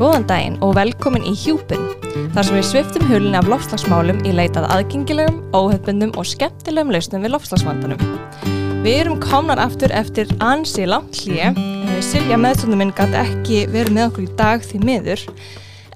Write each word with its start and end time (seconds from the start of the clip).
Góðan 0.00 0.22
daginn 0.24 0.54
og 0.64 0.78
velkomin 0.78 1.26
í 1.28 1.34
Hjúpin, 1.36 1.82
þar 2.32 2.46
sem 2.46 2.54
við 2.56 2.62
sviftum 2.70 3.02
hulni 3.10 3.36
af 3.36 3.48
lofslagsmálum 3.52 4.22
í 4.24 4.30
leitað 4.32 4.70
aðgengilegum, 4.72 5.42
óhefbundum 5.52 6.14
og 6.16 6.24
skemmtilegum 6.24 6.94
lausnum 6.94 7.20
við 7.20 7.34
lofslagsvandanum. 7.34 8.00
Við 8.80 8.94
erum 8.94 9.18
komnar 9.20 9.60
aftur 9.60 9.92
eftir 9.92 10.30
ansi 10.40 10.86
langt 10.88 11.20
hlýje. 11.20 11.50
Silja 12.00 12.38
meðstöndum 12.40 12.80
minn 12.80 12.94
gæti 12.96 13.18
ekki 13.20 13.58
verið 13.74 13.98
með 13.98 14.06
okkur 14.06 14.24
í 14.24 14.30
dag 14.40 14.64
því 14.64 14.80
miður, 14.88 15.26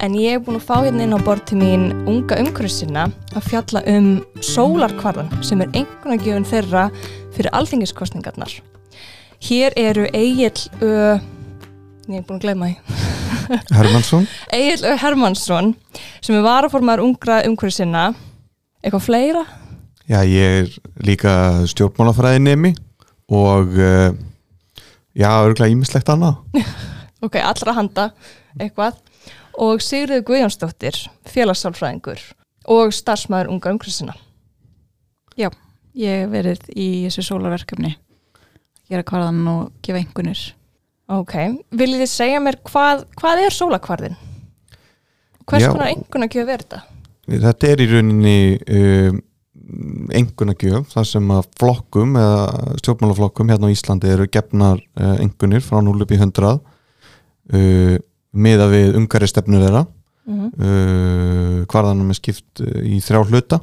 en 0.05 0.21
ég 0.21 0.37
hef 0.37 0.45
búin 0.45 0.61
að 0.61 0.69
fá 0.69 0.75
hérna 0.83 1.07
inn 1.07 1.17
á 1.17 1.21
bort 1.25 1.49
til 1.49 1.63
mín 1.63 1.89
unga 2.05 2.43
umhverfisina 2.45 3.07
að 3.33 3.49
fjalla 3.49 3.87
um 3.89 4.11
sólarkvarðan 4.45 5.33
sem 5.41 5.65
er 5.65 5.73
einhvern 5.73 6.21
veginn 6.21 6.51
þeirra 6.53 6.91
fyrir 7.33 7.57
alþingiskostningarnar. 7.57 8.53
Hér 9.49 9.81
eru 9.81 10.05
Egil 10.13 10.53
Ö... 10.85 11.17
Ég 12.05 12.21
hef 12.21 12.29
búin 12.29 12.37
að 12.37 12.45
gleyma 12.51 12.69
því. 12.69 13.24
Hermansson 13.75 14.27
Egil. 14.55 14.85
Hermansson 15.01 15.73
sem 16.25 16.37
er 16.37 16.45
varaformaður 16.45 17.05
ungra 17.07 17.41
umhverfisina. 17.49 18.11
Eitthvað 18.85 19.07
fleira? 19.07 19.45
Já, 20.05 20.21
ég 20.29 20.61
er 20.61 20.75
líka 21.07 21.33
stjórnmálafræði 21.71 22.43
nemi 22.45 22.75
og 23.33 23.73
uh, 23.79 24.13
já, 25.17 25.31
örgulega 25.41 25.73
ímislegt 25.73 26.11
annað 26.13 26.43
Ok, 27.25 27.39
allra 27.41 27.73
handa 27.79 28.11
eitthvað. 28.61 29.01
Og 29.65 29.81
Sigriður 29.81 30.27
Guðjónsdóttir, 30.29 30.99
félagssálfræðingur 31.31 32.21
og 32.75 32.93
starfsmæður 32.93 33.53
unga 33.55 33.73
umhverfisina. 33.73 34.17
Já, 35.39 35.49
ég 35.97 36.25
hef 36.25 36.35
verið 36.35 36.67
í 36.75 36.89
þessu 37.07 37.25
sólarverkefni 37.31 37.95
gera 38.91 39.05
kvarðan 39.07 39.47
og 39.49 39.73
gefa 39.85 40.01
einhvernir 40.01 40.43
Ok, 41.13 41.35
viljið 41.77 42.05
þið 42.05 42.11
segja 42.11 42.41
mér 42.41 42.57
hvað, 42.65 43.05
hvað 43.21 43.43
er 43.45 43.55
sólakvarðin? 43.55 44.17
Hvers 45.45 45.67
Já. 45.67 45.71
konar 46.09 46.31
gefa 46.33 46.49
verið 46.49 46.65
þetta? 46.65 46.81
Þetta 47.29 47.69
er 47.69 47.83
í 47.85 47.89
rauninni 47.91 48.39
um, 48.79 49.19
engunagjöf 50.17 50.89
þar 50.93 51.09
sem 51.09 51.35
að 51.35 51.51
flokkum 51.61 52.17
eða 52.21 52.79
stjórnmálaflokkum 52.81 53.53
hérna 53.53 53.69
á 53.69 53.75
Íslandi 53.75 54.13
eru 54.13 54.29
gefnar 54.33 54.81
uh, 54.81 55.17
engunir 55.21 55.65
frá 55.65 55.81
0 55.85 56.05
upp 56.05 56.15
í 56.15 56.21
100 56.21 56.49
uh, 56.55 57.99
miða 58.33 58.71
við 58.73 58.99
ungari 59.01 59.29
stefnur 59.31 59.67
þeirra 59.67 59.85
Mm 60.25 60.47
uh, 60.57 61.65
hvarðanum 61.69 62.13
er 62.13 62.17
skipt 62.17 62.61
uh, 62.65 62.81
í 62.81 62.97
þrjá 63.05 63.19
hluta 63.29 63.59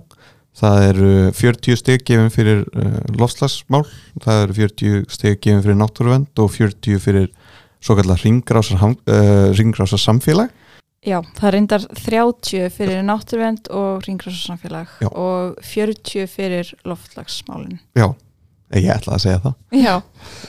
það 0.58 0.88
eru 0.90 1.12
40 1.38 1.80
steg 1.80 2.04
gefin 2.08 2.32
fyrir 2.34 2.64
uh, 2.76 2.98
lofslagsmál, 3.20 3.86
það 4.24 4.44
eru 4.46 4.58
40 4.60 5.06
steg 5.12 5.40
gefin 5.40 5.64
fyrir 5.64 5.80
náttúruvend 5.80 6.42
og 6.44 6.52
40 6.56 7.00
fyrir 7.04 7.30
svo 7.82 7.96
kallar 7.98 8.20
ringrásar, 8.22 8.82
uh, 9.10 10.50
Já, 11.02 11.18
það 11.34 11.54
reyndar 11.56 11.86
30 11.98 12.68
fyrir 12.76 13.00
náttúruvend 13.02 13.72
og 13.74 14.04
ringræsarsamfélag 14.06 14.92
Já. 15.02 15.08
og 15.10 15.56
40 15.66 16.28
fyrir 16.30 16.70
loftlagsmálin 16.86 17.80
já, 17.98 18.12
ég 18.78 18.92
ætla 18.94 19.16
að 19.18 19.24
segja 19.24 19.40
það. 19.42 19.56
Já, 19.82 19.96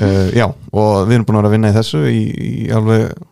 uh, 0.04 0.28
já, 0.36 0.46
og 0.68 1.08
við 1.08 1.16
erum 1.16 1.24
búin 1.30 1.38
að 1.38 1.40
vera 1.40 1.48
að 1.48 1.56
vinna 1.56 1.72
í 1.72 1.76
þessu 1.78 2.02
í, 2.04 2.20
í 2.36 2.52
alveg, 2.76 3.24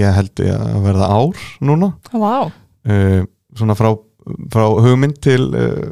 ég 0.00 0.16
held 0.16 0.44
ég 0.46 0.56
að 0.56 0.80
verða 0.88 1.10
ár 1.12 1.44
núna. 1.68 1.90
Vá. 2.16 2.34
uh, 2.48 3.20
svona 3.60 3.76
frá, 3.76 3.92
frá 4.52 4.64
hugmynd 4.84 5.18
til 5.24 5.50
uh, 5.52 5.90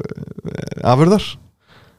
afurðar 0.83 1.25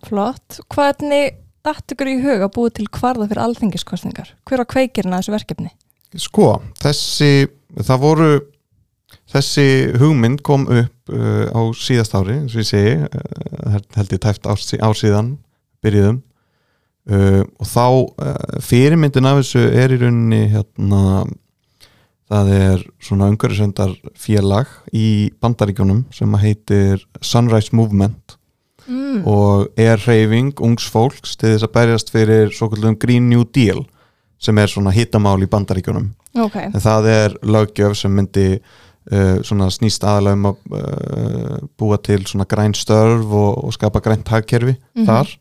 Flott. 0.04 0.58
Hvernig 0.68 1.38
datt 1.64 1.94
ykkur 1.94 2.10
í 2.10 2.18
hug 2.20 2.42
að 2.44 2.50
búið 2.52 2.74
til 2.76 2.88
kvarða 2.92 3.24
fyrir 3.30 3.40
alþingiskostningar? 3.46 4.34
Hver 4.44 4.60
var 4.60 4.68
kveikirinn 4.68 5.14
að 5.16 5.22
þessu 5.22 5.32
verkefni? 5.32 5.70
Sko, 6.20 6.48
þessi, 6.82 7.30
það 7.80 8.02
voru, 8.02 8.26
þessi 9.32 9.64
hugmynd 10.02 10.42
kom 10.44 10.66
upp 10.68 11.14
uh, 11.14 11.48
á 11.50 11.60
síðast 11.80 12.14
ári, 12.18 12.36
eins 12.42 12.52
og 12.52 12.60
ég 12.60 12.68
segi, 12.68 12.92
uh, 13.08 13.78
held 13.96 14.12
ég 14.12 14.22
tæft 14.26 14.44
ár, 14.46 14.60
sí- 14.60 14.82
ár 14.84 14.94
síðan, 14.98 15.32
byrjuðum, 15.82 16.20
uh, 17.08 17.40
og 17.58 17.70
þá 17.72 18.60
fyrirmyndin 18.68 19.30
af 19.32 19.40
þessu 19.40 19.64
er 19.72 19.96
í 19.96 19.98
rauninni, 20.04 20.42
hérna, 20.52 21.24
það 22.30 22.48
er 22.56 22.84
svona 23.04 23.28
umhverfisvendar 23.32 23.92
félag 24.16 24.66
í 24.96 25.30
bandaríkjónum 25.42 26.04
sem 26.14 26.32
heitir 26.40 27.04
Sunrise 27.20 27.74
Movement 27.76 28.38
Mm. 28.86 29.22
og 29.24 29.70
er 29.80 29.96
reyfing 30.04 30.50
ungs 30.60 30.84
fólks 30.92 31.38
til 31.40 31.54
þess 31.54 31.64
að 31.64 31.70
berjast 31.72 32.10
fyrir 32.12 32.50
svo 32.52 32.66
kallum 32.68 32.98
Green 33.00 33.30
New 33.30 33.46
Deal 33.48 33.78
sem 34.38 34.58
er 34.60 34.68
svona 34.68 34.92
hittamál 34.92 35.40
í 35.40 35.48
bandaríkjónum 35.48 36.10
Ok, 36.36 36.58
en 36.66 36.76
það 36.84 37.06
er 37.08 37.36
löggjöf 37.48 37.94
sem 37.96 38.12
myndi 38.12 38.58
uh, 38.58 39.40
svona 39.40 39.70
snýst 39.72 40.04
aðalega 40.04 40.36
um 40.36 40.50
að 40.50 40.76
uh, 40.76 41.56
búa 41.80 41.96
til 41.96 42.26
svona 42.28 42.44
græn 42.44 42.76
störf 42.76 43.24
og, 43.32 43.64
og 43.64 43.72
skapa 43.72 44.02
grænt 44.04 44.28
hagkerfi 44.28 44.76
Mhm. 44.94 45.06
þar 45.08 45.32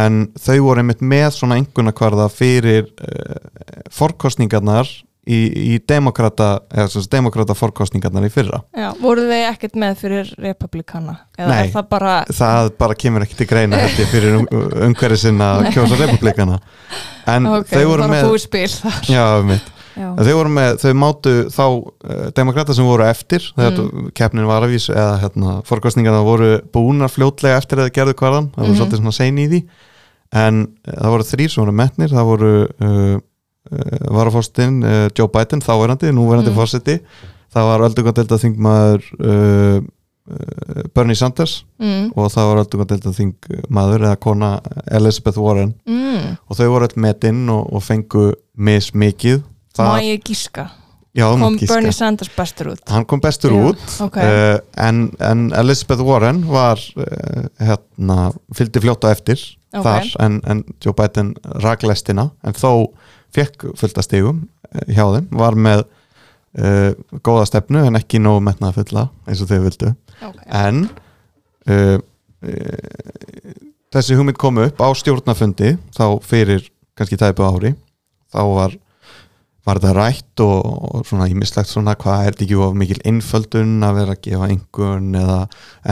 en 0.00 0.16
þau 0.40 0.56
voru 0.64 0.80
einmitt 0.80 1.02
með 1.04 1.34
svona 1.36 1.60
einhverna 1.60 1.92
kvarða 1.92 2.30
fyrir 2.32 2.88
uh, 2.96 3.84
forkostningarnar 3.92 4.88
í, 5.26 5.40
í 5.74 5.78
demokrata 5.88 6.60
eða 6.72 7.02
demokrata 7.12 7.56
forkostningarnar 7.56 8.26
í 8.26 8.30
fyrra 8.32 8.62
já, 8.76 8.90
voru 9.00 9.26
þið 9.28 9.44
ekkert 9.50 9.78
með 9.80 10.00
fyrir 10.02 10.32
republikana? 10.44 11.16
Eða 11.38 11.48
Nei. 11.52 11.70
það 11.74 11.88
bara, 11.90 12.14
það 12.30 12.72
bara 12.78 12.94
kemur 12.94 13.24
ekki 13.26 13.38
til 13.40 13.46
greina 13.50 13.80
ég 13.84 14.10
fyrir 14.12 14.36
um, 14.40 14.48
umhverju 14.88 15.20
sinna 15.24 15.52
kjósa 15.74 15.98
republikana 16.00 16.60
en 17.30 17.46
ok, 17.46 17.70
þau 17.72 17.86
voru 17.92 18.10
með 18.12 18.28
já, 19.08 19.24
mitt 19.46 19.70
Já, 19.94 20.08
Þau 20.18 20.32
voru 20.34 20.50
með, 20.50 20.72
þau 20.82 20.92
mátu 20.98 21.32
þá 21.54 21.62
uh, 21.70 22.22
demokrata 22.34 22.74
sem 22.74 22.82
voru 22.86 23.04
eftir 23.06 23.44
þegar 23.54 23.76
Mm. 23.78 24.08
keppnin 24.18 24.46
var 24.48 24.64
að 24.66 24.72
vísu 24.74 24.90
eða 24.90 25.20
hérna, 25.22 25.52
fórkostningarna 25.68 26.24
voru 26.26 26.48
búnar 26.74 27.12
fljótlega 27.14 27.60
eftir 27.60 27.78
að 27.78 27.86
það 27.86 27.94
gerðu 28.00 28.14
hvarðan, 28.18 28.48
það 28.56 28.58
voru 28.64 28.72
Mhm. 28.72 28.78
svolítið 28.80 28.98
svona 28.98 29.14
sein 29.14 29.38
í 29.38 29.46
því 29.52 29.60
en 30.34 30.58
uh, 30.66 30.96
það 30.98 31.12
voru 31.14 31.28
þrýr 31.28 31.52
sem 31.54 31.62
voru 31.62 31.76
metnir, 31.78 32.10
það 32.10 32.26
voru 32.32 32.50
uh, 32.66 33.20
varafórstinn 34.14 34.82
uh, 34.84 35.08
Joe 35.16 35.28
Biden, 35.32 35.60
þáverandi, 35.64 36.12
núverandi 36.12 36.50
Mm. 36.52 36.56
fórseti 36.58 36.98
það 37.54 37.68
var 37.70 37.84
öldungadelda 37.88 38.38
þingmaður 38.42 39.04
uh, 39.20 39.78
uh, 39.80 40.82
Bernie 40.94 41.14
Sanders 41.16 41.64
Mm. 41.80 42.12
og 42.16 42.30
það 42.34 42.48
var 42.50 42.62
öldungadelda 42.64 43.12
þingmaður 43.16 44.04
eða 44.08 44.16
kona 44.20 44.60
Elizabeth 44.90 45.38
Warren 45.40 45.74
Mm. 45.86 46.36
og 46.48 46.56
þau 46.56 46.68
voru 46.74 46.88
öll 46.88 46.96
metinn 47.00 47.48
og, 47.48 47.72
og 47.72 47.82
fengu 47.82 48.32
mis 48.56 48.92
mikið 48.94 49.42
Má 49.78 49.98
ég 50.02 50.20
gíska? 50.22 50.68
Já, 51.14 51.26
Kom 51.38 51.56
giska. 51.58 51.74
Bernie 51.74 51.92
Sanders 51.92 52.30
bestur 52.36 52.72
út? 52.74 52.80
hann 52.90 53.04
kom 53.04 53.20
bestur 53.20 53.50
Já, 53.50 53.70
út 53.70 54.00
ok. 54.02 54.16
uh, 54.16 54.58
en, 54.76 55.10
en 55.20 55.52
Elizabeth 55.52 56.02
Warren 56.02 56.44
var 56.46 56.78
uh, 56.96 57.46
hérna, 57.58 58.32
fylgdi 58.54 58.80
fljóta 58.82 59.10
eftir 59.10 59.38
Ok. 59.74 59.82
þar 59.82 60.04
en, 60.22 60.40
en 60.46 60.64
Joe 60.84 60.92
Biden 60.94 61.34
raglestina 61.62 62.30
en 62.44 62.52
þó 62.54 62.88
fekk 63.34 63.68
fullta 63.78 64.04
stigum 64.04 64.44
uh, 64.44 64.86
hjá 64.88 65.04
þeim, 65.16 65.28
var 65.40 65.58
með 65.58 65.84
uh, 65.84 66.92
góða 67.26 67.48
stefnu 67.50 67.84
en 67.88 68.00
ekki 68.00 68.22
nógu 68.22 68.44
metnaða 68.46 68.78
fulla 68.80 69.08
eins 69.28 69.42
og 69.44 69.50
þau 69.52 69.60
vildu 69.66 69.94
Ok. 70.24 70.38
en 70.46 70.84
uh, 71.68 71.98
uh, 71.98 73.58
þessi 73.94 74.16
hugmynd 74.18 74.38
kom 74.40 74.62
upp 74.62 74.80
á 74.82 74.88
stjórnafundi 74.96 75.76
þá 75.94 76.06
fyrir 76.24 76.70
kannski 76.98 77.18
tæpu 77.20 77.46
ári 77.46 77.74
þá 78.34 78.42
var 78.54 78.78
var 79.64 79.80
þetta 79.80 79.92
rætt 79.96 80.42
og, 80.44 80.58
og 80.98 81.06
svona 81.08 81.26
ímislegt 81.32 81.70
svona 81.70 81.94
hvað 81.96 82.26
er 82.26 82.34
þetta 82.34 82.44
ekki 82.44 82.56
of 82.60 82.74
mikil 82.76 82.98
innföldun 83.08 83.86
að 83.86 83.94
vera 84.00 84.16
að 84.16 84.20
gefa 84.26 84.48
einhvern 84.50 85.14
eða 85.16 85.38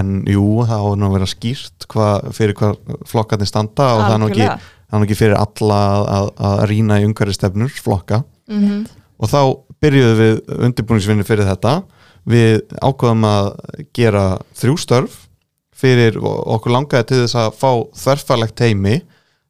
en 0.03 0.11
jú 0.29 0.45
það 0.69 0.85
á 0.85 0.89
nú 1.01 1.09
að 1.09 1.15
vera 1.17 1.29
skýrt 1.33 1.87
hvað, 1.93 2.27
fyrir 2.37 2.59
hvað 2.59 2.99
flokkarnir 3.09 3.49
standa 3.49 3.87
og 3.95 4.03
það 4.05 4.17
er 4.17 4.21
nú 4.21 4.29
ekki. 4.29 4.51
Það 4.93 5.01
er 5.01 5.07
ekki 5.09 5.17
fyrir 5.19 5.39
alla 5.41 5.79
að, 5.89 6.07
að, 6.19 6.31
að 6.51 6.63
rýna 6.71 7.01
í 7.01 7.07
umhverju 7.09 7.35
stefnur 7.39 7.73
flokka 7.83 8.23
Mhm. 8.53 8.87
og 9.23 9.29
þá 9.31 9.41
byrjuðum 9.81 10.19
við 10.19 10.41
undirbúningsvinni 10.67 11.25
fyrir 11.25 11.47
þetta 11.49 11.77
við 12.29 12.61
ákvaðum 12.83 13.25
að 13.27 13.47
gera 13.97 14.25
þrjú 14.59 14.75
störf 14.83 15.15
fyrir 15.83 16.19
okkur 16.23 16.75
langaði 16.75 17.07
til 17.09 17.21
þess 17.25 17.39
að 17.39 17.55
fá 17.59 17.71
þverfalegt 18.03 18.61
heimi 18.67 18.97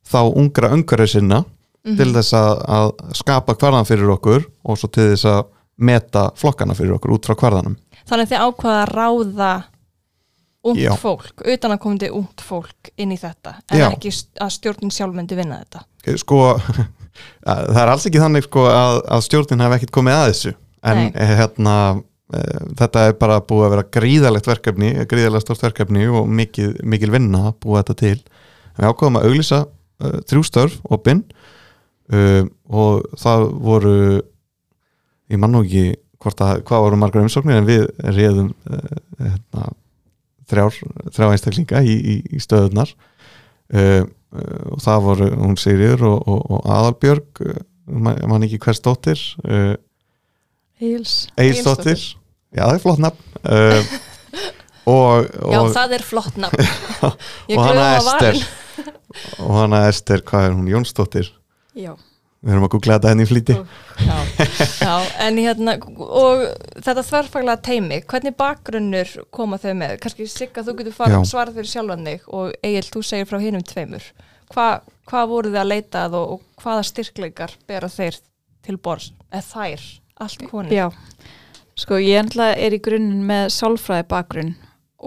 þá 0.08 0.20
ungra 0.38 0.70
umhverju 0.76 1.08
sinna 1.16 1.42
Mhm. 1.82 1.96
til 1.98 2.12
þess 2.14 2.32
að, 2.38 2.52
að 2.68 2.92
skapa 3.18 3.54
hvarðan 3.58 3.88
fyrir 3.88 4.12
okkur 4.14 4.44
og 4.64 4.78
svo 4.78 4.86
til 4.94 5.08
þess 5.16 5.24
að 5.26 5.40
meta 5.82 6.28
flokkana 6.38 6.76
fyrir 6.78 6.94
okkur 6.94 7.16
út 7.16 7.26
frá 7.26 7.34
hvarðanum 7.34 7.74
Þannig 8.06 8.28
að 8.28 8.30
þið 8.30 8.44
ákvaða 8.46 8.82
að 8.84 8.92
ráða 8.94 9.50
ungt 10.62 10.82
Já. 10.82 10.92
fólk, 11.00 11.42
utan 11.42 11.74
að 11.74 11.80
komandi 11.82 12.10
ungt 12.14 12.42
fólk 12.44 12.92
inn 12.96 13.14
í 13.14 13.18
þetta, 13.18 13.56
en 13.70 13.82
Já. 13.82 13.88
ekki 13.90 14.12
að 14.42 14.52
stjórnin 14.56 14.94
sjálf 14.94 15.16
myndi 15.16 15.38
vinna 15.38 15.62
þetta. 15.64 15.86
sko 16.22 16.42
það 17.46 17.82
er 17.82 17.92
alls 17.92 18.06
ekki 18.08 18.22
þannig 18.22 18.46
sko 18.46 18.66
að, 18.70 19.00
að 19.16 19.26
stjórnin 19.26 19.64
hef 19.64 19.76
ekkert 19.76 19.94
komið 19.94 20.18
að 20.18 20.26
þessu 20.30 20.54
en 20.92 21.02
eh, 21.10 21.34
hérna 21.38 21.76
eh, 22.34 22.62
þetta 22.80 23.06
er 23.08 23.16
bara 23.20 23.40
búið 23.44 23.66
að 23.66 23.74
vera 23.76 23.88
gríðalegt 23.98 24.50
verkefni 24.50 24.92
gríðalegt 25.10 25.46
stort 25.46 25.64
verkefni 25.66 26.08
og 26.10 26.30
mikil, 26.30 26.72
mikil 26.82 27.12
vinna 27.12 27.48
að 27.50 27.58
búa 27.64 27.82
þetta 27.82 27.98
til 28.02 28.16
við 28.78 28.88
ákvaðum 28.88 29.20
að 29.20 29.28
auglýsa 29.28 29.60
uh, 29.66 30.18
þrjú 30.28 30.44
störf 30.48 30.78
opinn 30.94 31.22
uh, 32.12 32.44
og 32.72 33.04
það 33.20 33.46
voru 33.66 33.96
ég 35.32 35.40
man 35.40 35.52
nú 35.52 35.62
ekki 35.66 35.98
hvort 36.22 36.40
að, 36.44 36.62
hvað 36.68 36.86
voru 36.86 37.00
margar 37.00 37.26
umsóknir 37.26 37.60
en 37.60 37.68
við 37.68 37.84
uh, 37.84 38.96
hérna, 39.20 39.68
þrjá 40.52 41.28
einstaklinga 41.30 41.82
í, 41.84 41.96
í, 41.96 42.16
í 42.36 42.42
stöðunar 42.42 42.92
uh, 42.92 44.02
uh, 44.02 44.64
og 44.72 44.82
það 44.84 45.04
voru 45.08 45.30
hún 45.36 45.58
Sigriður 45.60 46.06
og, 46.12 46.18
og, 46.28 46.42
og 46.56 46.70
Aðalbjörg 46.76 47.44
uh, 47.46 47.60
man 47.92 48.20
man 48.30 48.46
ekki 48.46 48.60
hvers 48.62 48.82
dóttir 48.84 49.20
uh, 49.44 49.74
Eils 50.82 51.28
Egilsdóttir. 51.38 52.00
Já 52.52 52.64
það 52.66 52.74
er 52.74 52.82
flott 52.82 53.02
nafn. 53.02 53.36
Uh, 53.46 53.92
og, 54.92 55.28
Já, 55.30 55.58
og, 55.60 55.68
það 55.76 55.94
er 55.98 56.04
flott 56.06 56.40
nafn. 56.42 56.66
Og 57.52 57.60
hana 57.62 57.86
Ester 57.98 58.42
og 59.42 59.52
hana 59.56 59.82
Ester, 59.90 60.22
hvað 60.24 60.46
er 60.46 60.56
hún, 60.56 60.68
Jónsdóttir? 60.70 61.28
Já, 61.76 61.92
við 62.42 62.54
erum 62.54 62.66
að 62.66 62.72
googla 62.74 62.98
þetta 62.98 63.12
henni 63.12 63.26
í 63.26 63.30
flýti. 63.30 63.56
Já, 64.02 64.16
já, 64.82 64.94
en 65.26 65.40
hérna 65.40 65.76
og 65.78 66.44
þetta 66.82 67.06
þverfaglega 67.08 67.64
teimi 67.68 68.00
hvernig 68.10 68.36
bakgrunnur 68.38 69.14
koma 69.34 69.60
þau 69.62 69.72
með? 69.82 69.96
Kannski 70.02 70.28
Sigga, 70.30 70.64
þú 70.66 70.76
getur 70.80 70.96
fara 70.96 71.22
svarað 71.28 71.60
fyrir 71.60 71.72
sjálfan 71.72 72.08
þig 72.08 72.26
og 72.28 72.56
Egil, 72.62 72.88
þú 72.88 73.04
segir 73.06 73.30
frá 73.30 73.38
hinum 73.42 73.66
tveimur. 73.66 74.08
Hva, 74.52 74.66
hvað 75.08 75.30
voru 75.30 75.52
þið 75.52 75.62
að 75.62 75.70
leita 75.70 76.06
að 76.08 76.18
og, 76.18 76.34
og 76.34 76.64
hvaða 76.64 76.88
styrkleikar 76.90 77.54
bera 77.70 77.88
þeir 77.92 78.18
til 78.62 78.76
borðs, 78.78 79.12
eða 79.32 79.46
þær 79.52 79.86
allt 80.22 80.44
konur. 80.50 80.74
Já 80.74 80.90
Sko 81.78 81.96
ég 82.02 82.36
er 82.36 82.74
í 82.76 82.80
grunninn 82.84 83.24
með 83.26 83.48
sálfræði 83.54 84.04
bakgrunn 84.10 84.52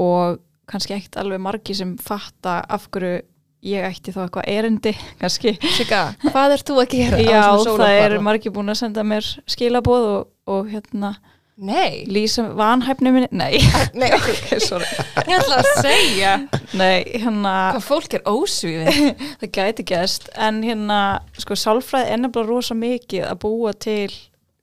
og 0.02 0.42
kannski 0.70 0.96
ekkert 0.96 1.20
alveg 1.22 1.44
margi 1.46 1.76
sem 1.78 1.94
fatta 2.02 2.58
af 2.66 2.88
hverju 2.90 3.22
ég 3.66 3.86
ætti 3.88 4.14
þá 4.16 4.26
eitthvað 4.26 4.50
erindi 4.56 4.96
kannski. 5.22 5.56
Sigga, 5.78 6.02
hvað 6.32 6.58
ert 6.58 6.68
þú 6.68 6.82
að 6.84 6.92
gera? 6.98 7.22
á 7.22 7.24
Já, 7.24 7.46
það 7.70 8.02
er 8.02 8.18
margi 8.26 8.52
búin 8.54 8.74
að 8.74 8.82
senda 8.82 9.06
mér 9.08 9.32
skilaboð 9.50 10.10
og, 10.16 10.28
og 10.52 10.70
hérna 10.74 11.16
Nei, 11.56 12.04
lýsa 12.12 12.50
vanhæfni 12.52 13.14
minni. 13.16 13.30
Nei, 13.32 13.62
nei, 13.96 14.10
ok, 14.18 14.58
sorry. 14.60 14.88
Ég 15.24 15.38
ætla 15.38 15.62
að 15.62 15.70
segja. 15.86 16.34
Nei, 16.76 17.06
hérna. 17.14 17.54
Hvað 17.78 17.86
fólk 17.86 18.16
er 18.18 18.26
ósvífið. 18.28 19.22
Það 19.40 19.52
gæti 19.56 19.86
gæst 19.88 20.28
en 20.36 20.60
hérna, 20.68 20.98
sko, 21.40 21.56
sálfræði 21.56 22.12
er 22.12 22.20
nefnilega 22.20 22.50
rosa 22.50 22.76
mikið 22.76 23.24
að 23.30 23.40
búa 23.46 23.72
til 23.72 24.10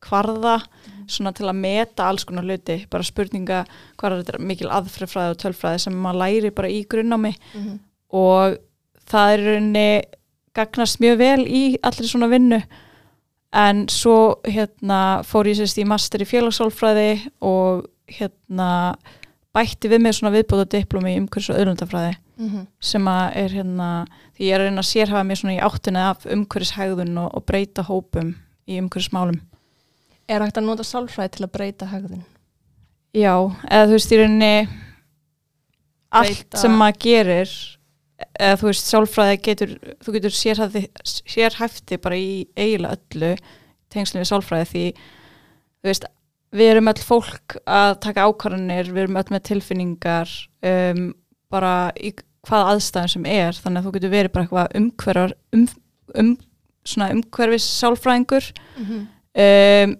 hvarða, 0.05 0.59
svona 1.09 1.33
til 1.33 1.47
að 1.49 1.57
meta 1.63 2.11
alls 2.11 2.27
konar 2.29 2.45
hluti, 2.45 2.77
bara 2.91 3.07
spurninga 3.07 3.63
hvað 3.97 4.19
er 4.19 4.21
þetta 4.21 4.45
mikil 4.51 4.69
aðfrifræði 4.77 5.33
og 5.33 5.41
tölfræði 5.41 5.81
sem 5.87 5.97
maður 6.05 6.21
læri 6.21 6.53
bara 6.53 6.69
í 6.69 6.83
grunnámi. 6.93 7.33
Og 8.13 8.59
það 9.09 9.33
er 9.35 9.43
rauninni 9.47 9.87
gagnast 10.53 10.99
mjög 11.01 11.17
vel 11.21 11.43
í 11.47 11.63
allir 11.83 12.07
svona 12.09 12.29
vinnu 12.31 12.59
en 13.53 13.83
svo 13.89 14.17
hérna 14.49 14.99
fór 15.25 15.49
ég 15.51 15.57
sérst 15.59 15.77
í 15.81 15.85
master 15.85 16.21
í 16.23 16.29
félagsálfræði 16.29 17.09
og 17.45 17.85
hérna 18.09 18.69
bætti 19.53 19.89
við 19.91 20.01
með 20.01 20.15
svona 20.17 20.33
viðbóta 20.33 20.65
diplomi 20.73 21.13
í 21.13 21.19
umhverfis 21.21 21.51
og 21.53 21.59
öðrundafræði 21.61 22.15
sem 22.81 23.05
að 23.07 23.35
er 23.43 23.49
hérna 23.53 23.89
því 24.35 24.45
ég 24.47 24.53
er 24.55 24.59
að 24.63 24.65
reyna 24.67 24.81
að 24.81 24.89
sérhafa 24.89 25.23
mér 25.29 25.37
svona 25.37 25.53
í 25.53 25.59
áttunni 25.61 26.01
af 26.01 26.25
umhverfishægðun 26.25 27.17
og, 27.21 27.29
og 27.37 27.43
breyta 27.45 27.83
hópum 27.85 28.31
í 28.65 28.79
umhverfismálum. 28.81 29.37
Er 30.27 30.41
hægt 30.41 30.57
að 30.57 30.65
nota 30.65 30.83
sálfræði 30.83 31.29
til 31.35 31.45
að 31.45 31.51
breyta 31.53 31.85
hegðun? 31.91 32.23
Já, 33.13 33.35
eða 33.69 33.85
þú 33.85 33.93
veist 33.99 34.11
í 34.11 34.17
rauninni 34.17 34.67
allt 36.09 36.29
Breyta- 36.33 36.57
sem 36.63 36.73
maður 36.77 36.99
gerir 37.05 37.53
eða 38.39 38.59
þú 38.61 38.69
veist 38.69 38.89
sálfræði 38.89 39.39
getur 39.47 39.75
þú 40.03 40.15
getur 40.17 40.35
sérhæfti, 40.37 40.83
sérhæfti 41.03 41.99
bara 42.01 42.19
í 42.19 42.31
eiginlega 42.57 42.97
öllu 42.97 43.31
tengslum 43.93 44.23
við 44.23 44.29
sálfræði 44.31 44.69
því 44.71 44.85
þú 44.97 45.91
veist 45.91 46.07
við 46.53 46.71
erum 46.73 46.91
öll 46.91 47.01
fólk 47.01 47.57
að 47.65 47.95
taka 48.05 48.27
ákvarðanir, 48.29 48.91
við 48.93 49.05
erum 49.05 49.19
öll 49.21 49.33
með 49.33 49.45
tilfinningar 49.49 50.33
um, 50.69 51.07
bara 51.53 51.75
í 51.97 52.13
hvaða 52.43 52.73
aðstæðum 52.73 53.13
sem 53.13 53.29
er 53.29 53.57
þannig 53.57 53.79
að 53.79 53.87
þú 53.87 53.93
getur 53.95 54.13
verið 54.13 54.33
bara 54.33 54.45
eitthvað 54.45 54.75
umhverfar 54.79 55.35
um, 55.55 55.63
um, 56.19 56.33
svona 56.83 57.09
umhverfis 57.15 57.67
sálfræðingur. 57.79 58.49
Um, 59.33 59.95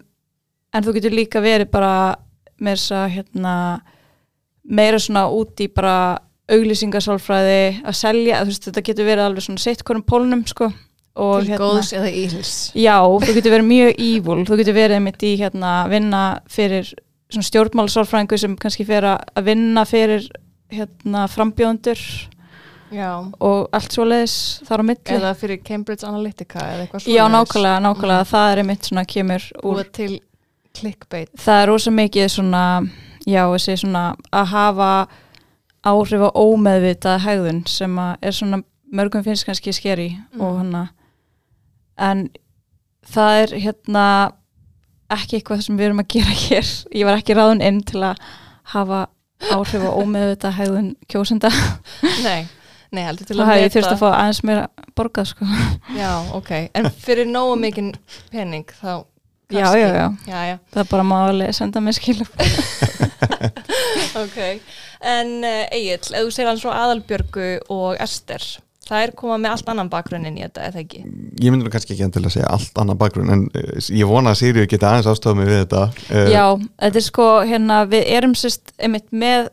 en 0.73 0.85
þú 0.85 0.95
getur 0.97 1.15
líka 1.15 1.41
verið 1.41 1.71
bara 1.73 1.93
með 2.63 2.77
þess 2.77 2.95
að 2.97 3.07
hérna, 3.17 3.55
meira 4.63 4.99
svona 5.01 5.25
út 5.33 5.63
í 5.63 5.67
bara 5.73 5.95
auglýsingasálfræði 6.51 7.59
að 7.87 7.95
selja, 7.95 8.41
þú 8.43 8.51
veist, 8.51 8.65
þetta 8.67 8.83
getur 8.89 9.07
verið 9.07 9.27
alveg 9.27 9.45
svona 9.45 9.63
sitt 9.63 9.83
konum 9.87 10.03
pólnum 10.03 10.43
sko 10.49 10.71
og 11.13 11.45
Til 11.45 11.57
góðs 11.61 11.91
eða 11.93 12.09
íls? 12.09 12.53
Já, 12.75 12.97
þú 13.05 13.35
getur 13.37 13.53
verið 13.53 13.67
mjög 13.69 13.91
evil, 14.01 14.37
þú 14.49 14.57
getur 14.59 14.77
verið 14.77 15.01
mitt 15.05 15.23
í 15.23 15.33
hérna 15.39 15.73
vinna 15.91 16.21
fyrir 16.49 16.89
svona 17.33 17.47
stjórnmálasálfræðingu 17.49 18.39
sem 18.41 18.55
kannski 18.57 18.85
fer 18.89 19.05
að 19.13 19.23
að 19.37 19.47
vinna 19.51 19.83
fyrir 19.89 20.25
hérna 20.73 21.27
frambjóðendur 21.29 22.01
Já. 22.93 23.09
og 23.41 23.69
allt 23.73 23.93
svoleiðis 23.95 24.35
þar 24.67 24.81
á 24.81 24.85
milli. 24.85 25.15
Eða 25.15 25.31
fyrir 25.37 25.61
Cambridge 25.65 26.05
Analytica 26.05 26.59
eða 26.61 26.83
eitthvað 26.87 27.07
Já, 27.09 27.23
nákvæmlega, 27.29 27.79
nákvæmlega, 27.87 28.27
það 28.29 28.51
er 28.51 28.61
einmitt 28.61 28.89
svona 28.89 29.05
kemur 29.09 29.47
úr 29.63 29.79
Úr 29.81 29.89
til 29.93 30.19
clickbait. 30.73 31.29
það 31.37 31.61
er 31.61 31.67
rosa 31.69 31.93
mikið 31.93 32.29
svona 32.33 32.63
já, 33.25 33.43
þessi 33.53 33.77
svona 33.85 34.03
að 34.33 34.45
hafa 34.53 34.91
áhrif 35.83 36.21
á 36.23 36.29
ómeðvitað 36.39 37.23
hegðun 37.25 37.63
sem 37.67 37.97
er 37.99 38.31
svona 38.35 38.61
mörgum 38.93 39.23
finnst 39.25 39.45
kannski 39.47 39.73
skeri 39.75 40.09
Mm. 40.33 40.41
og 40.41 40.57
hana 40.61 40.83
en 41.97 42.29
það 43.13 43.41
er 43.43 43.53
hérna 43.65 44.05
ekki 45.13 45.37
eitthvað 45.39 45.61
sem 45.65 45.77
við 45.77 45.89
erum 45.89 45.99
að 46.03 46.11
gera 46.15 46.35
hér 46.47 46.71
ég 46.95 47.05
var 47.09 47.19
ekki 47.19 47.35
ráðun 47.37 47.61
inn 47.65 47.81
til 47.85 48.01
að 48.03 48.21
hafa 48.73 49.01
áhrif 49.51 49.83
á 49.83 49.91
ómeðvitað 49.99 50.57
hegðun 50.59 50.91
kjósenda 51.11 51.51
Nei, 52.27 52.45
nei, 52.91 53.03
heldur 53.03 53.27
til 53.27 53.39
að 53.41 53.49
hefði 53.51 53.65
ég 53.67 53.73
þurft 53.75 53.91
að 53.95 53.99
fá 54.05 54.09
aðeins 54.13 54.43
meira 54.47 54.67
borgað 54.95 55.25
sko. 55.33 55.45
Já, 55.97 56.11
ok. 56.37 56.51
En 56.77 56.87
fyrir 57.03 57.25
nógu 57.27 57.55
mikinn 57.59 57.91
pening 58.31 58.69
þá 58.79 59.03
já, 59.53 59.69
já, 59.77 59.87
já, 59.87 60.05
Já, 60.27 60.43
já, 60.49 60.57
það 60.73 60.83
er 60.83 60.89
bara 60.91 61.05
máli 61.07 61.47
senda 61.55 61.81
mér 61.83 61.97
skil 61.97 62.21
ok. 64.23 64.37
En 65.03 65.33
uh, 65.43 65.63
Egil, 65.73 65.97
ef 65.99 66.27
þú 66.27 66.31
segir 66.33 66.49
hann 66.49 66.61
svo 66.61 66.73
Aðalbjörgu 66.73 67.47
og 67.73 67.97
Ester, 68.03 68.43
það 68.87 69.05
er 69.05 69.13
komað 69.19 69.41
með 69.43 69.55
allt 69.55 69.71
annan 69.73 69.91
bakgrunnin 69.91 70.37
í 70.39 70.43
þetta, 70.45 70.67
eða 70.69 70.83
ekki? 70.83 71.03
ég 71.43 71.51
myndi 71.53 71.67
nú 71.67 71.71
kannski 71.73 71.95
ekki 71.95 72.05
endilega 72.07 72.31
að 72.31 72.37
segja 72.37 72.51
allt 72.55 72.81
annað 72.83 72.99
bakgrunn 73.03 73.33
en 73.35 73.45
uh, 73.51 73.79
ég 73.89 74.09
vona 74.09 74.33
að 74.33 74.41
Sigriður 74.41 74.69
geti 74.73 74.87
aðeins 74.89 75.09
ástöða 75.11 75.39
mig 75.39 75.49
við 75.51 75.61
þetta 75.63 75.83
uh, 75.87 76.27
Já, 76.31 76.45
þetta 76.83 77.01
er 77.01 77.07
sko 77.07 77.29
hérna 77.47 77.79
við 77.91 78.11
erum 78.17 78.35
sérst 78.39 78.75
einmitt 78.77 79.09
með 79.11 79.49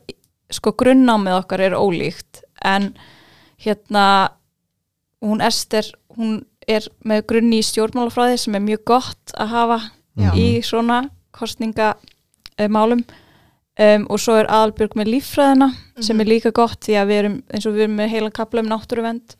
sko 0.51 0.75
grunnnámið 0.79 1.39
okkar 1.39 1.63
er 1.69 1.79
ólíkt 1.79 2.43
en 2.67 2.93
hérna 3.63 4.05
hún 5.23 5.43
Ester, 5.45 5.87
hún 6.17 6.41
er 6.77 6.87
með 7.07 7.25
grunni 7.33 7.61
í 7.61 7.67
stjórnmálafræði 7.67 8.39
sem 8.43 8.57
er 8.59 8.65
mjög 8.65 8.85
gott 8.93 9.35
að 9.37 9.53
hafa 9.55 9.81
Já. 10.21 10.31
í 10.35 10.47
svona 10.67 11.03
kostningamálum 11.37 13.05
um, 13.05 14.07
og 14.11 14.21
svo 14.21 14.37
er 14.41 14.51
aðalbjörg 14.51 14.97
með 14.99 15.13
líffræðina 15.15 15.71
sem 16.03 16.21
er 16.21 16.31
líka 16.31 16.53
gott 16.57 16.81
því 16.87 16.99
að 17.01 17.13
við 17.13 17.23
erum 17.23 17.39
eins 17.55 17.69
og 17.69 17.77
við 17.77 17.87
erum 17.87 17.97
með 18.01 18.13
heila 18.15 18.33
kapla 18.35 18.65
um 18.65 18.71
náttúruvend 18.73 19.37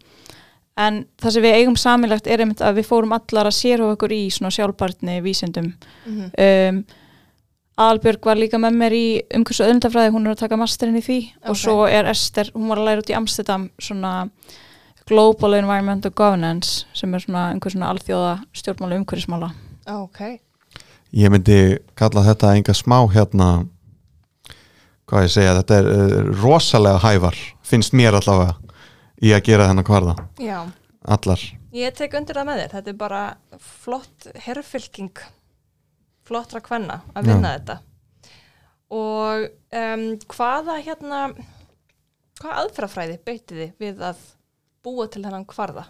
en 0.81 1.03
það 1.21 1.35
sem 1.35 1.45
við 1.45 1.59
eigum 1.59 1.77
samilagt 1.77 2.31
er 2.31 2.41
einmitt 2.45 2.63
að 2.65 2.79
við 2.81 2.89
fórum 2.89 3.13
allar 3.17 3.51
að 3.51 3.59
sérhofa 3.59 3.97
okkur 3.99 4.15
í 4.17 4.23
svona 4.33 4.53
sjálfbarni 4.55 5.21
vísindum. 5.25 5.75
Mm 6.07 6.33
um, 6.47 6.83
Aðalbjörg 7.81 8.27
var 8.29 8.37
líka 8.37 8.59
með 8.61 8.75
mér 8.77 8.93
í 8.93 9.05
umhversu 9.39 9.65
öðundafræði, 9.65 10.11
hún 10.13 10.27
er 10.27 10.35
að 10.35 10.41
taka 10.43 10.57
masterinn 10.61 10.99
í 10.99 11.01
því. 11.01 11.15
Og 11.47 11.55
Ok. 11.55 11.61
svo 11.63 11.77
er 11.89 12.11
Ester, 12.11 12.51
hún 12.53 12.69
var 12.69 12.77
að 12.77 12.89
læra 12.91 13.01
út 13.01 13.09
í 13.13 13.17
Amsterdam 13.17 13.71
svona 13.81 14.11
Global 15.11 15.57
Environmental 15.59 16.13
Governance 16.15 16.87
sem 16.95 17.15
er 17.19 17.25
svona 17.25 17.49
einhver 17.51 17.75
svona 17.75 17.91
alþjóða 17.91 18.33
stjórnmála 18.55 19.01
umhverfismála 19.01 19.51
Ok. 19.91 20.21
ég 21.13 21.33
myndi 21.35 21.57
kalla 21.99 22.23
þetta 22.29 22.53
enga 22.57 22.75
smá 22.79 23.01
hérna 23.11 23.49
hvað 25.11 25.25
ég 25.27 25.33
segja, 25.35 25.57
þetta 25.59 25.79
er 25.81 25.89
uh, 25.91 26.19
rosalega 26.39 27.01
hævar, 27.03 27.39
finnst 27.67 27.97
mér 27.99 28.15
allavega 28.21 28.55
í 29.21 29.33
að 29.35 29.43
gera 29.49 29.67
þennan 29.71 29.87
kvarða 29.89 30.15
Já. 30.39 30.61
allar, 31.03 31.43
Ég 31.75 31.95
tek 31.99 32.15
undir 32.19 32.35
það 32.39 32.47
með 32.49 32.61
þér, 32.63 32.73
þetta 32.77 32.91
er 32.91 32.99
bara 32.99 33.23
flott 33.63 34.27
herrfylking, 34.47 35.21
flottra 36.27 36.59
kvenna 36.63 36.97
að 37.15 37.29
vinna 37.31 37.53
þetta. 37.55 37.77
Og 38.91 39.45
um, 39.79 40.03
hvaða 40.35 40.79
hérna, 40.83 41.21
hvað 42.43 42.57
aðferðafræði 42.65 43.19
beitið 43.27 43.61
þið 43.63 43.71
við 43.85 44.03
að 44.09 44.25
búa 44.85 45.07
til 45.11 45.23
þennan 45.25 45.47
kvarða? 45.47 45.87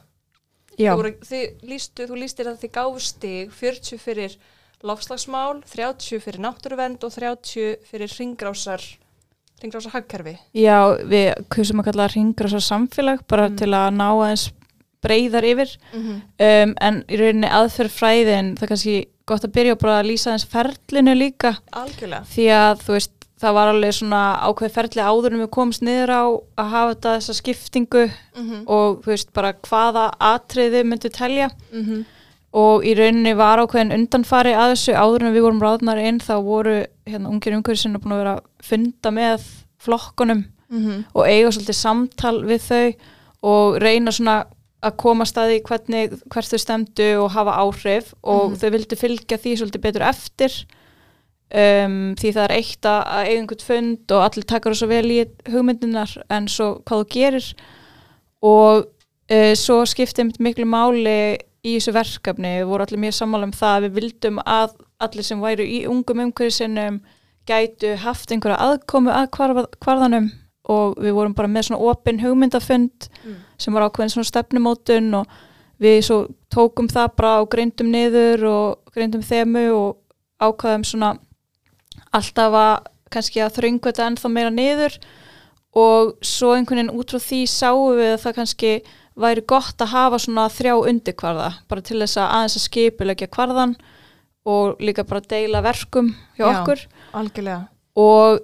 Þú, 0.80 1.50
lístu, 1.68 2.06
þú 2.08 2.16
lístir 2.16 2.46
að 2.48 2.60
þið 2.62 2.70
gáfu 2.72 3.00
stig 3.04 3.50
40 3.52 3.98
fyrir 4.00 4.36
lofslagsmál, 4.86 5.60
30 5.68 6.20
fyrir 6.24 6.40
náttúruvend 6.40 7.02
og 7.04 7.12
30 7.12 7.76
fyrir 7.90 8.08
ringrásar, 8.18 8.80
ringrásar 9.62 9.92
hagkerfi. 9.92 10.38
já 10.54 10.96
við 11.04 11.34
kusum 11.52 11.80
að 11.82 11.90
kalla 11.90 12.06
ringrasa 12.08 12.60
samfélag 12.64 13.20
bara 13.28 13.48
Mm. 13.50 13.56
til 13.58 13.68
að 13.68 13.90
ná 13.92 14.08
aðeins 14.08 14.50
breyðar 15.02 15.44
yfir 15.44 15.76
Mm 15.92 16.00
-hmm. 16.02 16.20
um, 16.64 16.74
en 16.80 17.04
í 17.08 17.16
rauninni 17.18 17.48
aðferð 17.48 17.90
fræðin 17.90 18.56
það 18.56 18.68
kannski 18.68 19.06
gott 19.26 19.44
að 19.44 19.52
byrja 19.52 19.72
og 19.72 19.78
bara 19.78 20.00
að 20.00 20.06
lýsa 20.10 20.32
þess 20.32 20.46
ferlinu 20.48 21.14
líka 21.14 21.56
algjörlega 21.72 22.24
því 22.24 22.46
að 22.50 22.78
þú 22.86 22.92
veist 22.92 23.12
það 23.40 23.54
var 23.56 23.68
alveg 23.72 23.92
svona 23.96 24.22
ákveð 24.44 24.72
ferli 24.74 25.02
áður 25.02 25.32
en 25.34 25.40
við 25.44 25.50
komumst 25.56 25.82
niður 25.82 26.10
á 26.12 26.22
að 26.60 26.70
hafa 26.74 26.94
þetta 26.94 27.12
þessa 27.18 27.34
skiptingu 27.40 28.02
mm 28.36 28.62
og 28.68 29.00
þú 29.04 29.06
veist 29.14 29.32
bara 29.32 29.52
hvaða 29.52 30.10
atriði 30.20 30.84
myndu 30.84 31.08
telja 31.10 31.48
-hmm. 31.72 32.04
og 32.52 32.84
í 32.84 32.94
rauninni 32.98 33.34
var 33.36 33.58
ákveðin 33.58 33.94
undanfari 33.94 34.52
að 34.52 34.74
þessu 34.74 34.92
áður 34.94 35.22
en 35.26 35.34
við 35.34 35.42
vorum 35.42 35.60
ráðnar 35.62 35.98
inn 35.98 36.18
þá 36.20 36.34
voru 36.42 36.84
hérna 37.06 37.28
ungir 37.30 37.54
umhverfisinn 37.56 37.96
búin 37.98 38.12
að 38.12 38.18
vera 38.24 38.34
að 38.36 38.42
funda 38.62 39.10
með 39.10 39.40
flokkunum 39.78 40.44
Mhm. 40.70 41.04
og 41.14 41.26
eiga 41.26 41.48
svolítið 41.50 41.74
samtal 41.74 42.44
við 42.44 42.60
þau 42.68 42.94
og 43.42 43.78
reyna 43.82 44.10
svona 44.12 44.44
að 44.82 44.96
koma 44.96 45.24
staði 45.24 45.62
hvernig 45.62 46.10
hvert 46.30 46.46
þau 46.52 46.58
stemdu 46.58 47.08
og 47.24 47.30
hafa 47.32 47.52
áhrif 47.58 48.12
og 48.22 48.50
Mhm. 48.52 48.56
þau 48.60 48.70
vildu 48.70 48.96
fylgja 48.96 49.36
því 49.38 49.56
svolítið 49.58 49.80
betur 49.80 50.02
eftir 50.02 50.64
um, 51.50 51.98
því 52.18 52.32
það 52.36 52.44
er 52.46 52.54
eitt 52.56 52.88
að 52.88 53.00
að 53.00 53.28
eiga 53.28 53.40
einhvern 53.40 53.66
fund 53.66 54.14
og 54.16 54.24
allir 54.24 54.48
takar 54.52 54.76
svo 54.78 54.88
vel 54.90 55.04
í 55.10 55.20
hugmyndinar 55.50 56.16
en 56.30 56.48
svo 56.48 56.72
hvað 56.86 57.04
þú 57.04 57.08
gerir. 57.14 57.52
Og 58.42 58.84
uh, 58.86 59.54
svo 59.58 59.82
einmitt 59.84 60.40
miklu 60.40 60.66
máli 60.68 61.16
í 61.60 61.76
þessu 61.76 61.92
verkefni, 61.92 62.54
við 62.62 62.70
voru 62.70 62.86
allir 62.86 63.02
mjög 63.02 63.18
sammála 63.18 63.48
um 63.50 63.52
það 63.52 63.76
að 63.76 63.86
við 63.86 63.96
vildum 63.98 64.38
að 64.46 64.76
allir 65.00 65.26
sem 65.26 65.40
væru 65.40 65.64
í 65.64 65.82
ungum 65.88 66.22
umhverfisinum 66.24 67.00
gætu 67.48 67.96
haft 68.00 68.32
einhverja 68.32 68.60
aðkomu 68.64 69.12
að 69.12 69.28
hvarfa, 69.36 69.66
hvarðanum 69.84 70.30
og 70.70 70.98
við 71.02 71.14
vorum 71.16 71.34
bara 71.34 71.50
með 71.50 71.68
svona 71.68 71.84
opin 71.90 72.20
hugmyndafund 72.22 73.08
Mm. 73.20 73.36
sem 73.58 73.74
var 73.74 73.82
ákveðin 73.88 74.12
svona 74.14 74.28
stefnumótun 74.28 75.14
og 75.18 75.26
við 75.80 75.98
svo 76.06 76.18
tókum 76.52 76.88
það 76.88 77.16
bara 77.16 77.40
og 77.42 77.50
greindum 77.52 77.90
niður 77.92 78.44
og 78.48 78.92
greindum 78.94 79.20
þemu 79.20 79.64
og 79.76 79.96
ákvaðum 80.40 80.84
svona 80.88 81.18
alltaf 82.16 82.56
að 82.60 82.86
kannski 83.10 83.42
að 83.42 83.54
þröngu 83.58 83.88
þetta 83.90 84.06
ennþá 84.10 84.30
meira 84.30 84.50
niður 84.54 84.96
og 85.80 86.16
svo 86.26 86.52
einhvern 86.56 86.80
veginn 86.80 86.96
út 86.98 87.12
frá 87.14 87.20
því 87.22 87.40
sáum 87.50 87.96
við 87.98 88.12
að 88.16 88.22
það 88.24 88.36
kannski 88.40 88.72
væri 89.20 89.42
gott 89.46 89.82
að 89.84 89.92
hafa 89.94 90.18
svona 90.22 90.46
þrjá 90.50 90.74
undirkvarða 90.90 91.48
bara 91.70 91.84
til 91.86 91.98
þess 92.02 92.16
að 92.22 92.30
aðeins 92.36 92.56
að 92.58 92.64
skipulegja 92.66 93.28
kvarðan 93.34 93.74
og 94.50 94.80
líka 94.80 95.04
bara 95.06 95.20
deila 95.30 95.60
verkum 95.62 96.14
hjá 96.38 96.46
Já. 96.46 96.50
okkur 96.62 96.84
algjörlega 97.20 97.60
og 98.00 98.40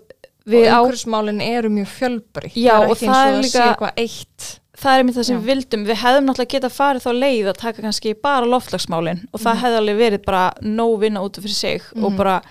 við 0.46 0.66
og 0.68 0.74
á 0.74 0.78
umhverfismálin 0.82 1.40
eru 1.42 1.70
mjög 1.72 1.88
fjölbreytt 1.96 2.54
Já, 2.58 2.74
það 2.76 2.82
er 2.82 2.90
og 2.90 2.94
ekki 2.96 3.08
eins 3.08 3.16
og 3.16 3.32
það 3.32 3.48
sé 3.50 3.64
eitthvað 3.66 4.02
eitt 4.04 4.48
það 4.76 4.92
er 4.92 5.00
einmitt 5.02 5.16
það 5.16 5.26
sem 5.30 5.38
við 5.40 5.48
vildum 5.50 5.86
við 5.88 6.00
hefðum 6.02 6.26
náttúrulega 6.28 6.54
getað 6.58 6.76
farið 6.76 7.06
þá 7.06 7.12
leið 7.22 7.46
að 7.54 7.60
taka 7.62 7.82
kannski 7.86 8.14
bara 8.26 8.46
loftlagsmálin 8.52 9.22
og 9.32 9.40
það 9.40 9.54
Mhm. 9.54 9.62
hefði 9.64 9.80
alveg 9.80 9.98
verið 10.04 10.24
bara 10.26 10.44
nóg 10.62 10.98
vinna 11.00 11.22
út 11.24 11.38
af 11.38 11.44
fyrir 11.46 11.54
sig 11.56 11.80
og 11.96 12.10
Mhm. 12.12 12.16
bara 12.16 12.42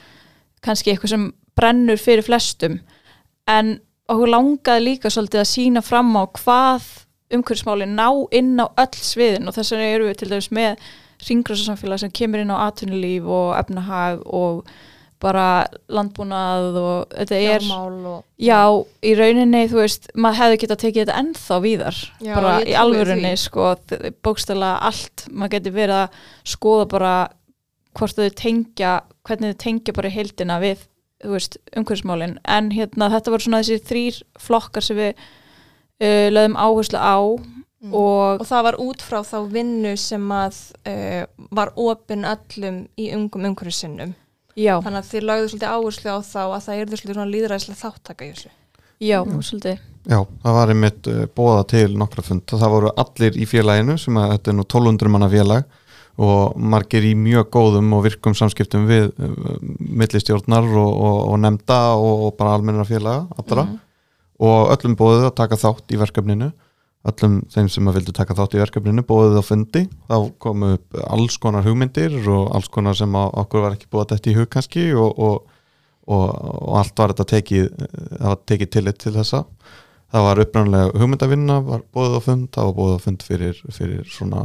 kannski 0.65 0.93
eitthvað 0.93 1.13
sem 1.13 1.25
brennur 1.55 2.01
fyrir 2.01 2.25
flestum. 2.25 2.79
En 3.49 3.77
okkur 4.11 4.31
langaði 4.33 4.85
líka 4.89 5.11
svolítið 5.13 5.43
að 5.43 5.51
sína 5.51 5.85
fram 5.85 6.13
á 6.17 6.23
hvað 6.39 6.89
umhverfismálin 7.35 7.95
ná 7.97 8.07
inn 8.35 8.57
á 8.61 8.65
öll 8.69 8.97
sviðin. 8.99 9.47
Og 9.49 9.55
þess 9.55 9.73
vegna 9.73 9.93
eru 9.93 10.09
við 10.09 10.19
til 10.21 10.31
dæmis 10.33 10.51
með 10.53 10.83
ringrásasamfélag 11.25 12.03
sem 12.03 12.13
kemur 12.13 12.43
inn 12.43 12.53
á 12.53 12.65
atvinnulíf 12.67 13.29
og 13.29 13.55
efnahag 13.59 14.21
og 14.25 14.65
bara 15.23 15.65
landbúnað 15.89 16.77
og 16.79 17.13
þetta 17.13 17.37
er 17.39 17.65
og 17.71 18.17
Já, 18.41 18.59
í 18.99 19.13
rauninni, 19.17 19.63
þú 19.71 19.79
veist, 19.79 20.09
maður 20.13 20.41
hefði 20.41 20.59
getað 20.65 20.81
tekið 20.83 21.01
þetta 21.01 21.19
ennþá 21.21 21.59
víðar, 21.63 21.99
Já, 22.19 22.33
bara 22.35 22.53
í 22.61 22.75
alvörunni, 22.77 23.31
sko, 23.39 23.71
bókstælega 24.25 24.89
allt, 24.89 25.25
maður 25.31 25.53
geti 25.55 25.73
verið 25.75 26.01
að 26.03 26.19
skoða 26.55 26.87
bara 26.91 27.13
hvort 27.95 28.19
þau 28.19 28.35
tengja, 28.35 28.93
hvernig 29.25 29.53
þau 29.53 29.63
tengja 29.65 29.95
bara 29.97 30.13
heildina 30.13 30.59
við, 30.63 30.85
umhverfismálin, 31.25 32.37
en 32.43 32.71
hérna, 32.75 33.09
þetta 33.13 33.33
voru 33.33 33.47
svona 33.47 33.63
þessi 33.63 33.87
þrýr 33.89 34.21
flokkar 34.41 34.85
sem 34.85 34.99
við 34.99 35.11
uh, 35.15 36.27
lögum 36.33 36.57
áherslu 36.59 37.01
á 37.01 37.17
Mm. 37.85 37.93
og, 37.93 38.41
og 38.41 38.47
það 38.49 38.61
var 38.65 38.75
út 38.81 39.01
frá 39.05 39.19
þá 39.21 39.35
vinnu 39.51 39.91
sem 39.99 40.23
að 40.33 40.55
uh, 40.89 41.25
var 41.53 41.73
opin 41.77 42.25
öllum 42.25 42.79
í 42.97 43.11
ungum 43.13 43.45
umhverfissinnum 43.51 44.15
já, 44.57 44.79
þannig 44.81 45.01
að 45.01 45.09
þið 45.11 45.25
lögðu 45.29 45.49
svolítið 45.51 45.73
áherslu 45.75 46.15
á 46.15 46.19
þá 46.25 46.39
að 46.45 46.63
það 46.65 46.79
er 46.79 46.87
svolítið 46.89 47.17
svona 47.17 47.33
líðræðislega 47.33 47.81
þáttaka 47.83 48.25
í 48.25 48.31
þessu. 48.31 48.51
Já, 49.03 49.19
svolítið, 49.27 49.83
Já, 50.05 50.17
það 50.45 50.57
var 50.57 50.71
einmitt 50.73 51.09
uh, 51.11 51.21
bóða 51.35 51.61
til 51.75 51.87
nokkra 51.99 52.25
fund 52.25 52.55
og 52.55 52.63
það 52.63 52.73
voru 52.73 52.93
allir 53.03 53.37
í 53.37 53.47
félaginu 53.49 53.97
sem 54.01 54.17
að 54.21 54.33
þetta 54.33 54.51
er 54.51 54.57
nú 54.57 54.65
1200 54.65 55.13
manna 55.13 55.29
félag 55.35 55.77
og 56.15 56.55
margir 56.55 57.03
í 57.03 57.13
mjög 57.19 57.49
góðum 57.51 57.89
og 57.97 58.05
virkum 58.05 58.35
samskiptum 58.37 58.85
við 58.87 59.09
uh, 59.19 59.55
millistjórnar 59.77 60.67
og, 60.67 60.91
og, 60.91 61.17
og 61.31 61.41
nefnda 61.43 61.79
og, 61.99 62.27
og 62.27 62.37
bara 62.39 62.55
almennra 62.55 62.87
félaga 62.87 63.25
allra. 63.39 63.65
Mhm. 63.65 63.81
og 64.35 64.71
öllum 64.73 64.95
bóðið 64.99 65.29
að 65.29 65.35
taka 65.35 65.55
þátt 65.55 65.93
í 65.95 65.99
verkefninu. 65.99 66.49
Öllum 67.05 67.35
þeim 67.53 67.67
sem 67.69 67.87
að 67.87 67.99
vildu 67.99 68.13
taka 68.17 68.35
þátt 68.35 68.55
í 68.57 68.59
verkefninu 68.59 69.03
bóðið 69.07 69.37
á 69.39 69.43
fundi. 69.45 69.83
Þá 70.09 70.17
komu 70.43 70.73
upp 70.75 70.97
alls 71.05 71.37
konar 71.37 71.63
hugmyndir 71.63 72.17
og 72.27 72.49
alls 72.55 72.67
konar 72.67 72.97
sem 72.97 73.15
okkur 73.15 73.63
var 73.63 73.77
ekki 73.77 73.87
búið 73.91 74.03
að 74.03 74.15
þetta 74.15 74.31
í 74.31 74.35
hug 74.39 74.49
kannski 74.51 74.85
og, 74.91 75.19
og, 75.19 75.61
og, 76.07 76.25
og 76.25 76.75
allt 76.81 76.99
var 76.99 77.13
þetta 77.13 77.27
tekið 77.31 77.69
það 77.77 78.27
var 78.27 78.43
tekið 78.51 78.71
tillit 78.75 78.99
til 79.03 79.15
þessa. 79.15 79.45
Það 80.15 80.27
var 80.27 80.43
uppræðanlega 80.43 80.99
hugmyndavinna 80.99 81.59
var 81.63 81.87
bóðið 81.95 82.19
á 82.19 82.21
fund, 82.27 82.51
það 82.55 82.69
var 82.69 82.77
bóðið 82.79 82.95
á 82.99 83.05
fund 83.05 83.25
fyrir, 83.29 83.63
fyrir 83.75 84.11
svona 84.11 84.43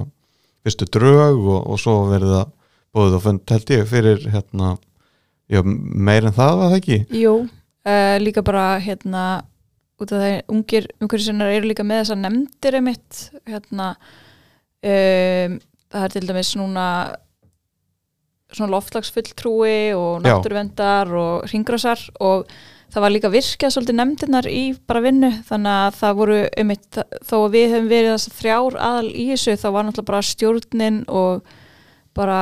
fyrstu 0.65 0.89
drög 0.93 1.39
og, 1.41 1.61
og 1.71 1.81
svo 1.81 1.97
verið 2.11 2.35
það 2.37 2.51
bóðið 2.97 3.17
á 3.17 3.21
fund 3.27 3.55
held 3.55 3.73
ég 3.75 3.89
fyrir 3.89 4.27
hérna 4.33 4.73
já, 5.51 5.63
meir 5.65 6.27
en 6.27 6.37
það 6.37 6.57
var 6.59 6.73
það 6.73 6.77
ekki? 6.81 6.99
Jú, 7.21 7.35
uh, 7.87 8.17
líka 8.23 8.45
bara, 8.47 8.67
hérna, 8.83 9.25
út 10.01 10.13
af 10.13 10.25
það 10.25 10.55
ungir 10.55 10.91
umhverfisinnar 10.99 11.55
eru 11.55 11.71
líka 11.71 11.87
með 11.87 12.05
þessar 12.05 12.23
nefndir 12.25 12.79
einmitt 12.81 13.25
hérna 13.49 13.91
um, 13.95 15.59
það 15.91 16.07
er 16.07 16.15
til 16.15 16.27
dæmis 16.29 16.55
núna 16.59 16.87
svona 18.51 18.73
loftlagsfulltrúi 18.75 19.95
og 19.95 20.25
náttúruvendar 20.25 21.11
og 21.15 21.51
ringrásar 21.53 22.03
og 22.19 22.51
það 22.91 23.05
var 23.05 23.15
líka 23.15 23.31
virkað 23.33 23.75
svolítið 23.75 23.99
nefndirnar 23.99 24.49
í 24.51 24.63
bara 24.89 25.03
vinnu 25.05 25.31
þannig 25.49 25.77
að 25.85 25.99
það 26.01 26.17
voru 26.21 26.39
einmitt 26.59 27.01
þó 27.27 27.37
að 27.39 27.53
við 27.55 27.67
hefum 27.75 27.91
verið 27.91 28.11
þess 28.15 28.31
að 28.31 28.39
þrjár 28.41 28.79
aðal 28.89 29.11
í 29.11 29.27
þessu 29.31 29.57
þá 29.61 29.69
var 29.69 29.87
náttúrulega 29.87 30.11
bara 30.11 30.29
stjórnin 30.31 31.01
og 31.09 31.53
bara 32.19 32.41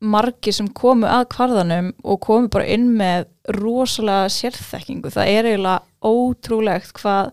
margi 0.00 0.52
sem 0.56 0.68
komu 0.72 1.08
að 1.10 1.26
kvarðanum 1.34 1.92
og 2.02 2.20
komu 2.24 2.50
bara 2.52 2.68
inn 2.72 2.86
með 2.96 3.26
rosalega 3.58 4.30
sérþekkingu. 4.32 5.10
Það 5.12 5.32
er 5.32 5.48
eiginlega 5.50 6.06
ótrúlegt 6.06 6.94
hvað 6.96 7.32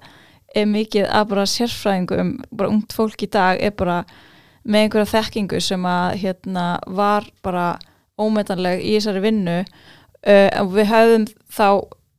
er 0.58 0.68
mikið 0.68 1.06
að 1.14 1.28
bara 1.32 1.46
sérfræðingum, 1.52 2.32
bara 2.52 2.72
ungt 2.74 2.96
fólk 2.96 3.24
í 3.24 3.30
dag 3.32 3.62
er 3.62 3.76
bara 3.78 4.02
með 4.68 4.84
einhverja 4.88 5.12
þekkingu 5.14 5.62
sem 5.64 5.86
að 5.88 6.18
hérna 6.24 6.66
var 6.88 7.28
bara 7.46 7.78
ómetanleg 8.20 8.82
í 8.82 8.98
þessari 8.98 9.24
vinnu 9.24 9.58
uh, 9.62 10.66
við 10.74 10.90
höfðum 10.92 11.28
þá 11.54 11.70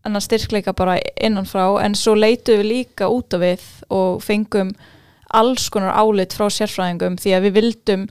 annan 0.07 0.23
styrkleika 0.25 0.75
bara 0.77 0.99
innanfrá 1.21 1.67
en 1.83 1.97
svo 1.99 2.15
leitum 2.15 2.61
við 2.61 2.71
líka 2.73 3.11
út 3.11 3.35
af 3.35 3.43
við 3.43 3.67
og 3.91 4.23
fengum 4.25 4.73
alls 5.35 5.69
konar 5.73 5.97
álit 5.99 6.35
frá 6.37 6.49
sérfræðingum 6.53 7.19
því 7.21 7.35
að 7.37 7.47
við 7.47 7.57
vildum 7.59 8.09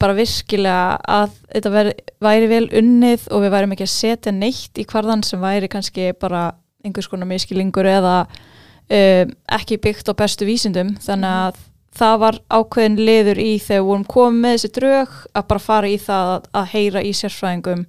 bara 0.00 0.16
virkilega 0.18 0.98
að 1.06 1.34
þetta 1.52 1.72
væri, 1.72 1.92
væri 2.24 2.50
vel 2.50 2.64
unnið 2.80 3.28
og 3.30 3.44
við 3.44 3.54
værim 3.54 3.74
ekki 3.74 3.86
að 3.86 3.94
setja 3.94 4.34
neitt 4.34 4.80
í 4.80 4.86
hvarðan 4.88 5.22
sem 5.26 5.42
væri 5.42 5.70
kannski 5.70 6.10
bara 6.18 6.50
einhvers 6.84 7.08
konar 7.10 7.28
miskilingur 7.30 7.86
eða 7.88 8.16
um, 8.26 9.32
ekki 9.58 9.78
byggt 9.82 10.10
á 10.10 10.18
bestu 10.18 10.48
vísindum. 10.48 10.94
Þannig 11.04 11.30
að 11.30 11.62
það 11.98 12.20
var 12.24 12.40
ákveðin 12.50 13.00
liður 13.00 13.40
í 13.42 13.52
þegar 13.62 13.82
við 13.82 13.88
vorum 13.90 14.08
komið 14.12 14.42
með 14.42 14.56
þessi 14.56 14.72
drög 14.78 15.16
að 15.32 15.48
bara 15.52 15.64
fara 15.64 15.90
í 15.90 15.96
það 16.02 16.34
að, 16.34 16.50
að 16.60 16.68
heyra 16.74 17.04
í 17.04 17.14
sérfræðingum 17.20 17.86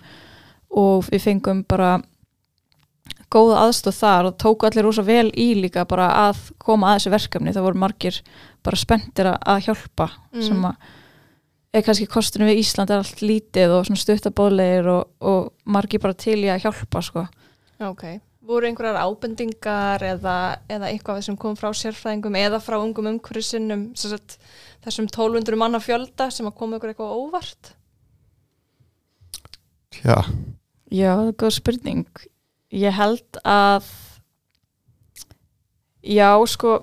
og 0.79 1.09
við 1.09 1.25
fengum 1.25 1.65
bara 1.69 1.97
góða 3.29 3.59
aðstóð 3.67 3.97
þar 3.99 4.29
og 4.31 4.37
tóku 4.41 4.65
allir 4.69 4.87
rosa 4.87 5.03
vel 5.05 5.27
í 5.37 5.51
líka 5.61 5.83
bara 5.89 6.07
að 6.29 6.39
koma 6.61 6.91
að 6.93 6.99
þessu 6.99 7.11
verkefni 7.13 7.53
það 7.53 7.67
voru 7.67 7.81
margir 7.83 8.21
bara 8.65 8.79
spenntir 8.79 9.29
að, 9.33 9.37
að 9.45 9.61
hjálpa 9.67 10.09
Mm. 10.33 10.41
sem 10.45 10.65
að 10.65 10.87
er 11.73 11.83
kannski 11.85 12.07
kostinu 12.09 12.47
við 12.49 12.63
Ísland 12.63 12.89
er 12.89 13.03
allt 13.03 13.21
lítið 13.21 13.75
og 13.75 13.85
svona 13.85 14.01
stuttabóðlegir 14.01 14.87
og, 14.89 15.11
og 15.21 15.51
margir 15.69 16.01
bara 16.01 16.17
til 16.17 16.39
í 16.41 16.49
að 16.49 16.63
hjálpa 16.65 17.01
sko. 17.05 17.27
Ok. 17.85 18.03
Voru 18.49 18.65
einhverjar 18.65 18.97
ábendingar 19.05 20.01
eða, 20.01 20.35
eða 20.65 20.89
eitthvað 20.89 21.19
sem 21.27 21.37
kom 21.37 21.53
frá 21.59 21.69
sérfræðingum 21.77 22.33
eða 22.39 22.57
frá 22.65 22.79
ungum 22.81 23.11
umhverjusinnum 23.11 23.83
þessum 23.93 25.05
1200 25.05 25.59
manna 25.61 25.77
fjölda 25.83 26.31
sem 26.33 26.49
að 26.49 26.55
koma 26.57 26.79
ykkur 26.79 26.95
eitthvað 26.95 27.13
óvart? 27.19 27.75
Já, 30.01 30.17
Já, 30.89 31.11
það 31.13 31.27
er 31.27 31.37
góð 31.43 31.53
spurning 31.59 32.07
ég 32.75 32.95
held 32.95 33.41
að 33.47 33.87
já 36.05 36.31
sko 36.49 36.75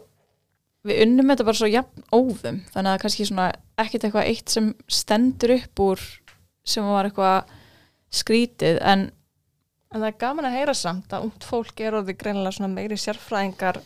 við 0.86 1.02
unnum 1.06 1.32
þetta 1.32 1.46
bara 1.48 1.60
svo 1.60 1.70
jafn 1.70 2.06
óðum. 2.14 2.62
Þannig 2.72 2.92
að 2.92 3.02
kannski 3.02 3.28
svona 3.28 3.50
ekkert 3.76 4.06
eitthvað 4.06 4.30
eitt 4.30 4.52
sem 4.52 4.72
stendur 4.88 5.56
upp 5.56 5.82
úr 5.82 6.08
sem 6.66 6.86
var 6.86 7.08
eitthvað 7.08 7.54
skrítið 8.14 8.80
en 8.86 9.10
En 9.94 10.02
það 10.02 10.10
er 10.10 10.16
gaman 10.20 10.48
að 10.48 10.56
heyra 10.58 10.72
samt 10.76 11.12
að 11.14 11.28
ungt 11.28 11.44
fólk 11.46 11.80
er 11.80 11.94
orðið 11.96 12.18
greinilega 12.20 12.56
svona 12.56 12.72
meiri 12.74 12.96
sérfræðingar 13.00 13.78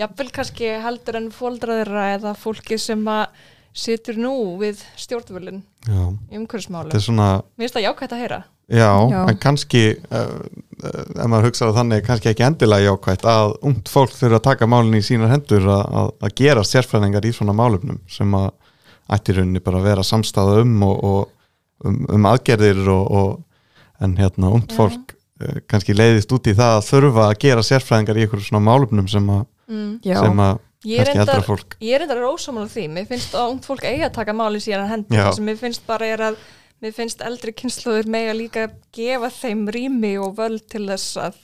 jafnvel 0.00 0.26
kannski 0.34 0.70
heldur 0.82 1.18
en 1.20 1.28
fóldraðira 1.32 2.06
eða 2.16 2.32
fólki 2.36 2.78
sem 2.80 3.00
að 3.08 3.38
situr 3.72 4.18
nú 4.20 4.32
við 4.60 4.82
stjórnvölin 5.00 5.62
já, 5.86 6.02
í 6.28 6.36
er 6.98 7.04
svona 7.06 7.28
Mér 7.54 7.64
finnst 7.64 7.78
það 7.78 7.86
jákvæmt 7.86 8.16
að 8.16 8.22
heyra. 8.24 8.40
Já, 8.72 8.88
Já. 9.12 9.18
en 9.28 9.38
kannski 9.42 9.82
uh, 10.08 10.22
uh, 10.80 11.04
ef 11.20 11.28
maður 11.28 11.50
hugsaði 11.50 11.76
þannig, 11.76 12.04
kannski 12.06 12.30
ekki 12.32 12.46
endilega 12.46 12.86
jákvægt 12.88 13.26
að 13.28 13.52
ungt 13.68 13.90
fólk 13.92 14.14
þurfa 14.16 14.38
að 14.40 14.46
taka 14.46 14.68
málinn 14.72 14.96
í 14.96 15.04
sínar 15.04 15.32
hendur 15.34 15.66
að, 15.68 15.82
að, 16.00 16.10
að 16.24 16.34
gera 16.40 16.64
sérfræðingar 16.64 17.28
í 17.28 17.34
svona 17.36 17.54
málefnum 17.58 18.00
sem 18.08 18.32
að 18.38 18.48
ætti 19.12 19.34
í 19.34 19.36
rauninni 19.38 19.60
bara 19.64 19.82
að 19.82 19.88
vera 19.90 20.06
samstæða 20.08 20.62
um 20.62 20.74
og, 20.88 21.04
og 21.04 21.88
um, 21.90 22.00
um 22.16 22.28
aðgerðir 22.32 22.82
og, 22.94 23.10
og 23.20 24.02
en 24.02 24.16
hérna 24.16 24.54
ungt 24.56 24.72
fólk 24.78 25.12
uh, 25.12 25.60
kannski 25.68 25.92
leiðist 25.98 26.32
út 26.32 26.48
í 26.48 26.56
það 26.56 26.78
að 26.80 26.88
þurfa 26.88 27.28
að 27.28 27.38
gera 27.44 27.66
sérfræðingar 27.68 28.22
í 28.22 28.24
einhverjum 28.24 28.48
svona 28.48 28.66
málefnum 28.72 29.10
sem 29.12 29.32
að, 29.36 29.48
Mm. 29.72 29.92
já, 30.04 30.16
sem 30.18 30.40
að 30.42 30.56
Ég 30.82 30.98
er 30.98 31.06
kannski 31.06 31.20
eldra 31.22 31.34
reyndar, 31.36 31.44
fólk 31.46 31.76
ég 31.78 31.94
er 31.94 32.00
reyndar 32.02 32.18
rósamála 32.18 32.66
því. 32.72 32.82
Mér 32.90 33.04
finnst 33.06 33.36
að 33.38 33.52
ungt 33.52 33.68
fólk 33.68 33.84
eigi 33.86 34.02
að 34.02 34.16
taka 34.16 34.32
máli 34.34 34.58
síðan 34.60 34.88
hendur. 34.90 35.14
Já. 35.14 35.22
Það 35.28 35.36
sem 35.36 35.46
mér 35.46 35.60
finnst 35.60 35.84
bara 35.86 36.08
er 36.10 36.24
að 36.26 36.40
mér 36.82 36.94
finnst 36.96 37.22
eldri 37.22 37.52
kynsluður 37.54 38.08
mega 38.10 38.34
líka 38.36 38.66
gefa 38.96 39.30
þeim 39.30 39.66
rými 39.72 40.16
og 40.18 40.36
völd 40.40 40.64
til 40.72 40.84
þess 40.88 41.16
að 41.28 41.38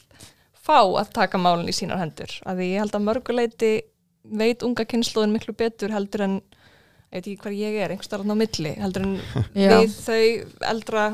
fá 0.68 0.80
að 0.83 1.12
taka 1.16 1.38
málinn 1.40 1.71
í 1.71 1.76
sínar 1.76 2.00
hendur. 2.02 2.33
Að 2.45 2.59
því 2.61 2.66
ég 2.73 2.83
held 2.83 2.97
að 2.99 3.07
mörguleiti 3.07 3.73
veit 4.38 4.62
unga 4.66 4.85
kynsluður 4.85 5.30
miklu 5.33 5.54
betur 5.57 5.95
heldur 5.95 6.26
en 6.26 6.35
ég 6.42 7.14
veit 7.16 7.23
ekki 7.30 7.38
hvað 7.47 7.54
ég 7.62 7.78
er, 7.80 7.92
einhvers 7.95 8.11
staðar 8.11 8.25
þarna 8.26 8.37
á 8.37 8.42
milli 8.42 8.73
heldur 8.83 9.07
en 9.07 9.14
já, 9.57 9.71
við 9.78 9.95
þau 10.04 10.25
eldra 10.75 11.04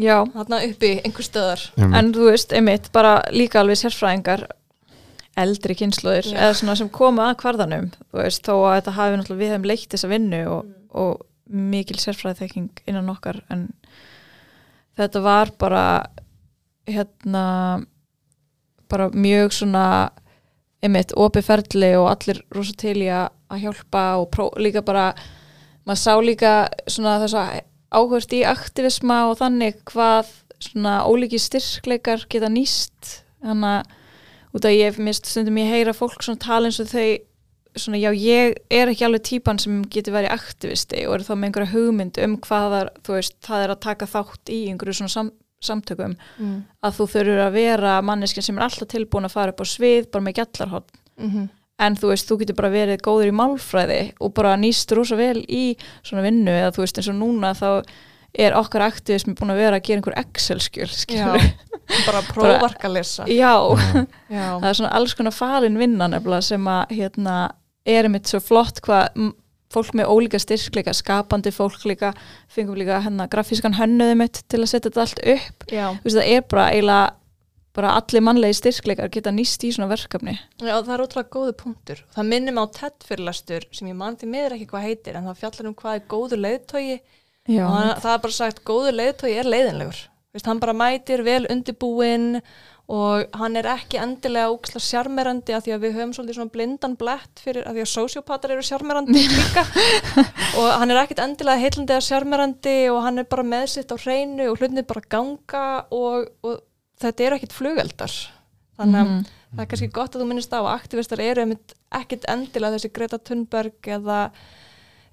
já. 0.00 0.14
þarna 0.32 0.60
uppi 0.70 0.92
einhver 1.04 1.26
stöðar 1.26 1.66
en 1.98 2.14
þú 2.16 2.30
veist, 2.30 2.54
einmitt, 2.56 2.88
bara 2.94 3.18
líka 3.34 3.60
alveg 3.60 3.82
sérfræðingar 3.82 4.46
eldri 5.38 5.76
kynsluðir 5.78 6.30
Já. 6.32 6.38
eða 6.46 6.54
svona 6.62 6.78
sem 6.80 6.88
koma 6.90 7.28
að 7.30 7.36
kvarðanum 7.42 7.90
þú 7.98 8.22
veist, 8.22 8.40
þó 8.48 8.54
að 8.56 8.78
þetta 8.78 8.94
hafi 8.96 9.18
náttúrulega 9.20 9.42
við 9.42 9.52
hefum 9.52 9.68
leitt 9.70 9.92
þessa 9.92 10.10
vinnu 10.14 10.40
og, 10.54 10.64
Mm. 10.64 10.88
og 11.04 11.20
mikil 11.48 11.98
sérfræðiþekking 12.00 12.82
innan 12.86 13.10
okkar 13.12 13.42
en 13.52 13.68
þetta 14.98 15.22
var 15.24 15.52
bara 15.58 15.84
hérna 16.88 17.44
bara 18.88 19.10
mjög 19.12 19.52
svona 19.52 19.84
einmitt 20.84 21.12
opið 21.18 21.48
ferli 21.48 21.92
og 21.98 22.08
allir 22.12 22.40
rosa 22.54 22.74
til 22.78 22.96
í 23.02 23.08
að 23.12 23.62
hjálpa 23.62 24.04
og 24.20 24.28
pró, 24.32 24.48
líka 24.60 24.82
bara 24.84 25.10
maður 25.88 26.02
sá 26.02 26.12
líka 26.22 26.52
svona 26.90 27.18
þess 27.22 27.38
að 27.38 27.60
áhört 27.88 28.34
í 28.36 28.42
aktivisma 28.46 29.22
og 29.30 29.38
þannig 29.40 29.80
hvað 29.88 30.30
svona 30.62 31.00
ólíki 31.08 31.40
styrkleikar 31.40 32.26
geta 32.30 32.50
nýst. 32.52 33.22
Þannig 33.44 33.78
að 33.78 33.96
út 34.58 34.66
af 34.68 34.74
ég 34.74 34.98
mist 35.02 35.28
stundum 35.28 35.60
ég 35.60 35.72
heyra 35.72 35.94
fólk 35.96 36.22
svona 36.24 36.40
tala 36.42 36.68
eins 36.68 36.80
og 36.82 36.90
þau 36.90 37.08
svona 37.82 38.00
já 38.00 38.10
ég 38.12 38.54
er 38.70 38.92
ekki 38.92 39.04
alveg 39.06 39.24
típan 39.28 39.58
sem 39.62 39.82
getur 39.92 40.16
verið 40.16 40.34
aktivisti 40.34 41.04
og 41.08 41.18
er 41.18 41.26
þá 41.26 41.34
með 41.34 41.48
einhverja 41.48 41.72
hugmynd 41.74 42.22
um 42.24 42.38
hvað 42.46 42.70
það 42.74 42.90
þú 43.06 43.18
veist, 43.18 43.36
það 43.46 43.64
er 43.64 43.74
að 43.74 43.84
taka 43.86 44.10
þátt 44.14 44.54
í 44.54 44.60
einhverju 44.70 44.98
svona 45.00 45.14
sam, 45.14 45.30
samtökum 45.64 46.16
mm. 46.38 46.56
að 46.82 46.96
þú 46.98 47.08
þurfur 47.14 47.44
að 47.44 47.52
vera 47.58 47.98
manneskinn 48.02 48.46
sem 48.46 48.58
er 48.58 48.66
alltaf 48.68 48.88
tilbúin 48.88 49.28
að 49.28 49.36
fara 49.36 49.54
upp 49.54 49.62
á 49.62 49.66
svið 49.66 50.10
bara 50.12 50.26
með 50.28 50.40
gjallarhótt 50.40 50.98
Mm 51.18 51.30
-hmm. 51.30 51.48
en 51.78 51.96
þú 51.96 52.08
veist, 52.08 52.28
þú 52.30 52.38
getur 52.38 52.54
bara 52.54 52.70
verið 52.70 53.00
góður 53.02 53.26
í 53.26 53.34
málfræði 53.34 54.12
og 54.20 54.34
bara 54.34 54.56
nýst 54.56 54.92
rosa 54.94 55.16
vel 55.16 55.44
í 55.48 55.76
svona 56.02 56.22
vinnu 56.22 56.50
eða 56.50 56.70
þú 56.70 56.84
veist 56.84 56.98
eins 56.98 57.08
og 57.08 57.14
núna 57.18 57.54
þá 57.54 57.82
er 58.38 58.54
okkar 58.54 58.84
aktivismi 58.86 59.34
búin 59.34 59.50
að 59.54 59.62
vera 59.62 59.78
að 59.78 59.86
gera 59.86 60.00
einhver 60.00 60.18
Excel-skjöl 60.20 60.88
Já, 60.88 60.98
skilurðu. 61.02 61.52
bara 62.06 62.22
prófarka 62.34 62.88
lesa 62.88 63.24
Já, 63.26 63.54
Já, 64.28 64.60
það 64.60 64.68
er 64.68 64.78
svona 64.78 64.92
alls 64.92 65.14
konar 65.14 65.32
falin 65.32 65.78
vinna 65.78 66.08
nefnilega 66.08 66.42
sem 66.42 66.68
að 66.68 66.94
hérna, 66.98 67.36
er 67.88 68.08
einmitt 68.08 68.30
svo 68.30 68.40
flott 68.44 68.82
hvað 68.84 69.32
fólk 69.72 69.94
með 69.98 70.08
ólíka 70.08 70.40
styrkleika, 70.40 70.94
skapandi 70.96 71.52
fólk 71.52 71.82
líka, 71.88 72.14
fengum 72.52 72.78
líka 72.78 73.02
hérna 73.04 73.28
grafískan 73.28 73.76
hönnuði 73.76 74.16
mitt 74.16 74.42
til 74.48 74.62
að 74.62 74.70
setja 74.72 74.88
þetta 74.88 75.04
allt 75.04 75.24
upp. 75.34 75.66
Veist, 76.04 76.16
það 76.16 76.30
er 76.32 76.44
bara 76.48 76.68
eiginlega 76.72 77.08
bara 77.78 77.94
allir 77.98 78.24
mannlegi 78.24 78.56
styrkleikar 78.58 79.10
geta 79.12 79.30
nýst 79.34 79.62
í 79.66 79.70
svona 79.74 79.90
verkefni. 79.92 80.34
Já, 80.58 80.72
það 80.80 80.92
er 80.94 81.02
ótrúlega 81.04 81.34
góðu 81.36 81.54
punktur. 81.60 82.00
Það 82.14 82.30
minnir 82.32 82.56
mig 82.56 82.64
á 82.66 82.74
TED 82.78 83.06
fyrirlastur 83.06 83.66
sem 83.76 83.90
ég 83.90 83.98
man 83.98 84.16
því 84.18 84.30
miður 84.32 84.56
ekki 84.56 84.70
hvað 84.72 84.86
heitir 84.88 85.18
en 85.18 85.28
það 85.28 85.42
fjallar 85.42 85.68
um 85.70 85.76
hvað 85.78 85.98
er 85.98 86.06
góður 86.10 86.42
leiðtogi. 86.42 86.96
Já, 87.48 87.64
og 87.68 88.00
það 88.02 88.14
er 88.14 88.24
bara 88.24 88.38
sagt 88.38 88.64
góður 88.66 88.98
leiðtogi 88.98 89.36
er 89.38 89.52
leiðinlegur. 89.52 90.00
Vist, 90.34 90.48
hann 90.48 90.60
bara 90.60 90.74
mætir 90.76 91.22
vel 91.26 91.44
undirbúinn 91.52 92.40
og 92.88 93.26
hann 93.36 93.56
er 93.60 93.66
ekki 93.68 93.98
endilega 94.00 94.48
úksla 94.54 94.80
sjarmerandi 94.80 95.52
af 95.52 95.64
því 95.66 95.72
að 95.74 95.82
við 95.84 95.96
höfum 95.98 96.12
svolítið 96.16 96.38
svona 96.38 96.52
blindan 96.54 96.94
blett 96.96 97.42
fyrir 97.44 97.66
af 97.68 97.74
því 97.76 97.82
að 97.84 97.90
sociopatar 97.92 98.54
eru 98.54 98.62
sjarmerandi 98.64 99.24
líka. 99.34 99.64
Og 100.56 100.68
hann 100.80 100.90
er 100.94 101.02
ekkit 101.02 101.20
endilega 101.20 101.60
heillandi 101.60 101.96
að 101.98 102.06
sjarmerandi 102.08 102.76
og 102.94 103.02
hann 103.04 103.18
er 103.20 103.28
bara 103.28 103.44
með 103.44 103.66
sitt 103.74 103.92
á 103.92 103.96
hreinu 104.00 104.46
og 104.48 104.56
hlutinni 104.62 104.86
bara 104.88 105.04
ganga 105.12 105.64
og, 105.92 106.30
og 106.42 106.62
þetta 107.04 107.26
eru 107.28 107.36
ekkit 107.42 107.52
flugeldar. 107.58 108.14
Þannig 108.78 109.02
að 109.02 109.10
Mhm. 109.48 109.56
það 109.56 109.62
er 109.64 109.68
kannski 109.72 109.86
gott 109.96 110.12
að 110.16 110.20
þú 110.22 110.26
minnist 110.28 110.52
á 110.52 110.60
að 110.60 110.66
aktivistar 110.74 111.20
eru 111.24 111.44
ekkit 111.96 112.24
endilega 112.28 112.76
þessi 112.76 112.90
Greta 112.92 113.18
Thunberg 113.18 113.86
eða, 113.96 114.18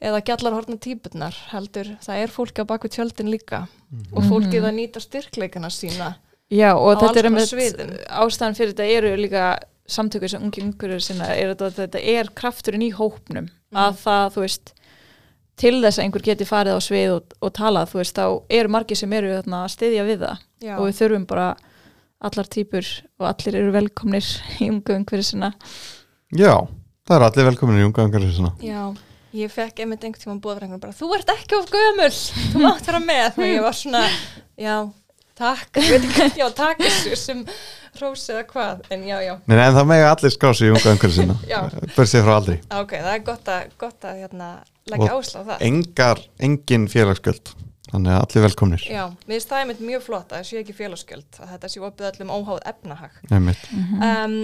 eða 0.04 0.20
gjallarhorna 0.28 0.76
típurnar 0.84 1.36
heldur, 1.54 1.94
það 2.04 2.20
er 2.24 2.34
fólki 2.36 2.60
á 2.64 2.66
baku 2.68 2.88
tjöldin 2.92 3.32
líka. 3.32 3.62
Og 4.12 4.24
fólkið 4.28 4.60
Mhm. 4.60 4.68
að 4.68 4.76
nýta 4.80 5.00
styrkleikana 5.04 5.70
sína 5.72 6.16
Já, 6.54 6.72
og 6.78 7.00
þetta 7.02 7.22
er 7.22 7.30
einmitt 7.30 7.80
ástæðan 8.06 8.58
fyrir 8.58 8.74
þetta 8.76 8.90
eru 9.00 9.14
líka 9.18 9.46
samtökur 9.90 10.30
sem 10.30 10.44
ungi 10.46 10.64
ungur 10.66 10.96
sinna, 11.02 11.30
er 11.34 11.54
þetta, 11.54 11.72
þetta 11.80 12.02
er 12.16 12.32
krafturinn 12.38 12.86
í 12.86 12.92
hópnum. 12.94 13.48
Að 13.76 14.02
það, 14.02 14.26
þú 14.36 14.44
veist 14.46 14.74
til 15.60 15.76
þess 15.80 16.00
að 16.00 16.04
einhver 16.06 16.26
geti 16.26 16.48
farið 16.48 16.78
á 16.78 16.82
svið 16.84 17.14
og, 17.16 17.36
og 17.42 17.54
talað, 17.56 17.92
þú 17.94 18.02
veist, 18.02 18.18
þá 18.20 18.58
eru 18.60 18.74
margir 18.76 19.00
sem 19.00 19.16
eru 19.16 19.34
þarna, 19.38 19.62
að 19.66 19.74
styðja 19.76 20.06
við 20.08 20.26
það. 20.26 20.44
Já. 20.66 20.76
og 20.80 20.88
við 20.88 21.00
þurfum 21.00 21.26
bara 21.30 21.50
allar 22.26 22.50
típur 22.50 22.88
og 23.20 23.28
allir 23.30 23.60
eru 23.60 23.74
velkomnir 23.76 24.30
í 24.64 24.70
ungu 24.74 24.98
umhverju 25.00 25.30
sinna. 25.30 25.52
Já, 26.36 26.54
það 27.06 27.18
eru 27.18 27.30
allir 27.30 27.50
velkomin 27.52 27.82
í 27.82 27.86
unga 27.86 28.06
umhverfið 28.08 28.38
svona 28.40 28.54
Já, 28.66 28.82
ég 29.38 29.54
fekk 29.54 29.84
einmitt 29.84 30.06
einhvern 30.08 30.40
tíma 30.42 30.56
einhvern 30.56 30.82
bara, 30.82 30.96
þú 30.96 31.12
ert 31.20 31.34
ekki 31.36 31.60
of 31.60 31.70
gömul, 31.74 32.12
þú 32.54 32.64
mátt 32.64 32.90
vera 32.90 33.02
með. 33.04 33.38
Og 33.38 33.52
ég 33.52 33.66
var 33.66 33.78
svona, 33.78 34.02
já, 34.58 34.76
takk, 35.38 35.82
já, 36.40 36.46
takk 36.56 36.82
þessu 36.84 37.18
sem 37.20 37.44
rós 38.00 38.24
eða 38.32 38.46
hvað, 38.50 38.86
en 38.96 39.06
já, 39.08 39.18
já, 39.24 39.34
Nei, 39.48 39.58
en 39.60 39.78
það 39.78 39.90
mega 39.92 40.10
allir 40.14 40.34
skási 40.36 40.70
í 40.70 40.74
unga 40.74 41.36
Já. 41.54 41.60
Börsið 41.96 42.26
frá 42.26 42.34
aldrei 42.40 42.58
ok, 42.70 42.98
það 42.98 43.14
er 43.14 43.24
gott 43.30 43.54
að, 43.54 43.70
gott 43.82 44.10
að 44.10 44.24
hérna, 44.24 44.50
leggja 44.92 45.12
Og 45.14 45.22
áslá 45.22 45.40
á 45.40 45.48
það. 45.52 45.64
Engar, 45.70 46.26
engin 46.50 46.90
félagsgjöld 46.92 47.56
Þannig 47.92 48.12
að 48.16 48.22
allir 48.26 48.46
velkomnir 48.48 48.86
Já, 48.90 49.04
mér 49.28 49.38
finnst 49.38 49.52
það 49.52 49.64
einmitt 49.64 49.82
mjög 49.86 50.06
flott 50.08 50.32
að 50.32 50.40
það 50.42 50.48
sé 50.50 50.62
ekki 50.62 50.76
félagsgjöld, 50.76 51.40
að 51.40 51.52
þetta 51.54 51.72
sé 51.72 51.84
opið 51.86 52.08
öllum 52.10 52.32
óháð 52.34 52.62
efnahag. 52.72 53.20
Einmitt. 53.30 53.68
Um, 53.76 54.38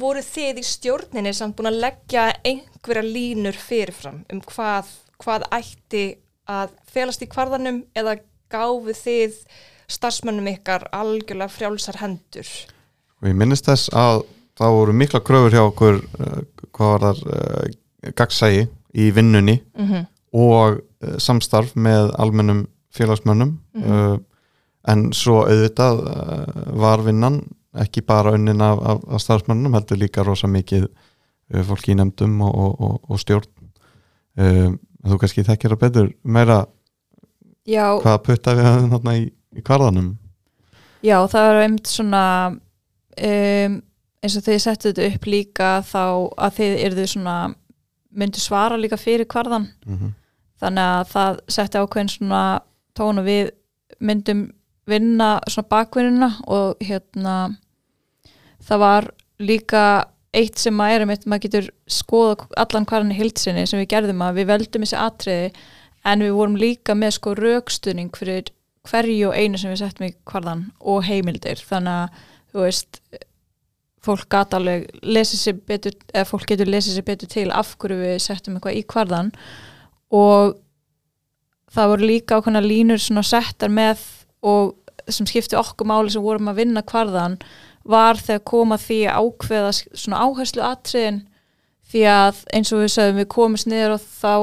voru 0.00 0.22
þið 0.24 0.60
í 0.60 0.66
stjórninni 0.66 1.32
samt 1.36 1.56
búin 1.58 1.70
að 1.70 1.80
leggja 1.84 2.26
einhverja 2.44 3.04
línur 3.06 3.58
fyrirfram 3.60 4.22
um 4.32 4.40
hvað, 4.48 4.90
hvað 5.22 5.46
ætti 5.56 6.04
að 6.50 6.74
felast 6.92 7.24
í 7.24 7.28
kvarðanum 7.32 7.82
eða 7.96 8.18
gáfu 8.54 8.94
þið 9.02 9.36
starfsmönnum 9.94 10.48
ykkar 10.54 10.86
algjörlega 10.96 11.52
frjálsar 11.52 11.98
hendur? 12.00 12.48
Og 13.20 13.28
ég 13.28 13.36
minnist 13.36 13.66
þess 13.68 13.90
að 13.92 14.22
það 14.58 14.76
voru 14.78 14.94
mikla 14.96 15.20
kröfur 15.26 15.54
hjá 15.56 15.62
okkur 15.66 16.00
uh, 16.00 16.42
hvað 16.74 16.92
var 16.92 17.04
þar 17.04 17.22
uh, 17.26 18.12
gagsægi 18.18 18.66
í 18.94 19.08
vinnunni 19.16 19.58
Mm 19.74 19.88
-hmm. 19.90 20.06
og 20.32 20.78
uh, 21.02 21.16
samstarf 21.18 21.74
með 21.74 22.12
almennum 22.18 22.66
félagsmönnum 22.94 23.58
Mhm. 23.74 23.90
uh, 23.92 24.18
en 24.88 25.12
svo 25.12 25.38
auðvitað 25.48 26.00
var 26.76 27.00
vinnan 27.06 27.38
ekki 27.80 28.02
bara 28.06 28.34
unnin 28.36 28.60
af, 28.60 28.78
af, 28.84 28.98
af 29.08 29.20
starfsmönnum 29.20 29.72
heldur 29.74 29.96
líka 29.96 30.22
rosa 30.22 30.46
mikið 30.46 30.84
fólki 31.64 31.92
í 31.92 31.94
nefndum 31.96 32.40
og, 32.42 32.54
og, 32.54 32.80
og, 32.80 33.00
og 33.10 33.18
stjórn 33.18 33.48
þú 35.04 35.18
kannski 35.20 35.44
þekkir 35.44 35.72
að 35.72 35.80
betur 35.80 36.10
meira 36.24 36.66
Já, 37.64 37.96
hvað 38.02 38.18
putta 38.26 38.54
við 38.58 38.66
höfum 38.68 38.92
þarna 38.92 39.16
í, 39.16 39.24
í 39.56 39.64
kvarðanum 39.64 40.12
já 41.04 41.16
það 41.32 41.50
er 41.50 41.60
einmitt 41.62 41.90
svona 41.90 42.24
um, 42.52 43.78
eins 44.24 44.36
og 44.38 44.46
þið 44.46 44.60
settu 44.64 44.90
þetta 44.90 45.08
upp 45.10 45.28
líka 45.28 45.70
þá 45.88 46.04
að 46.46 46.58
þið 46.58 46.76
yrðu 46.88 47.06
svona 47.12 47.38
myndu 48.14 48.42
svara 48.42 48.78
líka 48.80 48.98
fyrir 49.00 49.28
kvarðan 49.28 49.68
mm 49.86 49.98
-hmm. 49.98 50.14
þannig 50.62 50.92
að 50.94 51.10
það 51.12 51.40
setti 51.56 51.82
ákveðin 51.82 52.14
svona 52.14 52.44
tón 52.94 53.20
og 53.20 53.26
við 53.26 53.50
myndum 54.00 54.46
vinna 54.86 55.40
svona 55.48 55.68
bakvinnuna 55.68 56.30
og 56.46 56.76
hérna 56.80 57.56
það 58.60 58.78
var 58.78 59.10
líka 59.38 59.84
eitt 60.34 60.58
sem 60.58 60.80
að 60.80 60.92
er 60.92 61.04
einmitt, 61.04 61.26
maður 61.26 61.46
getur 61.46 61.70
skoða 61.86 62.48
allan 62.56 62.86
hvaran 62.86 63.12
í 63.12 63.18
hildsinni 63.18 63.66
sem 63.66 63.80
við 63.80 63.92
gerðum 63.94 64.22
að 64.22 64.40
við 64.40 64.50
veldum 64.50 64.84
þessi 64.84 64.98
atriði 64.98 65.52
en 66.04 66.24
við 66.24 66.34
vorum 66.36 66.58
líka 66.60 66.96
með 66.98 67.16
sko 67.18 67.34
raukstuðning 67.38 68.12
fyrir 68.16 68.50
hverju 68.84 69.30
og 69.30 69.38
einu 69.38 69.60
sem 69.60 69.72
við 69.72 69.80
settum 69.80 70.08
í 70.08 70.14
kvarðan 70.28 70.66
og 70.80 71.06
heimildir. 71.06 71.60
Þannig 71.64 72.02
að 72.02 72.26
þú 72.52 72.66
veist 72.66 73.00
fólk 74.04 74.28
gata 74.32 74.60
alveg 74.60 74.88
lesið 75.00 75.40
sér 75.40 75.60
betur 75.68 75.96
eða 76.12 76.28
fólk 76.28 76.48
getur 76.50 76.68
lesið 76.68 76.98
sér 76.98 77.06
betur 77.08 77.30
til 77.32 77.48
af 77.52 77.74
hverju 77.80 78.00
við 78.02 78.18
settum 78.22 78.58
eitthvað 78.58 78.78
í 78.78 78.84
kvarðan 78.92 79.30
og 80.14 80.58
það 81.74 81.92
voru 81.92 82.10
líka 82.10 82.38
ákveðna 82.38 82.64
línur 82.64 83.00
svona 83.02 83.24
settar 83.26 83.72
með 83.72 84.02
og 84.44 84.74
sem 85.08 85.26
skipti 85.28 85.56
okkur 85.58 85.88
máli 85.88 86.12
sem 86.12 86.24
vorum 86.24 86.50
að 86.52 86.60
vinna 86.60 86.84
kvarðan 86.86 87.38
var 87.88 88.20
þegar 88.20 88.44
koma 88.48 88.78
því 88.80 89.00
ákveða 89.12 89.72
svona 89.76 90.20
áherslu 90.24 90.64
atriðin 90.64 91.24
því 91.92 92.04
að 92.10 92.44
eins 92.56 92.72
og 92.72 92.84
við 92.84 92.92
sagðum 92.94 93.20
við 93.20 93.32
komumst 93.34 93.68
niður 93.68 93.96
og 93.96 94.04
þá 94.04 94.34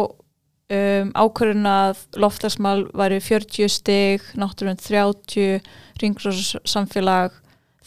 um, 0.71 1.11
ákvörðun 1.17 1.67
að 1.69 2.01
loftasmál 2.21 2.87
væri 2.97 3.19
40 3.23 3.69
stig, 3.71 4.25
náttúrulega 4.39 4.81
30, 4.87 5.61
ringróssamfélag 6.01 7.37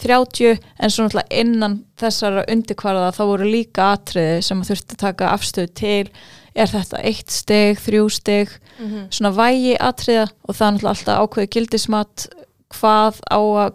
30 0.03 0.59
en 0.83 0.90
svo 0.90 1.07
náttúrulega 1.07 1.40
innan 1.42 1.77
þessara 2.01 2.44
undirkvarða 2.51 3.12
þá 3.14 3.23
voru 3.31 3.47
líka 3.51 3.92
atriði 3.94 4.40
sem 4.42 4.61
að 4.61 4.73
þurfti 4.73 4.97
að 4.97 5.05
taka 5.05 5.31
afstöð 5.35 5.68
til 5.79 6.09
er 6.55 6.70
þetta 6.70 7.03
eitt 7.03 7.31
steg, 7.35 7.79
þrjú 7.83 8.09
steg 8.14 8.51
mm 8.79 8.87
-hmm. 8.87 9.07
svona 9.11 9.31
vægi 9.35 9.77
atriða 9.79 10.27
og 10.49 10.55
það 10.55 10.66
er 10.66 10.73
náttúrulega 10.75 10.94
alltaf 10.94 11.23
ákveði 11.23 11.53
gildismat 11.57 12.27
hvað 12.75 13.20
á 13.31 13.38
að 13.38 13.73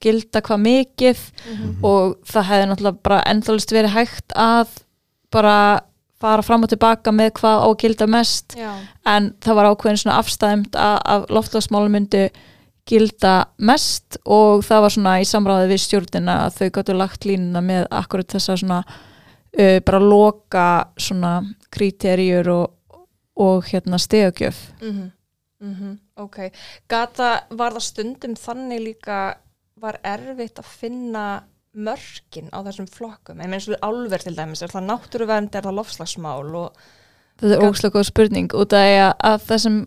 gilda 0.00 0.40
hvað 0.40 0.60
mikið 0.64 1.18
Mhm. 1.44 1.84
og 1.84 2.16
það 2.24 2.48
hefði 2.48 2.68
náttúrulega 2.70 3.02
bara 3.02 3.22
endalist 3.26 3.72
verið 3.72 3.90
hægt 3.90 4.32
að 4.36 4.68
bara 5.30 5.80
fara 6.20 6.44
fram 6.44 6.64
og 6.66 6.72
tilbaka 6.72 7.12
með 7.14 7.32
hvað 7.40 7.64
á 7.64 7.68
að 7.68 7.76
gilda 7.82 8.08
mest. 8.10 8.56
Já, 8.58 8.70
en 9.08 9.32
það 9.42 9.58
var 9.58 9.70
ákveðin 9.70 10.00
svona 10.02 10.18
afstæmt 10.20 10.78
að, 10.78 10.96
að 11.14 11.28
loftlagsmálum 11.36 11.96
myndi 11.96 12.24
gilda 12.90 13.34
mest 13.62 14.18
og 14.24 14.64
það 14.66 14.82
var 14.84 14.94
svona 14.94 15.14
í 15.22 15.28
samráði 15.28 15.70
við 15.70 15.82
stjórnina 15.84 16.36
að 16.46 16.58
þau 16.58 16.68
gáttu 16.76 16.96
lagt 16.96 17.26
línuna 17.28 17.62
með 17.64 17.86
akkurat 17.94 18.34
þessa 18.34 18.56
svona 18.58 18.80
uh, 18.88 19.78
bara 19.86 20.02
loka 20.02 20.66
svona 21.00 21.34
kriterjur 21.72 22.50
og, 22.54 23.04
og 23.40 23.70
hérna 23.70 24.00
stegagjöf. 24.00 24.58
Mhm, 24.80 25.06
mhm, 25.66 25.94
ok. 26.24 26.42
Gata 26.90 27.32
var 27.50 27.76
það 27.78 27.86
stundum 27.86 28.36
þannig 28.38 28.84
líka 28.88 29.20
var 29.80 30.00
erfitt 30.04 30.60
að 30.60 30.72
finna 30.80 31.24
mörkin 31.74 32.50
á 32.50 32.58
þessum 32.66 32.88
flokkum. 32.90 33.40
En 33.40 33.54
eins 33.54 33.68
og 33.70 33.78
álver 33.84 34.22
til 34.24 34.36
dæmis, 34.36 34.62
er 34.62 34.72
það 34.72 34.88
náttúruvernd 34.88 35.54
er 35.54 35.66
það 35.66 35.78
lofslagsmál 35.78 36.54
og 36.58 36.80
þetta 37.40 37.56
er 37.56 37.66
óslega 37.68 37.96
góð 37.96 38.08
spurning 38.10 38.54
út 38.58 38.74
af 38.76 38.86
að, 38.90 39.12
að 39.30 39.44
þessum 39.48 39.80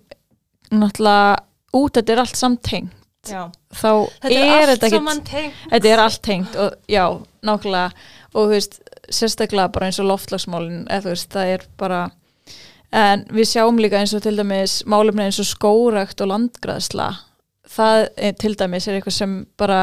náttúrulega 0.73 1.33
út 1.73 1.97
þetta 1.97 2.13
er 2.13 2.23
allt 2.23 2.39
samtengt 2.39 3.29
já, 3.29 3.43
þá 3.73 3.89
þetta 4.23 4.39
er, 4.39 4.47
er, 4.55 4.71
þetta 4.73 4.89
tengt 4.89 5.31
þetta 5.73 5.91
er 5.91 6.03
allt 6.03 6.23
tengt 6.25 6.57
og 6.59 6.91
já, 6.91 7.05
nákvæmlega. 7.45 8.09
Og 8.33 8.47
þú 8.47 8.55
veist, 8.55 8.79
sérstaklega 9.13 9.69
bara 9.75 9.89
eins 9.89 9.99
og 10.01 10.09
loftlagsmálin, 10.09 10.87
eða 10.87 11.05
þú 11.05 11.13
veist, 11.13 11.29
það 11.35 11.53
er 11.53 11.67
bara 11.77 12.01
en 12.93 13.27
við 13.33 13.49
sjáum 13.51 13.79
líka 13.81 13.99
eins 13.99 14.13
og 14.15 14.23
til 14.25 14.35
dæmis 14.37 14.81
málumni 14.89 15.27
eins 15.27 15.41
og 15.41 15.49
skórakt 15.49 16.21
og 16.23 16.31
landgræðsla. 16.31 17.11
Það 17.73 18.07
er, 18.17 18.35
til 18.39 18.55
dæmis 18.57 18.87
er 18.87 18.97
eitthvað 18.97 19.17
sem 19.17 19.37
bara 19.59 19.79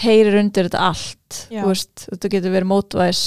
heyrir 0.00 0.38
undir 0.40 0.68
þetta 0.68 0.82
allt 0.90 1.38
veist, 1.50 2.06
þetta 2.08 2.32
getur 2.34 2.54
verið 2.54 2.70
mótvæs 2.70 3.22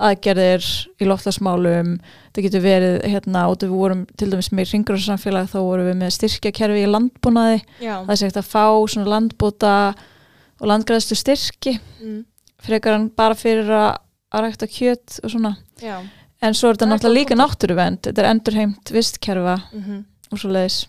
aðgerðir 0.00 0.66
í 1.00 1.08
loftlagsmálum 1.08 1.96
þetta 2.00 2.44
getur 2.46 2.62
verið 2.64 2.94
hérna 3.10 3.46
og 3.50 3.58
við 3.60 3.74
vorum 3.74 4.04
til 4.18 4.30
dæmis 4.32 4.50
með 4.54 4.74
ringurarsamfélag 4.74 5.50
þá 5.50 5.58
vorum 5.58 5.88
við 5.90 5.98
með 6.00 6.14
styrkjakerfi 6.16 6.84
í 6.84 6.90
landbúnaði. 6.90 7.58
Já, 7.82 7.94
það 8.06 8.14
er 8.14 8.20
segt 8.22 8.38
að 8.40 8.48
fá 8.48 8.64
svona 8.94 9.10
landbúta 9.14 9.74
og 10.60 10.70
landgræðstu 10.70 11.18
styrki 11.18 11.74
mm, 11.76 12.22
frekar 12.64 12.96
en 12.96 13.10
bara 13.16 13.36
fyrir 13.38 13.68
að, 13.76 13.90
að 14.32 14.46
rækta 14.46 14.70
kjöt 14.70 15.18
og 15.24 15.34
svona. 15.34 15.52
Já. 15.82 15.98
En 16.40 16.56
svo 16.56 16.70
er 16.70 16.78
þetta 16.78 16.88
náttúrulega 16.94 17.18
líka 17.18 17.36
náttúruvend 17.36 18.06
þetta 18.06 18.24
er 18.24 18.30
endurheimt 18.30 18.94
vistkerfa 18.94 19.58
mhm, 19.74 20.00
og 20.30 20.40
svo 20.40 20.54
leiðis 20.54 20.86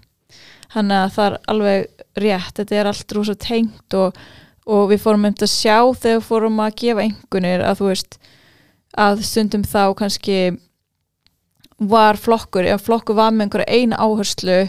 þannig 0.72 1.02
að 1.02 1.16
það 1.18 1.26
er 1.26 1.38
alveg 1.52 2.06
rétt 2.24 2.62
þetta 2.62 2.78
er 2.78 2.90
allt 2.92 3.16
rosa 3.18 3.36
tengt 3.36 3.98
og, 4.00 4.22
og 4.70 4.92
við 4.92 5.02
fórum 5.04 5.26
um 5.26 5.32
að 5.32 5.50
sjá 5.50 5.78
þegar 5.98 6.20
við 6.20 6.28
fórum 6.28 6.60
að 6.62 6.76
gefa 6.84 7.06
einhvernir 7.06 7.64
að 7.66 7.80
þú 7.80 7.90
veist 7.90 8.20
að 9.02 9.24
stundum 9.26 9.64
þá 9.66 9.84
kannski 9.98 10.38
var 11.82 12.20
flokkur, 12.22 12.68
ef 12.70 12.86
flokkur 12.86 13.18
var 13.18 13.34
með 13.34 13.48
einhverja 13.48 13.80
eina 13.80 13.98
áherslu 13.98 14.60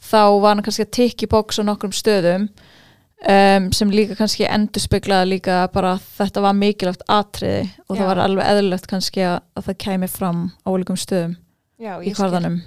þá 0.00 0.22
var 0.42 0.54
hann 0.54 0.64
kannski 0.66 0.86
að 0.86 0.94
tikki 0.96 1.28
bóks 1.30 1.60
á 1.60 1.62
nokkrum 1.62 1.92
stöðum 1.94 2.48
um, 2.48 3.68
sem 3.76 3.92
líka 3.92 4.16
kannski 4.18 4.48
endur 4.48 4.82
speklaði 4.82 5.36
líka 5.36 5.60
bara 5.74 5.94
að 5.96 6.08
þetta 6.16 6.44
var 6.46 6.58
mikilvægt 6.58 7.06
atriði 7.06 7.68
og 7.86 7.94
Já. 7.94 8.00
það 8.00 8.10
var 8.10 8.22
alveg 8.24 8.50
eðlilegt 8.54 8.90
kannski 8.90 9.24
að, 9.28 9.38
að 9.54 9.68
það 9.68 9.80
kæmi 9.86 10.10
fram 10.10 10.42
á 10.66 10.70
líkum 10.74 10.98
stöðum 10.98 11.36
já, 11.78 11.94
í 12.02 12.14
kvarðanum 12.16 12.58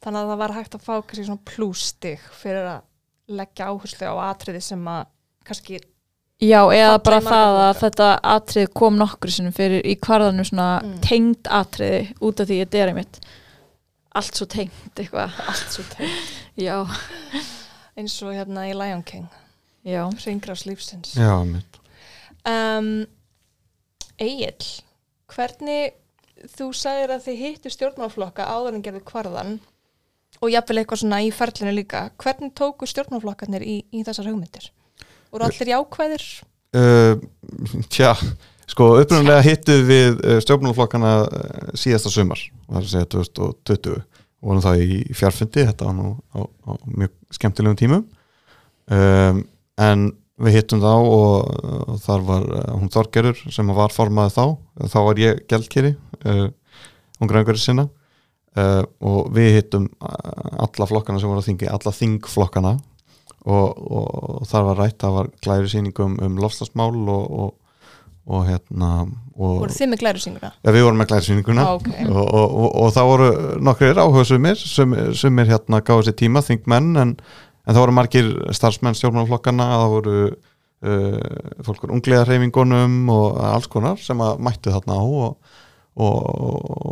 þannig 0.00 0.20
að 0.20 0.32
það 0.32 0.42
var 0.42 0.56
hægt 0.58 0.76
að 0.76 0.84
fá 0.84 0.92
kannski 0.98 1.26
svona 1.28 1.48
plústig 1.54 2.28
fyrir 2.42 2.68
að 2.74 2.84
leggja 3.30 3.70
áherslu 3.70 4.10
á 4.10 4.14
atriði 4.26 4.62
sem 4.64 4.86
að 4.90 5.08
kannski 5.48 5.80
Já, 6.40 6.62
eða 6.72 6.96
bara 7.04 7.18
það 7.20 7.58
að 7.66 7.78
þetta 7.82 8.06
atrið 8.34 8.68
kom 8.80 8.94
nokkur 8.96 9.28
sinnum 9.34 9.52
fyrir 9.52 9.82
í 9.84 9.92
kvarðanum 10.00 10.46
svona 10.48 10.68
Mm. 10.80 10.94
tengd 11.04 11.50
atriði 11.52 12.14
út 12.24 12.40
af 12.40 12.48
því 12.48 12.56
þetta 12.62 12.78
er 12.80 12.92
einmitt 12.94 13.18
allt 14.16 14.34
svo 14.40 14.46
tengt 14.50 14.96
eitthvað. 14.98 15.36
Allt 15.52 15.74
svo 15.76 15.84
tengt. 15.92 16.30
Já, 16.56 16.80
eins 17.96 18.16
og 18.24 18.32
hérna 18.34 18.64
í 18.70 18.72
Lion 18.74 19.02
King. 19.06 19.28
Já. 19.84 20.08
Ringrás 20.24 20.64
lífsins. 20.66 21.12
Já, 21.14 21.44
mitt 21.44 21.78
um, 22.48 23.06
Egil 24.20 24.56
hvernig 25.30 25.92
þú 26.56 26.70
sagðir 26.76 27.12
að 27.14 27.24
þið 27.28 27.38
hittu 27.44 27.70
stjórnmálflokka 27.72 28.48
áður 28.48 28.78
en 28.78 28.82
gerðu 28.84 29.04
kvarðan 29.04 29.54
og 30.40 30.48
jafnvel 30.52 30.80
eitthvað 30.80 31.02
svona 31.04 31.20
í 31.20 31.30
ferlinu 31.36 31.72
líka 31.76 32.06
hvernig 32.20 32.54
tóku 32.56 32.88
stjórnmálflokkarnir 32.88 33.60
í, 33.64 33.82
í 33.92 34.02
þessar 34.08 34.30
hugmyndir? 34.32 34.70
Voru 35.32 35.48
allir 35.48 35.72
jákvæðir? 35.74 36.28
uh, 36.76 37.14
Tja, 37.92 38.14
sko 38.70 38.92
upprunlega 39.00 39.42
hittu 39.46 39.80
við 39.88 40.20
uh, 40.20 40.38
stjórnmálflokkana 40.44 41.16
uh, 41.26 41.74
síðasta 41.78 42.12
sumar, 42.12 42.42
það 42.68 42.80
er 42.80 42.86
að 42.86 42.94
segja 42.94 43.10
2020 43.16 44.00
og 44.40 44.48
vorum 44.48 44.64
það 44.64 44.82
í 44.86 45.00
fjarfundi 45.16 45.66
þetta 45.68 45.88
var 45.90 45.96
nú 45.98 46.14
á, 46.32 46.40
á 46.40 46.70
mjög 46.88 47.12
skemmtilegum 47.36 47.78
tímum. 47.78 48.06
Um, 48.90 49.44
en 49.80 50.08
við 50.40 50.56
hittum 50.56 50.80
þá 50.82 50.92
og, 50.96 51.50
og 51.92 51.98
þar 52.02 52.24
var 52.26 52.46
uh, 52.48 52.70
hún 52.80 52.92
Þorgerur 52.92 53.42
sem 53.52 53.72
var 53.76 53.92
formaði 53.94 54.32
þá 54.38 54.44
þá 54.88 54.98
var 55.06 55.20
ég 55.20 55.42
gældkeri 55.50 55.92
uh, 56.24 56.46
hún 57.20 57.30
grængur 57.30 57.60
sinna. 57.60 57.90
Uh, 58.58 58.82
og 59.06 59.28
við 59.36 59.60
hittum 59.60 59.84
uh, 60.02 60.64
alla 60.64 60.88
flokkana 60.88 61.20
sem 61.22 61.30
voru 61.30 61.42
að 61.42 61.52
þingi, 61.52 61.68
alla 61.70 61.92
þingflokkana 61.94 62.72
og, 63.48 63.80
og 63.96 64.46
þar 64.50 64.66
var 64.68 64.80
rætt, 64.84 64.98
það 65.00 65.16
var 65.16 65.30
glæri 65.44 65.70
sýningum 65.72 66.18
um 66.24 66.38
lofstafsmál 66.42 66.92
og, 67.08 67.30
og, 67.30 67.54
og 68.30 68.42
hérna 68.48 68.90
og, 69.06 69.62
voru 69.62 69.72
þið 69.72 69.92
með 69.94 70.02
glæru 70.02 70.20
singuna? 70.24 70.50
ja, 70.60 70.74
við 70.76 70.84
vorum 70.84 71.00
með 71.00 71.08
glæri 71.12 71.26
sýninguna 71.30 71.64
Ah, 71.64 71.78
ok. 71.78 71.88
og, 72.10 72.20
og, 72.20 72.58
og, 72.64 72.68
og 72.82 72.92
það 72.96 73.08
voru 73.12 73.30
nokkrir 73.70 74.02
áhuga 74.02 74.26
sumir 74.28 74.60
sem, 74.60 75.38
er 75.40 75.54
hérna 75.54 75.80
gáði 75.80 76.10
sér 76.10 76.18
tíma, 76.20 76.44
þingmenn 76.44 76.92
en, 77.00 77.14
en 77.16 77.72
það 77.74 77.82
voru 77.84 77.96
margir 77.96 78.30
starfsmenn 78.56 78.98
stjórnarflokkana 78.98 79.70
það 79.72 79.94
voru 79.96 80.16
uh, 80.28 81.62
fólkur 81.64 81.94
ungliða 81.96 82.26
hreyfingunum 82.28 83.00
og 83.14 83.40
alls 83.50 83.70
konar 83.72 84.00
sem 84.04 84.20
að 84.20 84.42
mættu 84.44 84.74
þarna 84.74 85.00
á 85.00 85.04
og, 85.04 85.56
og, 85.96 86.18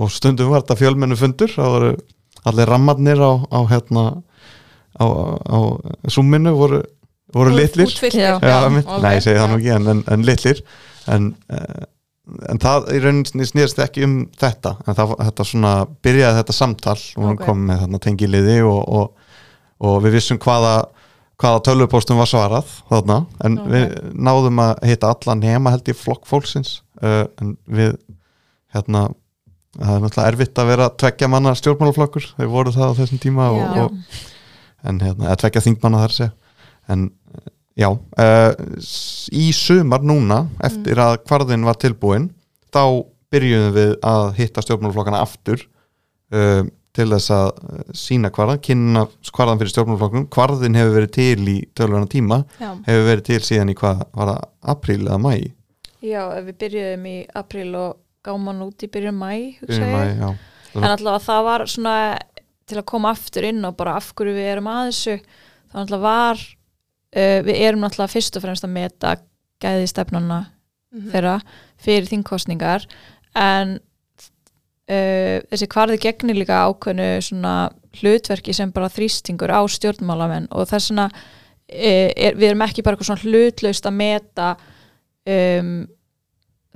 og 0.01 0.13
stundum 0.13 0.55
var 0.55 0.65
þetta 0.65 0.81
fjölmennu 0.81 1.21
fundur 1.21 1.53
það 1.53 1.75
voru 1.77 1.93
allir 2.49 2.71
rammarnir 2.73 3.21
á, 3.21 3.33
á 3.53 3.61
hérna 3.69 4.05
á, 4.99 5.07
á 5.39 5.59
súminu 6.11 6.55
voru, 6.59 6.83
voru 7.35 7.55
litlir. 7.55 7.89
Já. 7.89 8.11
Já, 8.11 8.39
já, 8.43 8.59
ok. 8.67 8.99
nei, 9.03 9.15
ég 9.19 9.25
segi 9.25 9.39
það 9.39 9.53
nú 9.53 9.61
ekki 9.61 9.73
en, 9.77 9.87
en, 9.95 10.03
en 10.15 10.27
litlir. 10.27 10.63
En, 11.09 11.31
uh, 11.55 11.87
en 12.53 12.61
það 12.61 12.91
í 12.93 13.01
rauninni 13.05 13.49
snýrst 13.49 13.81
ekki 13.85 14.05
um 14.05 14.19
þetta. 14.39 14.77
En 14.87 14.99
það, 14.99 15.17
þetta 15.31 15.49
svona 15.49 15.73
byrjaði 16.05 16.41
þetta 16.43 16.57
samtal. 16.59 16.99
Og 17.17 17.25
hún 17.25 17.39
Ok. 17.39 17.45
kom 17.47 17.65
með 17.71 17.85
þarna 17.85 18.03
tengiliði 18.05 18.59
og, 18.69 18.81
og, 19.01 19.35
og 19.79 20.01
við 20.05 20.19
vissum 20.19 20.41
hvaða 20.43 20.77
hvaða 21.39 21.63
tölvupóstum 21.69 22.19
var 22.19 22.27
svarað 22.27 22.71
þarna, 22.91 23.21
en 23.47 23.59
Ok. 23.63 23.67
við 23.71 23.93
náðum 24.19 24.59
að 24.59 24.81
hitta 24.91 25.13
allan 25.15 25.45
heima 25.47 25.71
held 25.71 25.87
í 25.87 25.95
flokk 25.95 26.27
fólksins. 26.27 26.81
Uh, 26.99 27.29
en 27.39 27.55
við 27.71 27.95
hérna 28.75 29.05
það 29.79 29.93
er 29.95 30.03
náttúrulega 30.03 30.33
erfitt 30.33 30.59
að 30.59 30.71
vera 30.73 30.89
tveggja 30.99 31.29
manna 31.31 31.55
stjórnmálaflokkur, 31.59 32.27
þau 32.39 32.49
voru 32.51 32.73
það 32.75 32.91
á 32.91 32.99
þessum 32.99 33.21
tíma 33.23 33.47
og, 33.55 33.79
og, 33.85 34.19
en 34.87 35.01
hérna, 35.03 35.29
eða 35.29 35.41
tveggja 35.43 35.65
þingmanna 35.67 36.03
þar 36.05 36.17
sé 36.17 36.31
en 36.93 37.07
eh, 37.35 37.53
já 37.79 37.89
uh, 37.91 38.53
í 39.35 39.51
sumar 39.55 40.05
núna 40.07 40.45
eftir 40.67 40.99
að 41.03 41.21
kvarðin 41.27 41.67
var 41.67 41.79
tilbúin 41.81 42.31
þá 42.75 43.05
byrjuðum 43.33 43.75
við 43.77 43.95
að 44.09 44.25
hitta 44.39 44.65
stjórnmálaflokkana 44.65 45.23
aftur 45.25 45.63
uh, 46.33 46.65
til 46.99 47.07
þess 47.13 47.31
að 47.31 47.49
sína 47.95 48.31
kvarðan, 48.35 48.61
kynna 48.65 49.05
kvarðan 49.35 49.61
fyrir 49.61 49.71
stjórnmálflokknum, 49.75 50.27
kvarðin 50.35 50.79
hefur 50.79 50.97
verið 50.97 51.13
til 51.15 51.51
í 51.53 51.57
tölvöna 51.79 52.09
tíma, 52.11 52.41
Já. 52.59 52.73
hefur 52.89 53.07
verið 53.07 53.25
til 53.29 53.41
síðan 53.47 53.71
í 53.71 53.77
hvað 53.79 54.03
var 54.19 54.33
það, 54.33 54.49
apríl 54.75 55.01
eða 55.05 55.21
mæ 55.23 55.33
Já, 55.99 56.23
við 56.47 56.55
byrjuðum 56.63 57.09
í 57.11 57.17
april 57.39 57.69
og 57.79 57.97
gáum 58.27 58.51
hann 58.51 58.65
út 58.67 58.87
í 58.87 58.91
byrjun 58.91 59.19
mæ, 59.19 59.33
byrjun 59.63 59.95
mæ, 59.95 60.33
En 60.77 60.85
allavega 60.85 61.25
það 61.25 61.47
var 61.47 61.63
svona 61.71 61.95
til 62.69 62.79
að 62.81 62.89
koma 62.93 63.11
aftur 63.15 63.49
inn 63.49 63.65
og 63.65 63.77
bara 63.79 63.97
af 63.99 64.13
hverju 64.15 64.37
við 64.37 64.53
erum 64.53 64.71
að 64.73 64.85
þessu. 64.91 65.17
Það 65.73 65.83
allavega 65.83 66.05
var, 66.05 66.45
uh, 67.17 67.41
við 67.49 67.65
erum 67.69 67.89
allavega 67.89 68.15
fyrst 68.15 68.39
og 68.39 68.45
fremst 68.47 68.65
að 68.69 68.77
meta 68.77 69.17
gæði 69.63 69.91
stefnana 69.91 70.47
Mhm. 70.89 71.11
þeirra 71.13 71.35
fyrir 71.77 72.07
þingkostningar 72.09 72.87
en 73.37 73.75
uh, 74.89 75.37
þessi 75.51 75.67
kvarði 75.69 75.99
gegnir 76.01 76.39
líka 76.39 76.63
ákveðnu 76.65 77.09
svona 77.27 77.69
hlutverki 77.99 78.55
sem 78.57 78.73
bara 78.73 78.89
þrýstingur 78.89 79.53
á 79.53 79.61
stjórnmálamenn 79.69 80.49
og 80.49 80.65
þess 80.71 80.89
vegna 80.89 81.11
uh, 81.13 82.09
er, 82.17 82.39
við 82.41 82.47
erum 82.49 82.65
ekki 82.65 82.85
bara 82.87 82.97
eitthvað 82.97 83.11
svona 83.11 83.27
hlutlaust 83.27 83.91
að 83.91 83.99
meta 83.99 84.49
um, 85.29 85.75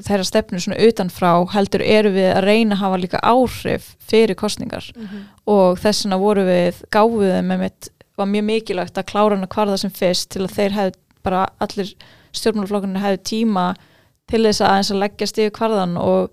þeirra 0.06 0.24
stefnu 0.28 0.60
svona 0.60 0.80
utanfrá 0.88 1.30
heldur 1.54 1.82
eru 1.84 2.10
við 2.14 2.28
að 2.34 2.44
reyna 2.46 2.74
að 2.76 2.82
hafa 2.84 3.00
líka 3.02 3.20
áhrif 3.22 3.90
fyrir 4.10 4.34
kostningar 4.38 4.90
Mhm. 4.96 5.22
og 5.46 5.78
þess 5.78 6.04
vegna 6.04 6.18
voru 6.18 6.44
við 6.46 6.82
gáfuðum 6.90 7.46
með 7.52 7.58
mitt 7.66 7.88
var 8.18 8.26
mjög 8.26 8.44
mikilvægt 8.44 8.98
að 8.98 9.06
klára 9.08 9.36
hann 9.36 9.44
að 9.46 9.54
kvarða 9.54 9.78
sem 9.78 9.90
fyrst 9.90 10.28
til 10.30 10.42
að 10.46 10.54
þeir 10.56 10.72
hefðu 10.76 10.94
bara 11.24 11.46
allir 11.60 11.94
stjórnmálaflokkurinn 12.32 13.00
hefðu 13.02 13.22
tíma 13.24 13.66
til 14.28 14.42
þess 14.44 14.60
að 14.60 14.90
að 14.92 15.00
leggja 15.02 15.26
stíðu 15.30 15.50
kvarðan 15.56 15.96
og 16.00 16.30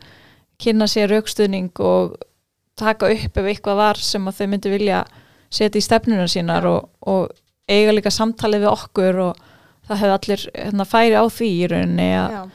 kynna 0.60 0.88
sér 0.88 1.10
raukstuðning 1.14 1.72
og 1.80 2.18
taka 2.80 3.10
upp 3.12 3.38
ef 3.38 3.46
eitthvað 3.46 3.76
var 3.76 3.96
sem 3.96 4.26
að 4.28 4.38
þau 4.40 4.48
myndi 4.48 4.70
vilja 4.72 5.04
setja 5.52 5.80
í 5.80 5.84
stefnuna 5.84 6.28
sínar 6.28 6.64
Já. 6.64 6.70
og, 6.70 6.90
og 7.02 7.30
eiga 7.70 7.92
líka 7.96 8.12
samtalið 8.12 8.64
við 8.66 8.72
okkur 8.72 9.20
og 9.20 9.36
það 9.90 9.98
hefði 10.04 10.16
allir 10.18 10.44
hérna, 10.56 10.86
færi 10.86 11.16
á 11.18 11.24
því 11.30 11.50
í 11.50 11.68
rauninni 11.72 12.10
að. 12.16 12.52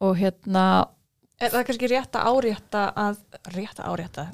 Og 0.00 0.16
hérna 0.20 0.64
Er 1.40 1.48
það 1.54 1.62
kannski 1.70 1.88
rétt 1.88 2.16
að 2.20 2.26
árétta 2.36 2.80
að, 3.00 3.20
rétt 3.54 3.78
að 3.80 3.86
árétta, 3.88 4.24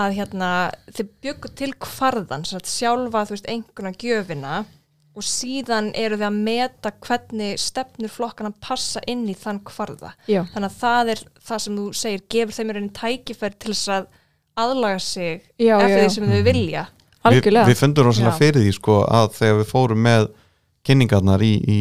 að 0.00 0.14
hérna, 0.16 0.50
þið 0.96 1.10
byggu 1.26 1.50
til 1.60 1.68
að 1.76 2.70
sjálfa, 2.72 3.24
þú 3.28 3.34
veist, 3.34 3.50
einhverna 3.52 3.92
gjöfina 4.00 4.54
og 5.16 5.24
síðan 5.24 5.90
eru 5.96 6.16
þið 6.16 6.26
að 6.28 6.38
meta 6.46 6.92
hvernig 7.04 7.60
stefnur 7.60 8.12
flokkana 8.12 8.52
passa 8.64 9.00
inn 9.08 9.26
í 9.28 9.36
þann 9.36 9.60
kvarða. 9.64 10.14
já, 10.28 10.42
Þannig 10.54 10.70
að 10.70 10.78
það 10.80 11.12
er 11.12 11.22
það 11.50 11.62
sem 11.66 11.76
þú 11.76 11.86
segir, 12.00 12.24
gefur 12.32 12.56
þeim 12.56 12.72
í 12.72 12.76
rauninni 12.76 12.96
tækifæri 12.96 13.60
til 13.60 13.74
þess 13.74 13.92
að 13.96 14.08
aðlaga 14.56 15.04
sig 15.04 15.44
já, 15.60 15.76
eftir 15.76 15.96
já, 15.96 16.02
því 16.02 16.10
sem 16.16 16.32
þau 16.32 16.42
vilja. 16.48 16.86
algjörlega 17.26 17.66
Við, 17.66 17.72
við 17.74 17.80
fundum 17.80 18.08
rosalega 18.08 18.36
fyrir 18.40 18.64
því 18.64 18.74
sko 18.76 18.98
að 19.04 19.30
þegar 19.36 19.60
við 19.60 19.70
fórum 19.72 20.04
með 20.08 20.28
kynningarnar 20.86 21.44
í, 21.44 21.54
í 21.60 21.78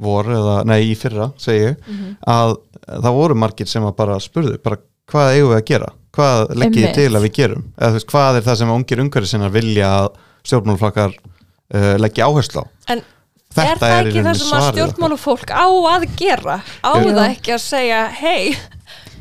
vor 0.00 0.24
eða, 0.24 0.64
nei 0.64 0.82
í 0.92 0.94
fyrra 0.96 1.32
segi 1.38 1.64
ég, 1.68 1.76
Mhm. 1.88 2.16
að 2.26 2.56
það 2.88 3.16
voru 3.18 3.34
margir 3.34 3.66
sem 3.68 3.82
að 3.84 3.96
bara 3.96 4.18
spurðu 4.22 4.62
bara 4.62 4.76
hvað 5.10 5.32
eigum 5.34 5.50
við 5.54 5.58
að 5.62 5.66
gera, 5.72 5.92
hvað 6.12 6.48
leggið 6.54 6.74
þið 6.78 6.86
Einmitt. 6.88 6.94
til 6.94 7.10
að 7.18 7.22
við 7.26 7.32
gerum, 7.38 7.64
eða 7.78 7.88
þú 7.90 7.98
veist 7.98 8.06
hvað 8.12 8.36
er 8.36 8.42
það 8.48 8.56
sem 8.56 8.68
ungir 8.70 9.00
umhverju 9.04 9.26
sinna 9.26 9.48
vilja 9.50 9.88
að 9.98 10.08
stjórnmálflokkar 10.44 11.14
uh, 11.74 11.96
leggja 11.98 12.26
áherslu 12.28 12.62
á 12.62 12.66
En 12.88 13.02
Þetta 13.48 13.70
er 13.72 13.78
það 13.80 14.06
ekki 14.08 14.22
það 14.22 14.34
sem 14.36 14.48
að 14.48 14.60
okkar. 14.60 14.72
stjórnmálufólk 14.76 15.50
á 15.56 15.66
að 15.96 16.04
gera? 16.16 16.56
Á 16.84 16.90
Jú. 17.00 17.12
það 17.16 17.30
ekki 17.32 17.52
að 17.56 17.62
segja, 17.64 18.00
hei, 18.12 18.56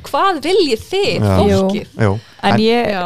hvað 0.03 0.41
viljið 0.43 0.81
þið, 0.91 1.15
Já. 1.23 1.37
fólkið? 1.39 1.87
En 1.97 2.19
En- 2.53 2.59
ég, 2.59 2.87
Já, 2.91 3.03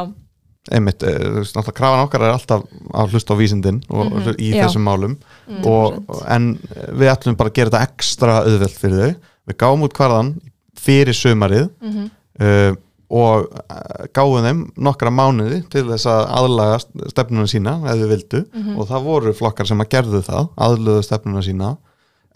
einmitt, 0.69 1.01
eh, 1.03 1.17
þú 1.17 1.39
veist, 1.39 1.55
náttúrulega 1.55 1.77
krafan 1.79 2.03
okkar 2.05 2.21
er 2.27 2.35
alltaf 2.35 2.65
að 2.93 3.15
hlusta 3.15 3.33
á 3.33 3.39
vísindin 3.39 3.81
og, 3.89 4.11
Mhm. 4.11 4.35
í 4.37 4.53
Já. 4.53 4.67
þessum 4.67 4.85
málum 4.85 5.17
Mm. 5.49 5.65
og, 5.65 6.03
en 6.27 6.59
við 6.93 7.09
ætlum 7.09 7.37
bara 7.37 7.49
að 7.49 7.53
gera 7.53 7.69
þetta 7.71 7.87
ekstra 7.89 8.43
auðvelt 8.45 8.77
fyrir 8.77 8.99
þau 9.01 9.15
við 9.47 9.57
gáum 9.57 9.83
út 9.83 9.93
hvarðan 9.93 10.41
fyrir 10.77 11.13
sumarið 11.13 11.69
mhm, 11.81 12.09
uh, 12.39 12.75
og 13.11 13.49
uh, 13.51 14.05
gáum 14.13 14.45
þeim 14.45 14.71
nokkra 14.77 15.11
mánuði 15.11 15.69
til 15.69 15.83
þess 15.89 16.05
að 16.05 16.29
aðlaga 16.29 16.79
stefnuna 17.09 17.47
sína 17.49 17.73
ef 17.83 17.97
þau 17.99 18.07
vildu 18.13 18.45
mhm. 18.53 18.77
og 18.77 18.87
það 18.87 19.03
voru 19.03 19.33
flokkar 19.33 19.67
sem 19.67 19.81
að 19.81 19.89
gerðu 19.89 20.21
það 20.23 20.49
aðluðu 20.57 21.03
stefnuna 21.03 21.41
sína 21.41 21.77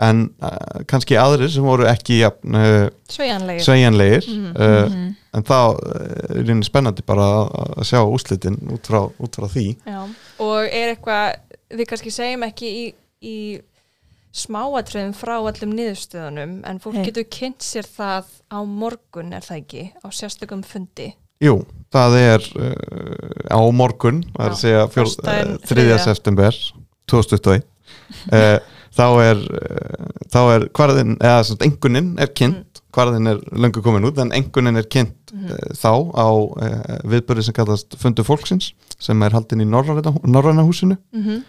en 0.04 0.26
uh, 0.44 0.82
kannski 0.90 1.16
aðrir 1.16 1.48
sem 1.54 1.64
voru 1.64 1.86
ekki 1.88 2.20
jafn, 2.20 2.56
uh, 2.60 2.90
sveigjanlegir. 3.64 4.26
En 5.36 5.44
þá 5.46 5.58
uh, 5.76 5.78
er 6.32 6.44
reyni 6.48 6.66
spennandi 6.68 7.04
bara 7.08 7.26
að- 7.46 7.84
sjá 7.90 8.00
úslitin 8.08 8.58
út 8.74 8.88
frá, 8.90 9.02
út 9.20 9.36
frá 9.40 9.48
því 9.52 9.68
Já, 9.86 10.02
og 10.46 10.60
er 10.70 10.94
eitthvað, 10.96 11.40
við 11.76 11.90
kannski 11.92 12.14
segjum 12.16 12.46
ekki 12.48 12.72
í, 12.72 12.86
í 13.26 13.38
smáatröðum 14.36 15.14
frá 15.16 15.36
öllum 15.48 15.76
niðurstöðunum 15.78 16.56
en 16.68 16.80
fólk 16.84 16.98
Nei. 17.00 17.06
getur 17.08 17.28
kynnt 17.32 17.64
sér 17.64 17.88
það 17.88 18.34
á 18.52 18.60
morgun 18.68 19.32
er 19.36 19.46
það 19.46 19.62
ekki, 19.62 19.84
á 20.04 20.08
sérstökum 20.12 20.64
fundi 20.68 21.14
Jú, 21.44 21.58
það 21.92 22.14
er 22.20 22.46
uh, 22.60 23.52
á 23.52 23.60
morgun, 23.76 24.22
það 24.36 24.46
er 24.46 24.54
að 24.54 24.60
segja 24.62 24.84
föstudaginn 24.92 25.54
uh, 25.56 25.62
3. 25.64 25.70
þriðja. 25.72 25.98
september 26.06 26.60
2021 27.12 27.66
uh, 28.32 28.60
þá 28.96 29.06
er 29.24 29.42
uh, 29.44 30.14
þá 30.32 30.40
er 30.56 30.68
hvarðin, 30.80 31.16
eða 31.20 31.42
svona 31.50 31.68
engunin 31.70 32.14
er 32.24 32.32
kynnt, 32.36 32.75
hvarðin 32.96 33.28
er 33.34 33.42
löngu 33.52 33.82
komin 33.84 34.08
út 34.08 34.18
en 34.24 34.32
engunin 34.36 34.80
er 34.80 34.88
kynnt 34.88 35.14
Mhm. 35.36 35.52
uh, 35.52 35.74
þá 35.76 35.92
á 36.16 36.28
uh, 36.32 36.98
viðbörði 37.12 37.44
sem 37.44 37.54
kallast 37.58 37.96
Fundu 38.00 38.24
fólksins 38.24 38.72
sem 39.00 39.22
er 39.26 39.34
haldin 39.36 39.62
í 39.62 39.66
Norræna, 39.68 40.64
húsinu. 40.64 40.96
Mm 41.12 41.24
-hmm. 41.24 41.42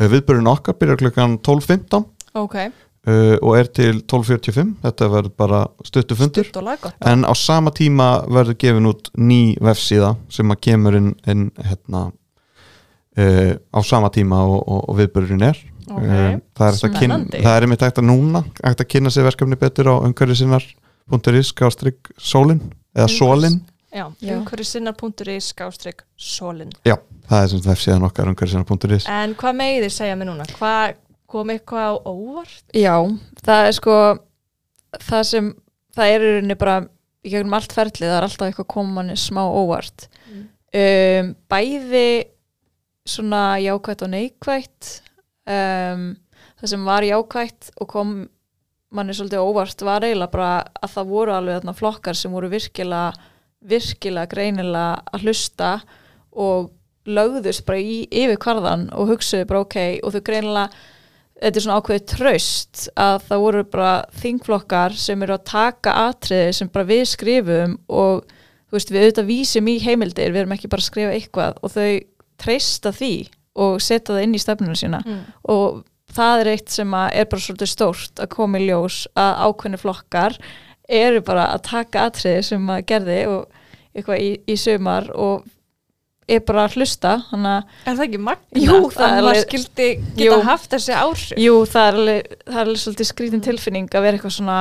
uh, 0.00 0.06
viðbörðin 0.10 0.50
okkar 0.50 0.74
byrjar 0.74 0.96
klukkan 0.98 1.38
12.15 1.38 2.04
Ok, 2.34 2.54
uh, 2.56 3.36
og 3.42 3.56
er 3.58 3.64
til 3.70 4.02
12.45 4.02 4.74
þetta 4.82 5.08
verður 5.10 5.32
bara 5.36 5.60
stuttu 5.84 6.14
fundur. 6.18 6.44
Stutt 6.44 6.62
laggott 6.64 6.94
en 7.06 7.22
á 7.24 7.32
sama 7.34 7.70
tíma 7.70 8.24
verður 8.26 8.58
gefin 8.58 8.86
út 8.90 9.10
ný 9.16 9.56
vefsíða 9.60 10.16
sem 10.28 10.50
að 10.50 10.60
kemur 10.60 10.96
inn, 10.96 11.14
inn 11.26 11.50
hérna 11.56 12.10
uh, 13.18 13.54
á 13.74 13.80
sama 13.84 14.10
tíma 14.10 14.42
og, 14.42 14.62
og, 14.68 14.88
og 14.90 14.96
viðbörðurinn 14.98 15.42
er 15.50 15.58
Ok, 15.90 16.02
Eh, 16.04 16.38
það 16.56 16.66
er, 16.68 16.76
kynna, 17.00 17.16
spennandi. 17.18 17.40
það 17.42 17.56
er 17.56 17.62
einmitt 17.66 17.82
að 17.98 18.06
núna 18.10 18.44
hægt 18.64 18.80
að 18.84 18.88
kynna 18.94 19.10
sér 19.10 19.26
verkefni 19.26 19.56
betur 19.58 19.90
á 19.90 19.94
umhverfisinnar.is 20.06 21.48
skástrygg 21.52 22.10
sólin 22.18 22.60
eða 22.94 23.06
Umhverfis- 23.08 23.18
sólin, 23.18 23.60
Já, 23.92 24.04
Já. 24.22 24.36
umhverjusinnar.is 24.38 25.48
skástrygg 25.52 26.02
sólin 26.16 26.70
það 27.28 27.42
er 27.42 27.48
sem 27.48 27.60
vefsíðan 27.66 28.06
okkar 28.06 28.28
umhverfisinnar.is 28.30 29.08
En 29.08 29.34
hvað 29.34 29.56
megið 29.58 29.84
þið 29.86 29.94
segja 29.96 30.16
mér 30.20 30.30
núna? 30.30 30.46
Hvað 30.58 30.94
kom 31.26 31.48
eitthvað 31.50 31.86
á 31.90 31.92
óvart? 32.06 32.62
Já, 32.74 32.96
það 33.42 33.66
er 33.66 33.72
sko 33.72 33.96
það 35.00 35.22
sem, 35.24 35.54
það 35.96 36.06
er 36.14 36.20
í 36.20 36.30
rauninni 36.34 36.58
bara 36.58 36.78
í 37.24 37.30
gegnum 37.30 37.54
allt 37.54 37.72
ferlið, 37.72 38.08
það 38.08 38.16
er 38.16 38.26
alltaf 38.26 38.46
eitthvað 38.48 38.66
koma 38.68 38.92
manni 39.00 39.16
smá 39.18 39.42
óvart 39.44 40.06
Mm. 40.30 40.46
um, 40.74 41.34
bæði 41.50 42.24
svona 43.06 43.58
jákvætt 43.58 44.02
og 44.06 44.10
neikvætt 44.12 45.00
um, 45.50 46.04
það 46.60 46.72
sem 46.74 46.86
var 46.86 47.06
jákvætt 47.06 47.72
og 47.80 47.90
kom 47.90 48.14
manni 48.90 49.14
svolítið 49.14 49.44
óvart 49.46 49.84
var 49.86 50.04
eiginlega 50.06 50.34
bara 50.34 50.52
að 50.82 50.94
það 50.96 51.10
voru 51.14 51.34
alveg 51.34 51.60
þarna 51.60 51.76
flokkar 51.78 52.18
sem 52.18 52.32
voru 52.34 52.50
virkilega 52.50 53.28
virkilega 53.70 54.30
greinilega 54.30 55.02
að 55.12 55.26
hlusta 55.26 55.72
og 56.30 56.70
lögðust 57.10 57.66
bara 57.68 57.82
í 57.82 58.00
yfir 58.08 58.40
kvarðan 58.40 58.88
og 58.96 59.12
hugsuðu 59.12 59.46
bara 59.50 59.62
ok 59.64 59.78
og 60.04 60.14
þau 60.14 60.24
greinilega 60.26 60.86
þetta 61.40 61.56
er 61.56 61.64
svona 61.64 61.78
ákveðið 61.80 62.06
traust 62.10 62.82
að 63.00 63.16
það 63.28 63.44
voru 63.44 63.64
bara 63.72 63.92
þingflokkar 64.20 64.96
sem 65.00 65.24
eru 65.24 65.36
að 65.36 65.46
taka 65.52 65.96
atriði 66.08 66.56
sem 66.58 66.70
bara 66.72 66.88
við 66.90 67.04
skrifum 67.14 67.76
og 67.88 68.24
þú 68.70 68.76
veist 68.76 68.92
við 68.92 69.04
auðvitað 69.04 69.30
vísum 69.30 69.70
í 69.70 69.76
heimildir, 69.82 70.34
við 70.34 70.42
erum 70.42 70.56
ekki 70.56 70.70
bara 70.70 70.84
að 70.84 70.90
skrifa 70.90 71.14
eitthvað 71.16 71.62
og 71.64 71.72
þau 71.74 71.88
treysta 72.40 72.92
því 72.96 73.14
og 73.60 73.78
setja 73.84 74.14
það 74.16 74.24
inn 74.26 74.34
í 74.38 74.42
stefnunum 74.42 74.78
sína 74.80 75.02
Mm. 75.04 75.20
og 75.52 75.84
það 76.10 76.40
er 76.42 76.50
eitt 76.56 76.72
sem 76.74 76.94
er 76.98 77.28
bara 77.30 77.44
svolítið 77.44 77.70
stórt 77.70 78.20
að 78.24 78.28
koma 78.34 78.58
í 78.58 78.66
ljós 78.66 79.04
að 79.14 79.44
ákveðni 79.46 79.78
flokkar 79.84 80.36
eru 80.90 81.20
bara 81.22 81.44
að 81.54 81.62
taka 81.68 82.08
atriði 82.10 82.42
sem 82.48 82.66
að 82.74 82.84
gerði 82.90 83.18
og 83.30 83.48
eitthvað 83.94 84.22
í, 84.24 84.30
í 84.50 84.56
sumar 84.58 85.06
og 85.14 85.44
er 86.30 86.40
bara 86.46 86.64
að 86.68 86.76
hlusta 86.78 87.12
að 87.34 87.46
Er 87.86 87.94
það 87.96 88.02
ekki 88.06 88.18
magna? 88.22 88.60
Jú, 88.62 88.74
það 88.94 89.06
að 89.06 89.16
er 89.16 89.22
alveg- 89.24 89.46
skildi 89.48 89.86
geta 90.16 90.26
Jú. 90.26 90.40
haft 90.46 90.70
þessi 90.74 90.94
áhrif 90.94 91.38
Jú, 91.42 91.54
það 91.66 91.86
er 91.88 91.98
alveg, 92.00 92.28
það 92.46 92.58
er 92.60 92.66
alveg 92.66 92.82
svolítið 92.84 93.08
skrítin 93.12 93.42
tilfinning 93.46 93.88
að 93.90 94.02
vera 94.06 94.18
eitthvað 94.18 94.36
svona, 94.36 94.58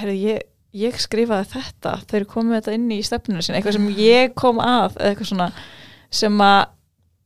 herri, 0.00 0.14
ég, 0.24 0.40
ég 0.84 0.96
skrifaði 1.02 1.48
þetta, 1.52 1.92
þau 2.08 2.16
eru 2.20 2.28
komið 2.30 2.56
þetta 2.60 2.76
inn 2.78 2.88
í 2.96 3.00
stefninu 3.04 3.42
sína, 3.44 3.58
eitthvað 3.60 3.76
sem 3.76 3.88
ég 4.00 4.34
kom 4.38 4.60
að, 4.64 4.96
eitthvað 5.00 5.28
svona 5.32 5.50
sem 6.10 6.40
að, 6.40 6.68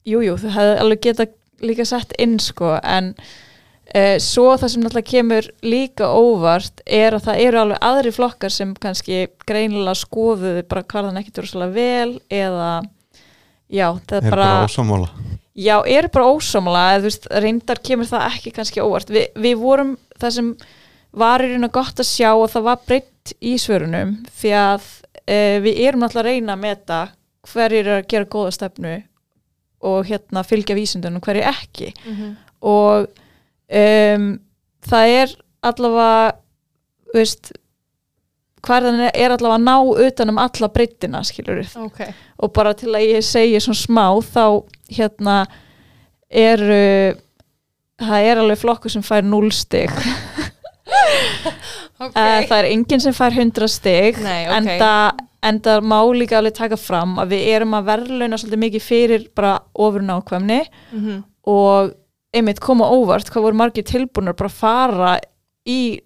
jú, 0.09 0.21
jú, 0.25 0.37
þau 0.41 0.53
hefði 0.55 0.77
alveg 0.83 1.03
geta 1.09 1.27
líka 1.65 1.87
sett 1.89 2.15
inn, 2.21 2.37
sko, 2.43 2.75
en 2.83 3.13
uh, 3.17 4.17
svo 4.23 4.55
það 4.61 4.73
sem 4.73 4.85
náttúrulega 4.85 5.11
kemur 5.13 5.49
líka 5.65 6.11
óvart 6.11 6.83
er 6.85 7.17
að 7.17 7.29
það 7.29 7.45
eru 7.47 7.63
alveg 7.63 7.87
aðri 7.91 8.15
flokkar 8.15 8.55
sem 8.55 8.75
kannski 8.81 9.25
greinilega 9.49 9.97
skoðuðu 10.03 10.67
bara 10.69 10.85
ekkert 10.85 11.41
voru 11.41 11.53
svolítið 11.53 11.79
vel 11.79 12.19
eða 12.29 12.71
já, 13.69 13.89
það 14.07 14.19
er 14.19 14.31
bara, 14.31 14.49
bara, 14.49 14.69
ósammála. 14.69 15.11
Já, 15.55 15.77
er 15.87 16.09
bara 16.11 16.31
ósámála 16.35 16.87
eða 16.93 17.03
þú 17.03 17.11
veist, 17.11 17.29
reyndar 17.45 17.81
kemur 17.87 18.11
það 18.11 18.27
ekki 18.33 18.55
kannski 18.57 18.83
óvart, 18.83 19.13
Vi, 19.15 19.29
við 19.39 19.61
vorum 19.63 19.97
það 20.19 20.37
sem 20.39 20.55
var 21.15 21.45
í 21.45 21.53
raun 21.53 21.69
og 21.69 21.75
gott 21.75 22.03
að 22.03 22.11
sjá 22.11 22.33
og 22.35 22.49
það 22.51 22.69
var 22.69 22.87
breytt 22.89 23.35
í 23.39 23.55
svörunum 23.63 24.17
því 24.35 24.55
að 24.59 24.89
e, 25.25 25.37
við 25.63 25.83
erum 25.87 26.03
náttúrulega 26.03 26.25
að 26.25 26.31
reyna 26.33 26.57
að 26.57 26.65
meta 26.65 27.01
hverjir 27.53 27.87
er 27.87 28.01
að 28.01 28.09
gera 28.11 28.31
góða 28.35 28.55
stefnu 28.57 28.95
og 29.85 30.09
hérna 30.09 30.45
fylgja 30.47 30.77
vísindunum 30.79 31.21
og 31.21 31.29
hverjir 31.29 31.51
ekki 31.51 31.93
og 32.65 33.11
um, 33.69 34.31
það 34.89 35.17
er 35.19 35.37
allavega 35.65 36.33
veist 37.15 37.53
hverðan 38.65 39.03
er 39.11 39.35
allavega 39.35 39.59
að 39.59 39.67
ná 39.67 40.07
utanum 40.07 40.41
alla 40.41 40.71
breyttina 40.73 41.21
skilur 41.27 41.61
ok, 41.85 42.01
og 42.41 42.55
bara 42.57 42.73
til 42.79 42.95
að 42.95 43.11
ég 43.11 43.27
segi 43.27 43.61
svona 43.61 43.83
smá 43.83 44.07
þá 44.25 44.47
hérna 44.97 45.37
eru 46.35 47.15
það 48.01 48.29
er 48.31 48.43
alveg 48.43 48.61
flokkur 48.61 48.93
sem 48.93 49.05
fær 49.05 49.25
0 49.27 49.53
stig. 49.55 49.93
Ok. 51.95 52.11
okay. 52.11 52.47
það 52.49 52.59
er 52.59 52.67
enginn 52.69 53.01
sem 53.01 53.15
fær 53.15 53.33
100 53.33 53.69
stig 53.71 54.17
Nei, 54.21 54.49
ok. 54.49 54.55
en, 54.57 54.67
það, 54.81 55.21
en 55.45 55.59
það 55.61 55.85
má 55.85 55.99
líka 56.17 56.39
alveg 56.39 56.55
taka 56.57 56.77
fram 56.81 57.17
að 57.21 57.35
við 57.35 57.43
erum 57.57 57.75
að 57.77 57.89
verðlauna 57.91 58.39
svolítið 58.41 58.63
mikið 58.65 58.87
fyrir 58.89 59.27
bara 59.37 59.59
ofur 59.75 60.03
nákvæmni 60.07 60.61
Mhm. 60.93 61.23
og 61.47 61.93
einmitt 62.35 62.61
koma 62.61 62.89
óvart 62.91 63.29
hvað 63.31 63.43
voru 63.47 63.57
margir 63.61 63.85
tilbúinur 63.85 64.35
bara 64.37 64.49
að 64.49 64.59
fara 64.59 65.21
í 65.69 66.01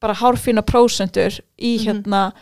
bara 0.00 0.14
hárfína 0.14 0.62
prósentur 0.66 1.38
í 1.60 1.76
Mhm. 1.78 1.84
hérna 1.86 2.32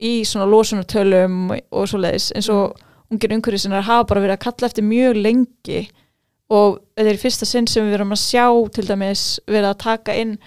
í 0.00 0.22
svona 0.26 0.46
losunartölum 0.50 1.50
og, 1.70 1.88
svo 1.88 1.98
leiðis 1.98 2.32
eins 2.34 2.48
og 2.50 2.76
ungir 3.12 3.30
umhverfið 3.36 3.60
sinna 3.60 3.82
hafa 3.82 4.04
bara 4.08 4.20
verið 4.20 4.36
að 4.38 4.44
kalla 4.46 4.68
eftir 4.68 4.84
mjög 4.84 5.20
lengi 5.22 5.88
og 6.50 6.80
þetta 6.96 7.10
er 7.12 7.20
fyrsta 7.20 7.46
sinn 7.46 7.66
sem 7.66 7.84
við 7.86 7.94
erum 7.98 8.10
að 8.12 8.22
sjá 8.24 8.46
til 8.72 8.84
dæmis 8.84 9.38
verið 9.46 9.70
að 9.74 9.78
taka 9.78 10.12
inn 10.18 10.38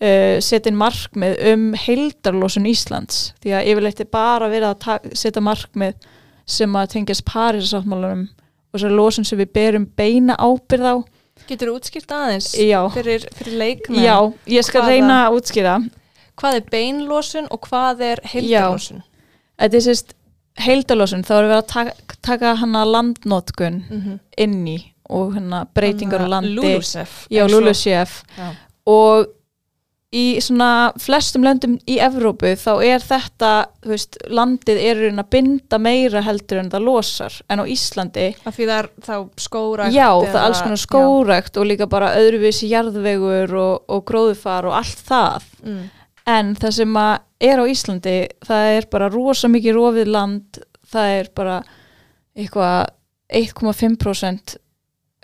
uh, 0.00 0.40
setja 0.42 0.70
inn 0.70 0.80
markmið 0.80 1.38
um 1.52 1.68
heildarlosun 1.76 2.68
Íslands. 2.70 3.30
Því 3.42 3.54
að 3.56 3.70
yfirleitt 3.72 4.02
er 4.04 4.10
bara 4.12 4.50
verið 4.52 4.72
að 4.72 5.14
setja 5.18 5.42
markmið 5.44 6.10
sem 6.50 6.76
að 6.76 6.92
tengjast 6.96 7.26
Parísasáttmálanum 7.28 8.28
og 8.70 8.82
svo 8.82 8.90
losun 8.92 9.26
sem 9.26 9.38
við 9.40 9.52
berum 9.54 9.86
beina 9.98 10.36
ábyrð 10.38 10.86
á. 10.86 10.94
Getur 11.48 11.70
þú 11.70 11.76
útskýrt 11.80 12.12
aðeins 12.14 12.52
Já, 12.58 12.80
fyrir, 12.94 13.24
fyrir 13.38 13.56
leikmenn 13.58 14.04
já 14.04 14.16
ég 14.50 14.66
skal 14.66 14.82
Hvaða- 14.82 14.92
reyna 14.92 15.18
að 15.26 15.38
útskýra. 15.38 15.74
Hvað 16.40 16.56
er 16.56 16.70
beinlosun 16.72 17.48
og 17.50 17.60
hvað 17.68 18.02
er 18.04 18.22
heildarlosun? 18.24 19.02
Þetta 19.60 19.76
er 19.76 19.84
sérst 19.86 20.14
heildarlosun 20.60 21.24
þá 21.24 21.34
erum 21.38 21.50
við 21.50 21.58
að 21.58 21.66
taka, 21.72 21.92
taka 22.22 22.54
hana 22.60 22.84
landnótkun 22.84 23.84
mm 23.88 24.00
-hmm. 24.00 24.18
inn 24.36 24.66
í 24.68 24.78
og 25.10 25.34
hérna 25.34 25.66
breytingar 25.74 26.22
á 26.22 26.28
landi. 26.28 26.54
Lúlusef 26.54 27.26
Já, 27.30 27.46
Já. 28.36 28.54
og 28.86 29.26
í 30.10 30.40
svona 30.42 30.90
flestum 30.98 31.44
löndum 31.46 31.76
í 31.86 32.00
Evrópu 32.02 32.50
þá 32.58 32.70
er 32.82 33.02
þetta, 33.04 33.50
veist, 33.86 34.18
landið 34.26 34.80
er 34.82 35.02
að 35.12 35.28
binda 35.30 35.78
meira 35.78 36.22
heldur 36.26 36.58
en 36.64 36.70
það 36.72 36.86
losar 36.88 37.36
en 37.46 37.62
á 37.62 37.64
Íslandi, 37.70 38.26
af 38.42 38.56
því 38.56 38.66
það 38.66 38.80
er 38.80 38.88
þá 39.06 39.14
skóra 39.44 39.86
já, 39.94 40.08
það 40.10 40.34
er 40.34 40.46
alls 40.48 40.62
konar 40.66 40.82
skórækt 40.82 41.60
og 41.62 41.68
líka 41.70 41.86
bara 41.90 42.10
öðruvísi 42.18 42.72
jarðvegur 42.72 43.54
og, 43.54 43.84
og 43.86 44.02
gróðufar 44.10 44.66
og 44.66 44.80
allt 44.80 45.04
það 45.06 45.46
mm. 45.62 45.84
en 46.34 46.54
það 46.58 46.76
sem 46.80 46.98
er 47.46 47.62
á 47.62 47.64
Íslandi 47.70 48.16
það 48.50 48.72
er 48.80 48.90
bara 48.90 49.12
rosa 49.14 49.52
mikið 49.52 49.78
rofið 49.78 50.10
land 50.10 50.62
það 50.90 51.20
er 51.20 51.30
bara 51.38 51.60
eitthvað 52.34 52.90
1,5% 53.30 54.58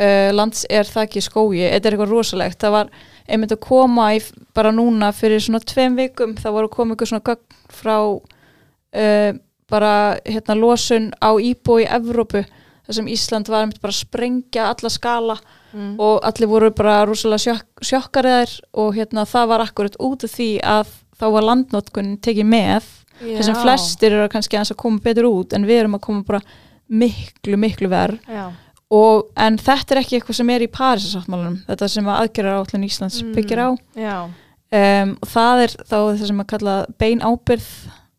uh, 0.00 0.30
lands 0.36 0.66
er 0.70 0.88
það 0.88 1.06
ekki 1.06 1.22
í 1.22 1.26
skógi. 1.26 1.64
Þetta 1.70 1.88
er 1.90 1.96
eitthvað 1.96 2.14
rosalegt. 2.14 2.60
Það 2.62 2.76
var 2.76 2.92
einmitt 3.26 3.56
að 3.56 3.62
koma 3.66 4.10
í, 4.16 4.22
bara 4.54 4.72
núna 4.74 5.10
fyrir 5.16 5.42
svona 5.42 5.60
tveim 5.64 5.96
vikum 5.98 6.36
það 6.38 6.56
voru 6.58 6.72
koma 6.72 6.94
eitthvað 6.94 7.12
svona 7.12 7.26
gögn 7.26 7.60
frá 7.80 7.96
uh, 8.14 9.32
bara 9.66 9.94
hérna 10.24 10.54
losun 10.54 11.10
á 11.18 11.34
íbúi 11.42 11.82
í 11.84 11.90
Evrópu 11.90 12.44
þar 12.86 12.94
sem 13.00 13.08
Ísland 13.10 13.48
var 13.50 13.64
einmitt 13.64 13.82
bara 13.82 13.90
að 13.90 14.04
sprengja 14.04 14.68
alla 14.70 14.92
skala 14.94 15.40
Mm. 15.76 15.96
og 16.00 16.22
allir 16.24 16.48
voru 16.48 16.70
bara 16.72 17.02
rosalega 17.04 17.42
sjokk, 17.42 17.82
sjokkariðar 17.84 18.52
og 18.80 18.94
hérna 18.96 19.26
það 19.28 19.48
var 19.50 19.64
akkurat 19.66 19.98
út 20.00 20.24
af 20.24 20.32
því 20.32 20.46
að 20.64 20.92
þá 21.20 21.26
var 21.34 21.46
landnótkun 21.50 22.14
tekið 22.24 22.48
með. 22.48 22.86
Þess 23.20 23.50
að 23.52 23.60
flestir 23.64 24.12
eru 24.16 24.28
kannski 24.32 24.56
að 24.60 24.72
koma 24.80 25.00
betur 25.04 25.28
út 25.28 25.52
en 25.56 25.66
við 25.68 25.82
erum 25.82 25.96
að 25.98 26.04
koma 26.06 26.24
bara 26.28 26.40
miklu, 26.88 27.56
miklu 27.60 27.88
verð 27.92 28.20
já. 28.28 28.46
Og 28.94 29.26
en 29.36 29.56
þetta 29.58 29.94
er 29.96 30.00
ekki 30.02 30.16
eitthvað 30.20 30.36
sem 30.38 30.50
er 30.54 30.62
í 30.62 30.70
Parísasáttmálunum 30.70 31.56
þetta 31.66 31.88
sem 31.90 32.06
að 32.06 32.20
aðgerðar 32.22 32.60
átlun 32.62 32.84
Íslands 32.86 33.22
Mm. 33.22 33.32
byggir 33.34 33.58
á 33.58 33.68
um, 33.70 35.16
og 35.22 35.28
það 35.32 35.62
er 35.64 35.74
þá 35.82 35.96
það 35.96 36.26
sem 36.26 36.40
að 36.42 36.50
kalla 36.52 36.74
bein 36.98 37.20
ábyrð 37.22 37.68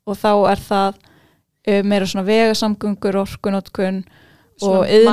og 0.08 0.18
þá 0.18 0.32
er 0.52 0.64
það 0.68 0.96
um, 1.68 1.88
meira 1.88 2.06
svona 2.08 2.26
vegasamgöngur, 2.28 3.16
orkunótkun 3.24 4.04
Svona 4.58 4.80
Og 4.80 4.88
eh, 4.90 5.04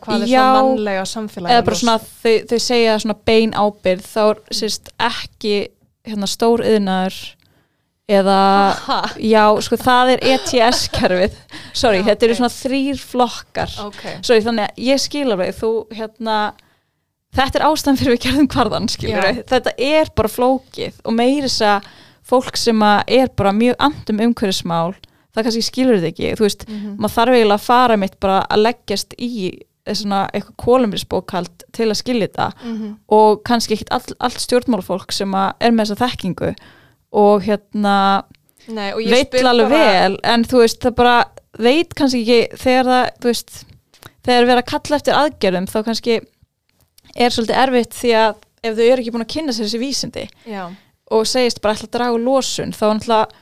hvað 0.00 0.22
er 0.22 0.28
Já. 0.30 0.40
svona 0.40 0.62
mannlega 0.62 1.02
samfélagi 1.04 1.52
eða 1.52 1.64
bara 1.66 1.76
svona 1.76 1.96
þau, 2.00 2.36
þau 2.48 2.58
segja 2.64 2.94
svona 3.02 3.16
bein 3.28 3.50
ábyrð 3.52 4.06
þá 4.08 4.20
er 4.30 4.38
sérst 4.56 4.88
ekki 4.96 5.54
hérna, 6.08 6.26
stór 6.26 6.62
yðnaður 6.64 7.18
eða 8.18 8.36
ha, 8.86 8.98
já, 9.18 9.44
sko 9.66 9.78
það 9.80 10.12
er 10.14 10.22
ETS-kerfið 10.34 11.36
sorry, 11.72 12.02
Já, 12.02 12.06
þetta 12.10 12.26
eru 12.28 12.34
ok. 12.36 12.40
svona 12.40 12.52
þrýr 12.56 13.00
flokkar 13.12 13.74
ok 13.86 14.02
sorry, 14.26 14.44
þannig 14.44 14.68
að 14.68 14.84
ég 14.90 15.02
skil 15.02 15.26
alveg 15.32 15.54
þú 15.58 15.72
hérna 15.96 16.36
þetta 17.32 17.58
er 17.62 17.66
ástæðan 17.70 18.00
fyrir 18.02 18.16
við 18.16 18.22
gerðum 18.26 18.50
hvarðan 18.52 18.90
skilur 18.92 19.24
Já. 19.30 19.42
þetta 19.54 19.72
er 19.78 20.10
bara 20.18 20.28
flókið 20.32 20.98
og 21.08 21.16
meiri 21.16 21.48
þess 21.48 21.64
að 21.70 21.90
fólk 22.32 22.56
sem 22.60 22.84
að 22.86 23.00
er 23.20 23.32
bara 23.36 23.52
mjög 23.56 23.76
andum 23.82 24.20
umhverfismál 24.28 24.92
það 25.32 25.46
kannski 25.48 25.64
skilur 25.64 25.96
þetta 25.98 26.10
ekki 26.12 26.34
þú 26.38 26.44
veist, 26.46 26.66
Mhm. 26.68 26.96
maður 27.00 27.14
þarf 27.16 27.36
eiginlega 27.38 27.58
að 27.58 27.66
fara 27.70 27.96
mitt 27.96 28.18
bara 28.20 28.42
að 28.52 28.62
leggjast 28.66 29.14
í 29.18 29.30
eh, 29.86 29.94
svona 29.98 30.28
eitthvað 30.30 30.56
kolumbrisbókald 30.62 31.64
til 31.72 31.88
að 31.88 31.96
skilja 31.98 32.28
þetta 32.28 32.50
Mhm. 32.62 32.92
og 33.08 33.42
kannski 33.48 33.74
ekkit 33.74 33.90
all, 33.90 34.04
allt 34.20 34.38
stjórnmálfólk 34.44 35.10
sem 35.12 35.32
að 35.32 35.52
er 35.60 35.70
með 35.72 35.86
þessa 35.90 36.04
þekkingu 36.04 36.54
og 37.12 37.42
hérna 37.46 37.96
Nei, 38.72 38.92
og 38.94 39.02
veit 39.10 39.34
alveg 39.34 39.68
bara- 39.68 39.92
vel 39.92 40.18
en 40.32 40.44
þú 40.48 40.62
veist 40.62 40.80
það 40.84 40.96
bara 41.00 41.16
veit 41.58 41.94
kannski 41.98 42.22
ekki 42.22 42.62
þegar 42.62 42.90
það 42.92 43.10
þú 43.20 43.30
veist 43.32 43.52
þegar 44.22 44.46
við 44.46 44.52
erum 44.52 44.62
að 44.62 44.70
kalla 44.72 44.98
eftir 45.00 45.18
aðgerðum 45.18 45.68
þá 45.68 45.78
kannski 45.88 46.16
er 47.12 47.34
svolítið 47.34 47.60
erfitt 47.64 47.98
því 47.98 48.12
að 48.22 48.34
ef 48.62 48.76
þau 48.78 48.84
eru 48.86 49.02
ekki 49.02 49.12
búin 49.14 49.26
að 49.26 49.32
kynna 49.34 49.54
sér 49.54 49.66
þessi 49.66 49.80
vísindi 49.82 50.26
já, 50.48 50.64
og 51.12 51.26
segist 51.28 51.60
bara 51.64 51.74
draga 51.90 52.14
úr 52.16 52.22
losun 52.24 52.72
þá 52.72 52.84
náttúrulega 52.94 53.40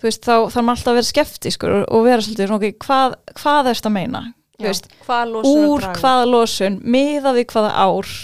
þú 0.00 0.08
veist, 0.08 0.24
þá 0.24 0.34
þarf 0.52 0.64
maður 0.64 0.78
alltaf 0.78 0.90
að 0.92 0.98
vera 0.98 1.10
skeptískur 1.10 1.74
og, 1.76 2.00
vera 2.04 2.24
svolítið 2.24 2.48
svona, 2.50 2.60
okay, 2.60 2.74
hvað, 2.84 3.14
hvað 3.40 3.68
er 3.70 3.78
þetta 3.78 3.90
að 3.90 3.96
meina 3.98 4.22
já. 4.24 4.66
veist, 4.66 4.88
hvað 5.04 5.34
losun 5.34 5.52
er 5.54 5.64
að 5.64 5.74
úr 5.74 5.86
hvaða 6.00 6.26
losun 6.32 6.80
miðaði 6.96 7.46
hvaða 7.52 7.74
ár 7.84 8.14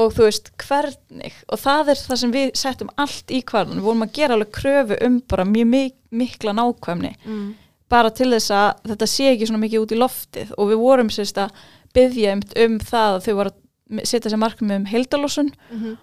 og 0.00 0.14
þú 0.14 0.28
veist 0.28 0.50
hvernig? 0.64 1.34
Og 1.52 1.60
það 1.62 1.92
er 1.92 2.00
það 2.02 2.20
sem 2.22 2.32
við 2.34 2.54
settum 2.58 2.94
allt 3.00 3.34
í 3.34 3.42
hvarðan 3.46 3.78
við 3.80 3.88
vorum 3.88 4.06
að 4.06 4.14
gera 4.18 4.38
alveg 4.38 4.54
kröfu 4.54 4.98
um 5.06 5.20
bara 5.30 5.46
mjög 5.48 5.68
mik 5.70 6.00
mikla 6.14 6.54
nákvæmni. 6.54 7.12
Mm. 7.26 7.52
bara 7.90 8.10
til 8.10 8.30
þess 8.32 8.50
að 8.50 8.88
þetta 8.90 9.06
sé 9.06 9.24
ekki 9.30 9.46
svona 9.46 9.62
mikið 9.62 9.82
út 9.82 9.92
í 9.92 9.98
loftið. 9.98 10.54
Og 10.58 10.70
við 10.70 10.80
vorum 10.80 11.10
sérst 11.12 11.38
að 11.38 11.52
byggja 11.94 12.32
um 12.64 12.78
það 12.80 13.10
að 13.10 13.20
þau 13.26 13.34
voru 13.38 13.52
að 13.52 14.08
setja 14.08 14.32
sér 14.32 14.40
markmið 14.40 14.76
um 14.80 14.90
heildalosun 14.90 15.50
Mm 15.70 15.94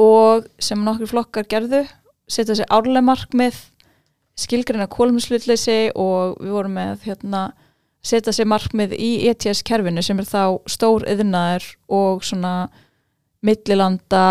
og 0.00 0.46
sem 0.62 0.80
nokkur 0.84 1.10
flokkar 1.10 1.48
gerðu 1.50 1.82
setja 2.30 2.56
sér 2.56 2.70
árlega 2.72 3.02
markmið 3.04 3.58
skilgreina 4.38 4.86
kólumslutleysi 4.90 5.90
og 5.98 6.38
við 6.40 6.54
vorum 6.54 6.76
með 6.78 7.02
hérna, 7.08 7.50
setja 8.00 8.32
sér 8.32 8.48
markmið 8.48 8.94
í 8.96 9.10
ETS-kerfinu 9.28 10.04
sem 10.04 10.20
er 10.22 10.28
þá 10.28 10.44
stór 10.70 11.04
yðnaður 11.10 11.66
og 11.92 12.22
svona 12.24 12.54
millilanda 13.46 14.24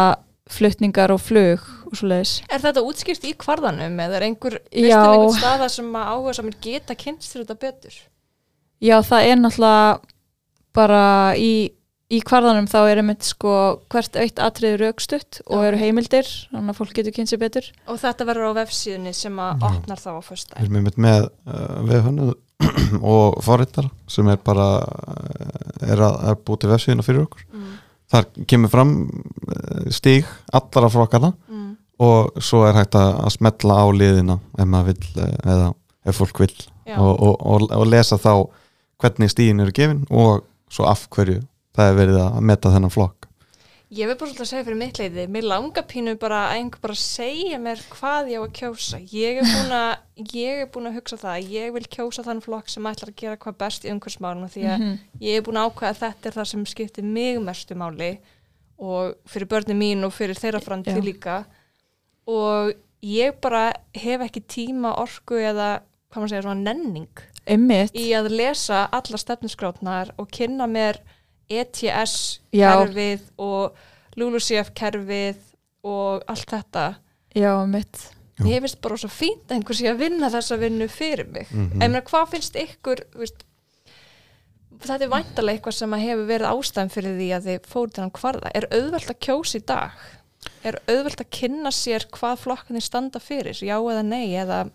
flutningar 0.49 1.13
og 1.13 1.21
flug 1.21 1.65
og 1.89 1.97
svo 1.97 2.09
leiðis. 2.09 2.37
Er 2.49 2.61
þetta 2.63 2.83
útskýrt 2.85 3.25
í 3.29 3.33
kvarðanum 3.39 3.99
eða 4.01 4.19
er 4.19 4.27
einhver, 4.29 4.59
Já. 4.73 4.85
veistu 4.85 5.01
um 5.01 5.11
einhvern 5.15 5.35
staða 5.37 5.67
sem 5.73 5.89
að 5.97 6.13
áhuga 6.13 6.37
samir 6.37 6.61
geta 6.63 6.95
kynst 6.97 7.33
þér 7.33 7.43
þetta 7.43 7.59
betur? 7.65 7.99
Já, 8.79 8.95
það 9.05 9.27
er 9.27 9.37
náttúrulega 9.41 9.99
bara 10.77 11.03
í, 11.37 11.53
í 12.09 12.19
kvarðanum 12.25 12.69
þá 12.71 12.79
er 12.81 13.01
einmitt 13.01 13.25
sko 13.27 13.53
hvert 13.91 14.17
eitt 14.21 14.41
atriði 14.41 14.79
raukstutt 14.83 15.41
og 15.47 15.65
eru 15.67 15.81
heimildir, 15.81 16.29
þannig 16.49 16.73
að 16.73 16.79
fólk 16.79 16.93
getur 16.97 17.15
kynnt 17.15 17.33
sér 17.33 17.41
betur. 17.41 17.67
Og 17.89 17.99
þetta 18.01 18.29
verður 18.29 18.53
á 18.55 18.59
vefsíðunni 18.61 19.13
sem 19.17 19.41
að 19.43 19.65
Já. 19.65 19.67
opnar 19.73 20.01
þá 20.01 20.11
á 20.17 20.21
föstu 20.25 20.55
Við 20.55 20.65
erum 20.65 20.79
einmitt 20.79 21.01
með 21.01 21.27
uh, 21.27 21.81
viðhönnuð 21.89 22.33
og 23.15 23.37
forritar 23.43 23.91
sem 24.11 24.31
er 24.31 24.41
bara 24.45 24.71
uh, 24.81 25.85
er 25.85 26.01
að 26.07 26.17
er 26.31 26.41
búið 26.41 26.63
til 26.63 26.73
vefsíðina 26.73 27.05
fyrir 27.05 27.27
okkur 27.27 27.45
mm. 27.51 27.77
Þar 28.09 28.25
kemur 28.49 28.71
fram 28.73 28.93
uh, 29.07 29.89
stíg 29.93 30.25
allara 30.53 30.89
flokkana 30.93 31.33
Mm. 31.49 31.75
og 31.99 32.39
svo 32.41 32.63
er 32.67 32.77
hægt 32.77 32.95
að, 32.95 33.27
smetla 33.35 33.75
á 33.83 33.85
liðina 33.91 34.39
ef 34.57 34.65
maður 34.65 34.93
vill 34.93 35.23
uh, 35.25 35.35
eða 35.45 35.73
ef 36.05 36.15
fólk 36.21 36.39
vill 36.39 36.55
Já. 36.87 36.95
og, 36.97 37.19
og, 37.19 37.35
og, 37.45 37.65
og 37.75 37.85
lesa 37.87 38.17
þá 38.17 38.47
hvernig 38.99 39.29
stíðin 39.33 39.61
eru 39.65 39.71
gefin 39.75 40.05
og 40.09 40.45
svo 40.71 40.85
af 40.89 41.07
hverju 41.09 41.41
það 41.75 41.89
er 41.91 41.97
verið 41.99 42.19
að 42.23 42.39
meta 42.49 42.71
þennan 42.73 42.93
flokk 42.93 43.18
Ég 43.89 44.05
vil 44.05 44.13
bara 44.13 44.29
svolítið 44.29 44.43
að 44.43 44.49
segja 44.51 44.65
fyrir 44.67 44.77
mitt 44.77 44.99
leiti, 45.01 45.23
mér 45.33 45.45
langar 45.49 45.85
pínu 45.89 46.11
bara 46.21 46.43
að 46.45 46.59
einhver 46.59 46.81
bara 46.83 46.95
segja 47.01 47.57
mér 47.57 47.79
hvað 47.89 48.27
ég 48.29 48.37
á 48.37 48.45
að 48.45 48.51
kjósa. 48.59 48.99
Ég 49.09 49.39
er 49.41 49.47
búin 49.49 49.71
að, 49.73 49.93
ég 50.35 50.59
er 50.61 50.67
búin 50.69 50.89
að 50.91 50.99
hugsa 50.99 51.17
það 51.17 51.31
að 51.31 51.55
ég 51.55 51.73
vil 51.73 51.87
kjósa 51.95 52.25
þann 52.27 52.43
flokk 52.45 52.69
sem 52.69 52.85
ætlar 52.85 53.09
að 53.09 53.17
gera 53.23 53.39
hvað 53.41 53.57
best 53.63 53.87
í 53.87 53.89
umhversmálum 53.89 54.51
því 54.53 54.67
að 54.69 54.85
ég 55.25 55.39
er 55.39 55.47
búin 55.47 55.57
að 55.57 55.71
ákveða 55.71 55.89
að 55.95 56.01
þetta 56.03 56.29
er 56.29 56.37
það 56.37 56.49
sem 56.51 56.67
skiptir 56.69 57.07
mig 57.17 57.41
mestu 57.41 57.79
máli 57.81 58.11
og 58.77 59.17
fyrir 59.25 59.49
börnin 59.49 59.81
mín 59.81 60.05
og 60.05 60.13
fyrir 60.13 60.37
þeirra 60.37 60.61
framtíð 60.63 61.01
líka 61.09 61.39
og 62.29 62.75
ég 63.01 63.41
bara 63.41 63.73
hef 63.97 64.21
ekki 64.21 64.45
tíma, 64.45 64.93
orku 65.01 65.41
eða, 65.41 65.81
hvað 66.13 66.21
maður 66.21 66.35
segja, 66.35 66.45
svona 66.45 66.61
nenning 66.61 67.25
Einmitt. 67.49 67.97
í 67.97 68.11
að 68.13 68.29
lesa 68.37 68.85
alla 68.93 69.17
stefnusgrátnar 69.17 70.13
og 70.21 70.29
kynna 70.29 70.69
mér 70.69 71.01
ETS 71.49 72.39
Já. 72.53 72.71
kerfið 72.77 73.21
og 73.37 73.75
LULUCF 74.19 74.71
kerfið 74.77 75.37
og 75.83 76.23
allt 76.27 76.49
þetta 76.51 76.87
Já, 77.35 77.51
einmitt. 77.61 78.09
Jú. 78.39 78.45
mér 78.47 78.61
finnst 78.63 78.81
bara 78.81 78.95
svo 78.97 79.09
fínt 79.11 79.49
að 79.49 79.57
einhver 79.57 79.75
sé 79.75 79.89
að 79.91 79.97
vinna 79.99 80.29
þessa 80.31 80.57
vinnu 80.61 80.87
fyrir 80.89 81.27
mig 81.27 81.47
Mhm. 81.51 81.81
en 81.81 81.91
meina, 81.91 82.01
hvað 82.01 82.29
finnst 82.33 82.55
ykkur 82.55 83.01
veist, 83.15 83.43
þetta 84.79 85.03
er 85.03 85.11
væntalega 85.11 85.57
eitthvað 85.59 85.73
sem 85.75 85.91
að 85.91 86.05
hefur 86.05 86.27
verið 86.29 86.51
ástæðan 86.53 86.91
fyrir 86.93 87.17
því 87.19 87.27
að 87.35 87.47
þið 87.49 87.67
fóru 87.67 87.91
til 87.93 88.01
hann 88.05 88.11
kvarða 88.15 88.51
er 88.55 88.67
auðvelt 88.71 89.09
að 89.11 89.19
kjósa 89.25 89.59
í 89.59 89.65
dag 89.65 89.91
er 90.63 90.77
auðvelt 90.87 91.19
að 91.19 91.29
kynna 91.35 91.71
sér 91.75 92.05
hvað 92.15 92.37
flokkarnir 92.45 92.81
standa 92.85 93.19
fyrir, 93.19 93.53
já 93.59 93.75
eða 93.75 94.03
nei 94.05 94.29
eða 94.39 94.69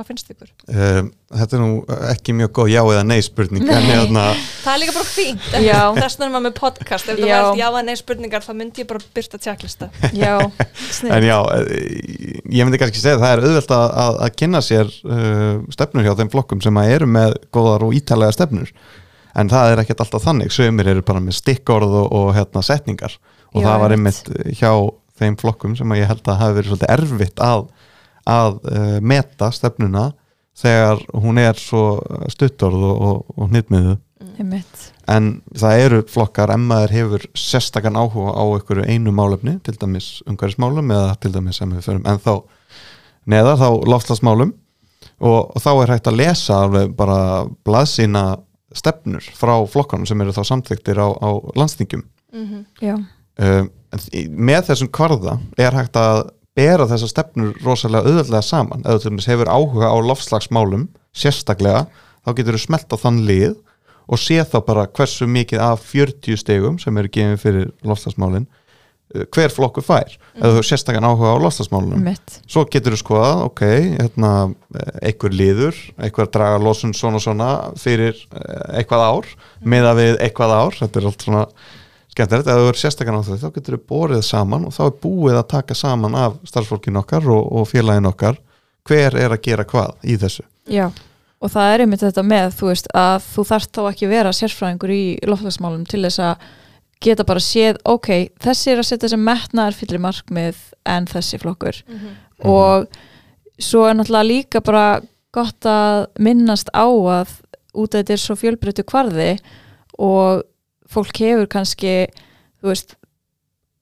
hvað 0.00 0.08
finnst 0.10 0.30
ykkur? 0.32 0.50
um, 0.74 1.10
Þetta 1.30 1.56
er 1.56 1.60
nú 1.62 1.74
ekki 2.10 2.32
mjög 2.34 2.50
góð 2.58 2.70
já 2.72 2.80
eða 2.82 3.02
nei 3.06 3.20
spurning 3.22 3.68
en 3.70 3.84
hérna, 3.86 4.22
Það 4.64 4.72
er 4.72 4.80
líka 4.82 4.94
bara 4.96 5.06
fínt, 5.06 5.44
þess 5.52 6.16
vegna 6.16 6.26
er 6.26 6.32
maður 6.32 6.44
með 6.48 6.54
podcast. 6.58 7.10
Ef 7.12 7.20
það 7.20 7.28
Já. 7.30 7.36
væri 7.44 7.60
já 7.60 7.66
eða 7.68 7.82
nei 7.86 7.98
spurningar 8.00 8.46
þá 8.46 8.50
myndi 8.58 8.82
ég 8.82 8.88
bara 8.90 9.04
byrta 9.20 9.40
tjekklista. 9.44 9.90
Já, 10.24 10.32
en 11.06 11.26
já 11.28 11.36
eh, 11.54 12.00
ég 12.50 12.66
myndi 12.66 12.80
kannski 12.82 13.02
segja 13.04 13.18
að 13.20 13.22
það 13.26 13.34
er 13.36 13.44
auðvelt 13.46 13.74
að, 13.76 13.86
að, 14.04 14.18
að 14.26 14.34
kynna 14.42 14.62
sér 14.66 14.90
uh, 15.06 15.60
stefnur 15.76 16.08
hjá 16.08 16.16
þeim 16.18 16.32
flokkum 16.34 16.64
sem 16.64 16.80
að 16.82 16.94
eru 16.96 17.10
með 17.14 17.36
góðar 17.54 17.86
og 17.86 17.94
ítalega 18.00 18.34
stefnur. 18.34 18.72
En 19.38 19.52
það 19.52 19.76
er 19.76 19.84
ekkert 19.84 20.02
alltaf 20.02 20.24
þannig. 20.26 20.50
Sömur 20.50 20.88
eru 20.90 21.04
bara 21.06 21.22
með 21.22 21.36
stikkorð 21.38 21.92
og, 22.02 22.08
og 22.18 22.32
hérna, 22.34 22.64
setningar. 22.66 23.14
Og 23.54 23.62
Já, 23.62 23.68
það 23.68 23.84
var 23.84 23.94
einmitt. 23.94 24.24
einmitt 24.26 24.58
hjá 24.58 24.72
þeim 25.20 25.36
flokkum 25.38 25.76
sem 25.78 25.92
að 25.94 26.00
ég 26.02 26.08
held 26.10 26.26
að 26.32 26.40
hafi 26.40 26.56
verið 26.58 26.72
svolítið 26.72 26.92
erfitt 26.96 27.42
að, 27.44 27.62
að 28.28 28.58
uh, 28.68 29.00
meta 29.00 29.50
stefnuna 29.54 30.10
þegar 30.60 31.00
hún 31.22 31.38
er 31.40 31.56
svo 31.56 31.82
stuttorð 32.32 32.82
og, 32.84 33.00
og, 33.00 33.34
og 33.36 33.48
hnitmiðu 33.52 33.96
Einmitt. 34.40 34.80
en 35.08 35.30
það 35.56 35.82
eru 35.84 36.00
flokkar 36.08 36.50
ef 36.52 36.60
maður 36.60 36.92
hefur 36.96 37.24
sérstakann 37.38 37.96
áhuga 37.96 38.32
á 38.36 38.44
einhverju 38.44 38.84
einu 38.88 39.12
málefni, 39.16 39.54
til 39.64 39.76
dæmis 39.80 40.22
umhverfismálum 40.28 40.90
eða 40.92 41.14
til 41.20 41.32
dæmis 41.34 41.60
sem 41.60 41.72
við 41.72 41.86
förum 41.86 42.04
en 42.08 42.20
þá 42.20 42.34
neðar 43.30 43.58
þá 43.60 43.68
loftslagsmálum 43.92 44.52
og, 45.20 45.40
og 45.56 45.60
þá 45.60 45.70
er 45.84 45.92
hægt 45.94 46.08
að 46.10 46.18
lesa 46.20 46.60
alveg 46.64 46.92
bara 46.96 47.18
blaðsýna 47.68 48.24
stefnur 48.76 49.24
frá 49.36 49.54
flokkanum 49.68 50.06
sem 50.08 50.20
eru 50.22 50.32
þá 50.36 50.42
samþyktir 50.52 51.00
á, 51.00 51.08
á 51.10 51.28
landstingjum 51.58 52.04
Já, 52.84 52.94
um, 52.96 53.70
en 53.92 54.04
í- 54.14 54.28
með 54.30 54.68
þessum 54.70 54.92
kvarða 54.94 55.38
er 55.58 55.74
hægt 55.74 55.96
að 55.98 56.28
bera 56.58 56.86
þessar 56.90 57.12
stefnur 57.12 57.56
rosalega 57.64 58.06
auðvöldlega 58.08 58.44
saman. 58.44 58.84
Eða 58.84 59.02
til 59.02 59.12
dæmis 59.12 59.28
hefur 59.30 59.50
áhuga 59.50 59.90
á 59.90 59.96
loftslagsmálum 60.02 60.88
sérstaklega, 61.16 61.86
þá 62.26 62.30
getur 62.38 62.58
þú 62.58 62.62
smelt 62.64 62.94
á 62.94 62.96
þann 63.00 63.20
lið 63.28 63.58
og 64.10 64.18
sé 64.18 64.40
þá 64.42 64.56
bara 64.66 64.88
hversu 64.90 65.28
mikið 65.30 65.62
af 65.62 65.84
40 65.92 66.40
stegum 66.40 66.80
sem 66.82 66.96
eru 66.98 67.12
gefið 67.14 67.44
fyrir 67.44 67.68
loftslagsmálin 67.86 68.46
uh, 68.48 69.24
hver 69.30 69.54
flokkur 69.54 69.86
fær. 69.86 70.16
Eða 70.34 70.50
þú 70.50 70.56
hefur 70.56 70.68
sérstakann 70.72 71.06
áhuga 71.06 71.34
á 71.38 71.42
loftslagsmálunum 71.44 72.00
einmitt. 72.00 72.40
svo 72.50 72.66
getur 72.70 72.96
þú 72.96 73.02
skoðað, 73.04 73.44
ok 73.46 73.64
hérna, 73.70 74.32
eh, 74.74 74.94
einhver 75.10 75.36
liður 75.36 75.78
einhver 75.98 76.30
draga 76.34 76.62
losun 76.62 76.96
svona 76.96 77.22
svona 77.22 77.50
fyrir 77.78 78.16
eh, 78.18 78.80
eitthvað 78.80 79.06
ár, 79.06 79.30
meða 79.62 79.94
við 79.98 80.16
eitthvað 80.18 80.56
ár, 80.58 80.80
þetta 80.82 81.00
er 81.00 81.10
allt 81.12 81.28
svona 81.28 81.44
skemmtilegt, 82.10 82.48
ef 82.50 82.60
þú 82.60 82.70
er 82.70 82.80
sérstakann 82.80 83.20
á 83.20 83.26
þau, 83.26 83.36
þá 83.40 83.50
getur 83.56 83.76
þú 83.76 83.82
borið 83.92 84.24
saman 84.26 84.66
og 84.68 84.74
þá 84.76 84.82
er 84.86 84.96
búið 85.04 85.38
að 85.40 85.50
taka 85.54 85.76
saman 85.78 86.16
af 86.18 86.38
starfsfólkin 86.48 87.00
okkar 87.00 87.28
og, 87.30 87.52
og 87.60 87.68
félagin 87.70 88.10
okkar 88.10 88.40
hver 88.88 89.16
er 89.20 89.34
að 89.34 89.44
gera 89.44 89.66
hvað 89.68 90.08
í 90.08 90.16
þessu. 90.20 90.46
Já, 90.70 90.88
og 91.40 91.52
það 91.52 91.74
er 91.74 91.84
einmitt 91.84 92.02
þetta 92.04 92.24
með, 92.26 92.56
þú 92.58 92.70
veist, 92.70 92.88
að 92.96 93.28
þú 93.28 93.44
þarft 93.50 93.76
þá 93.76 93.82
ekki 93.92 94.10
vera 94.10 94.32
sérfræðingur 94.36 94.94
í 94.94 95.04
loftlagsmálum 95.28 95.84
til 95.88 96.02
þess 96.06 96.24
að 96.30 96.48
geta 97.00 97.24
bara 97.28 97.40
séð, 97.40 97.78
ok, 97.88 98.10
þessi 98.42 98.74
er 98.74 98.82
að 98.82 98.90
setja 98.90 99.12
sem 99.12 99.22
metnaðar 99.24 99.76
fyllir 99.76 100.02
markmið 100.04 100.58
en 100.90 101.06
þessi 101.08 101.40
flokkur. 101.40 101.78
Og 102.44 102.90
svo 103.60 103.86
er 103.88 103.96
náttúrulega 103.96 104.28
líka 104.28 104.60
bara 104.64 105.00
gott 105.32 105.64
að 105.68 106.08
minnast 106.20 106.68
á 106.74 106.84
að 106.84 107.32
út 107.78 107.94
af 107.94 108.00
þetta 108.00 108.14
er 108.16 108.20
svo 108.20 108.36
fjölbreyttu 108.36 108.84
kvarði 108.88 109.30
og 110.00 110.42
fólk 110.90 111.22
hefur 111.22 111.48
kannski, 111.50 111.94
þú 112.60 112.72
veist 112.72 112.96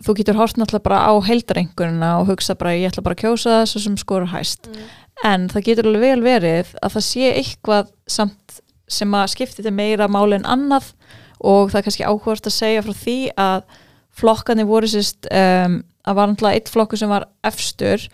þú 0.05 0.15
getur 0.21 0.39
hort 0.39 0.59
náttúrulega 0.59 0.87
bara 0.87 1.01
á 1.11 1.13
heildarengurina 1.27 2.13
og 2.21 2.31
hugsa 2.31 2.55
bara 2.59 2.77
ég 2.77 2.93
ætla 2.93 3.03
bara 3.03 3.17
að 3.19 3.25
kjósa 3.25 3.61
þessu 3.63 3.83
sem 3.83 3.99
skorur 3.99 4.31
hæst. 4.31 4.71
En 5.27 5.49
það 5.51 5.67
getur 5.67 5.89
alveg 5.91 6.05
vel 6.05 6.23
verið 6.23 6.75
að 6.79 6.95
það 6.95 7.07
sé 7.09 7.33
eitthvað 7.33 7.91
samt 8.07 8.61
sem 8.89 9.15
að 9.19 9.33
skipti 9.35 9.61
þetta 9.61 9.75
meira 9.75 10.09
máli 10.09 10.39
en 10.39 10.47
annað 10.49 10.93
og 11.39 11.71
það 11.73 11.81
er 11.81 11.87
kannski 11.89 12.07
áhugast 12.07 12.49
að 12.49 12.57
segja 12.57 12.85
frá 12.87 12.95
því 12.97 13.19
að 13.39 13.79
flokkarnir 14.19 14.69
voru 14.69 14.91
sérst 14.91 15.29
um, 15.31 15.81
að 16.09 16.19
var 16.19 16.31
náttúrulega 16.31 16.61
eitt 16.61 16.73
flokkur 16.73 17.01
sem 17.01 17.13
var 17.13 17.29
efstur 17.47 18.07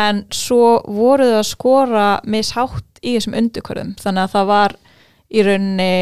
en 0.00 0.24
svo 0.34 0.78
voru 0.88 1.28
þau 1.28 1.38
að 1.42 1.50
skora 1.50 2.08
mishátt 2.24 3.02
í 3.04 3.16
þessum 3.16 3.36
undurkvörðum 3.38 3.94
þannig 4.00 4.24
að 4.24 4.34
það 4.34 4.50
var 4.50 4.76
í 5.28 5.44
rauninni 5.44 5.94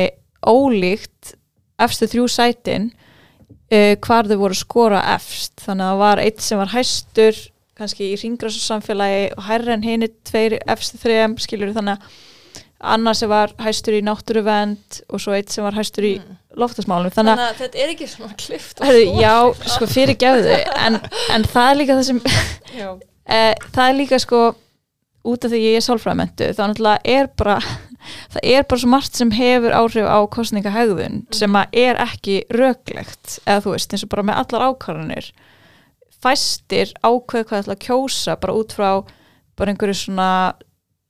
ólíkt 0.47 1.34
efstu 1.81 2.09
þrjú 2.11 2.27
sætin 2.31 2.91
uh, 2.93 3.95
hvar 4.05 4.29
þau 4.29 4.37
voru 4.43 4.59
skora 4.59 5.05
efst. 5.14 5.55
Þannig 5.62 5.87
að 5.87 5.95
það 5.95 6.03
var 6.05 6.25
eitt 6.27 6.45
sem 6.45 6.61
var 6.61 6.75
hæstur 6.75 7.41
kannski 7.79 8.12
í 8.12 8.18
ringræssamfélagi 8.20 9.33
og 9.37 9.47
hærra 9.49 9.77
en 9.77 9.87
henni 9.87 10.11
tveir 10.29 10.59
efstu 10.70 11.01
þrejum 11.01 11.39
skilur 11.41 11.73
þannig 11.77 11.97
að 11.97 12.20
annar 12.83 13.16
sem 13.16 13.31
var 13.31 13.53
hæstur 13.62 13.97
í 13.97 14.03
náttúruvend 14.05 15.03
og 15.09 15.23
svo 15.23 15.37
eitt 15.37 15.53
sem 15.55 15.64
var 15.64 15.77
hæstur 15.77 16.07
í 16.07 16.12
loftasmálum 16.59 17.14
þannig 17.14 17.39
Þannig 17.39 17.53
að 17.53 17.61
þetta 17.62 17.83
er 17.85 17.93
ekki 17.95 18.09
svona 18.11 18.39
klift 18.43 18.83
já, 19.23 19.37
sko 19.77 19.89
fyrir 19.91 20.18
gefðu 20.18 20.59
en, 20.59 20.99
en 21.35 21.47
það 21.53 21.70
er 21.70 21.79
líka 21.81 21.99
það 21.99 22.09
sem 22.11 22.20
e, 23.39 23.41
það 23.70 23.85
er 23.87 23.99
líka 24.01 24.20
sko 24.23 24.43
út 25.23 25.47
af 25.47 25.55
því 25.55 25.62
ég 25.62 25.79
er 25.79 25.87
sálfræðamentu 25.87 26.51
þá 26.51 26.62
náttúrulega 26.64 27.14
er 27.14 27.31
bara 27.39 27.59
það 28.35 28.49
er 28.55 28.67
bara 28.69 28.83
svo 28.83 28.91
margt 28.93 29.19
sem 29.19 29.33
hefur 29.37 29.77
áhrif 29.77 30.09
á 30.09 30.19
kostningahegðun 30.37 31.23
sem 31.35 31.59
að 31.59 31.79
er 31.85 32.01
ekki 32.03 32.43
röglegt 32.53 33.39
eða 33.47 33.65
þú 33.67 33.77
veist 33.77 33.95
eins 33.95 34.07
og 34.07 34.13
bara 34.15 34.27
með 34.29 34.43
allar 34.43 34.67
ákvarðanir. 34.71 35.31
Fæstir 36.23 36.93
ákveð 37.03 37.49
hvað 37.49 37.65
ætla 37.65 37.79
að 37.79 37.85
kjósa 37.87 38.37
bara 38.43 38.59
út 38.59 38.77
frá 38.77 38.91
bara 39.59 39.73
einhverju 39.73 39.99
svona 39.99 40.31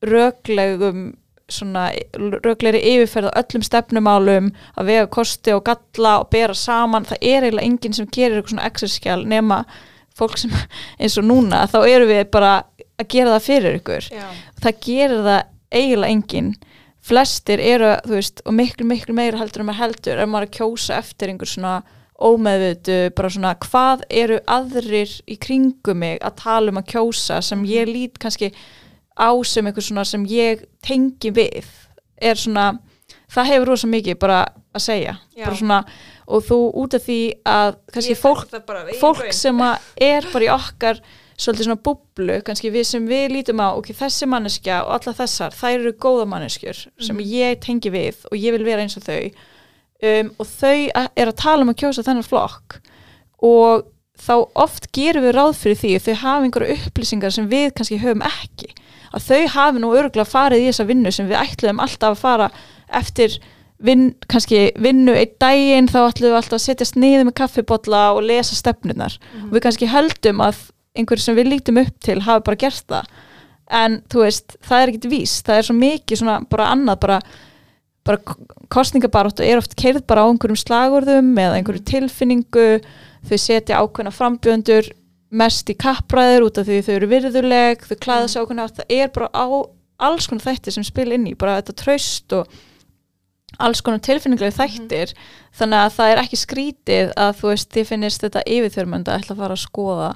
röglegum 0.02 1.12
svona 1.52 1.90
röglegri 2.16 2.80
yfirferð 2.94 3.28
á 3.32 3.38
öllum 3.42 3.64
stefnumálum 3.66 4.50
að 4.78 4.88
vega 4.88 5.08
kosti 5.12 5.52
og 5.52 5.64
galla 5.66 6.18
og 6.22 6.30
bera 6.32 6.56
saman. 6.56 7.06
Það 7.08 7.18
er 7.20 7.46
eiginlega 7.46 7.68
enginn 7.68 7.96
sem 7.96 8.08
gerir 8.08 8.38
eitthvað 8.38 8.54
svona 8.54 8.68
exerskjál 8.70 9.18
nema 9.28 9.62
fólk 10.16 10.38
sem 10.40 10.52
eins 11.00 11.18
og 11.20 11.28
núna 11.28 11.64
þá 11.70 11.78
eru 11.82 12.08
við 12.10 12.24
bara 12.32 12.54
að 13.00 13.08
gera 13.12 13.36
það 13.36 13.46
fyrir 13.48 13.80
ykkur. 13.80 14.10
Já. 14.12 14.26
það 14.62 14.84
gerir 14.86 15.26
það 15.26 15.40
eiginlega 15.72 16.16
enginn 16.16 16.52
flestir 17.02 17.62
eru, 17.62 17.96
þú 18.06 18.14
veist, 18.18 18.44
og 18.46 18.54
miklu, 18.54 18.86
miklu 18.86 19.16
meira 19.16 19.40
heldur 19.40 19.64
en 19.64 19.70
maður 19.70 19.82
heldur, 19.86 20.20
er 20.22 20.30
maður 20.30 20.48
að 20.48 20.54
kjósa 20.58 21.00
eftir 21.00 21.32
einhver 21.32 21.50
svona 21.50 21.80
ómeðvitu 22.22 22.98
bara 23.16 23.32
svona, 23.34 23.56
hvað 23.64 24.04
eru 24.12 24.38
aðrir 24.46 25.16
í 25.26 25.36
kringum 25.42 25.98
mig 26.04 26.20
að 26.22 26.38
tala 26.44 26.70
um 26.70 26.78
að 26.78 26.92
kjósa 26.94 27.40
sem 27.42 27.64
ég 27.66 27.90
lít 27.90 28.20
kannski 28.22 28.52
á 29.18 29.30
sem 29.42 29.66
einhver 29.66 29.84
svona 29.84 30.06
sem 30.06 30.24
ég 30.30 30.62
tengi 30.86 31.32
við, 31.34 31.66
er 32.22 32.38
svona 32.38 32.70
það 33.32 33.50
hefur 33.50 33.72
rosa 33.72 33.90
mikið 33.90 34.18
bara 34.22 34.42
að 34.72 34.84
segja. 34.84 35.16
Bara 35.38 35.58
svona, 35.58 35.80
og 36.32 36.44
þú 36.46 36.60
út 36.82 36.96
af 36.96 37.04
því 37.06 37.20
að 37.48 37.74
kannski 37.94 38.16
fólk 38.18 38.54
bara, 38.68 38.84
fólk 39.00 39.32
sem 39.36 39.58
að 39.64 39.90
er 40.08 40.28
bara 40.32 40.46
í 40.46 40.52
okkar 40.52 41.02
svolítið 41.38 41.64
svona 41.68 41.82
búblu, 41.82 42.42
kannski 42.46 42.70
við 42.70 42.84
sem 42.86 43.06
við 43.08 43.30
lítum 43.36 43.60
á, 43.62 43.72
ok, 43.76 43.92
þessi 43.98 44.26
manneskja 44.28 44.82
og 44.86 44.92
alla 44.98 45.14
þessar, 45.16 45.50
þær 45.56 45.78
eru 45.78 45.92
góða 45.92 46.26
manneskjur 46.28 46.82
sem 47.00 47.16
Mhm. 47.16 47.24
ég 47.26 47.60
tengi 47.60 47.90
við 47.90 48.16
og 48.30 48.36
ég 48.38 48.52
vil 48.52 48.64
vera 48.64 48.82
eins 48.82 48.96
og 48.96 49.02
þau 49.02 49.30
um, 50.02 50.30
og 50.38 50.46
þau 50.46 50.90
er 51.16 51.26
að 51.30 51.36
tala 51.36 51.62
um 51.62 51.70
að 51.70 51.80
kjósa 51.82 52.02
þennan 52.04 52.26
flokk 52.26 52.80
og 53.42 53.86
þá 54.22 54.34
oft 54.54 54.92
gerum 54.92 55.24
við 55.24 55.34
ráð 55.34 55.56
fyrir 55.58 55.78
því 55.80 55.94
að 55.96 56.04
þau 56.06 56.14
hafa 56.22 56.44
einhverja 56.46 56.76
upplýsingar 56.86 57.32
sem 57.32 57.48
við 57.50 57.72
kannski 57.74 57.98
höfum 58.02 58.22
ekki 58.22 58.68
að 59.12 59.24
þau 59.28 59.46
hafi 59.56 59.78
nú 59.82 59.90
örgulega 59.98 60.28
farið 60.28 60.62
í 60.62 60.68
þessa 60.70 60.86
vinnu 60.88 61.10
sem 61.12 61.28
við 61.28 61.40
ætluðum 61.42 61.80
alltaf 61.82 62.12
að 62.14 62.20
fara 62.22 62.50
eftir 62.92 63.38
vin, 63.82 64.14
kannski 64.30 64.70
vinnu 64.78 65.12
einn 65.18 65.32
daginn 65.42 65.88
þá 65.90 65.98
ætlum 66.06 66.30
við 66.30 66.36
alltaf 66.38 66.58
að 66.60 66.66
setjast 66.68 66.96
niður 66.96 67.26
með 67.28 67.34
kaffibotla 67.40 68.02
og 68.14 68.22
lesa 68.22 68.54
stefnunar 68.54 69.18
Mhm. 69.18 69.48
og 69.48 69.52
við 69.56 69.60
kannski 69.66 69.88
höldum 69.90 70.38
að 70.40 70.56
einhverju 70.98 71.24
sem 71.24 71.36
við 71.38 71.52
lítum 71.52 71.80
upp 71.82 71.94
til 72.04 72.18
hafi 72.24 72.44
bara 72.46 72.60
gert 72.60 72.84
það. 72.90 73.12
En 73.72 74.00
þú 74.12 74.24
veist, 74.26 74.56
það 74.66 74.82
er 74.82 74.92
ekkit 74.92 75.08
vís 75.12 75.34
það 75.46 75.58
er 75.58 75.68
svo 75.68 75.76
mikið 75.78 76.20
svona 76.20 76.38
bara 76.52 76.70
annað 76.74 76.98
bara, 77.04 77.20
bara 78.04 78.36
kostningabaróttu 78.72 79.46
er 79.46 79.60
oft 79.62 79.76
keirð 79.78 80.04
bara 80.10 80.26
á 80.26 80.28
einhverjum 80.28 80.60
slagurðum 80.60 81.30
eða 81.40 81.60
einhverju 81.60 81.84
tilfinningu. 81.88 82.66
Þau 83.22 83.38
setja 83.38 83.78
ákveðna 83.80 84.12
frambjöndur 84.12 84.90
mest 85.32 85.70
í 85.72 85.78
kappræður 85.78 86.48
út 86.48 86.58
af 86.60 86.68
því 86.68 86.82
þau 86.84 86.92
eru 86.98 87.08
virðuleg 87.08 87.86
þau 87.88 87.96
klæða 88.02 88.26
sig 88.28 88.42
ákveðna 88.42 88.68
það 88.76 88.92
er 88.98 89.14
bara 89.14 89.30
á 89.32 89.46
alls 90.02 90.26
konar 90.28 90.44
þættir 90.44 90.74
sem 90.76 90.84
spil 90.84 91.12
inn 91.14 91.30
í 91.30 91.36
bara 91.38 91.60
þetta 91.60 91.78
traust 91.78 92.34
og 92.36 92.50
alls 93.62 93.80
konar 93.84 94.02
tilfinninglegu 94.04 94.52
þættir. 94.58 95.14
Þannig 95.56 95.86
að 95.86 95.96
það 95.96 96.12
er 96.12 96.20
ekki 96.26 96.40
skrítið 96.40 97.14
að 97.20 97.32
þú 97.38 97.50
veist, 97.52 97.72
þið 97.72 97.88
finnist 97.88 98.26
þetta 98.26 98.44
yfirþörmönd 98.56 99.08
að 99.08 99.22
ætla 99.22 99.36
að 99.36 99.42
fara 99.44 99.56
að 99.56 99.64
skoða 99.64 100.10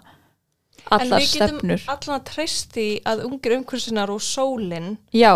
En 0.91 1.01
allar 1.01 1.21
við 1.21 1.33
getum 1.33 1.59
stefnur 1.59 1.85
allan 1.89 2.21
að 2.21 2.25
treysti 2.31 2.87
að 3.05 3.25
ungir 3.27 3.57
umhversunar 3.59 4.11
og 4.15 4.21
sólinn 4.23 4.97
Já, 5.13 5.33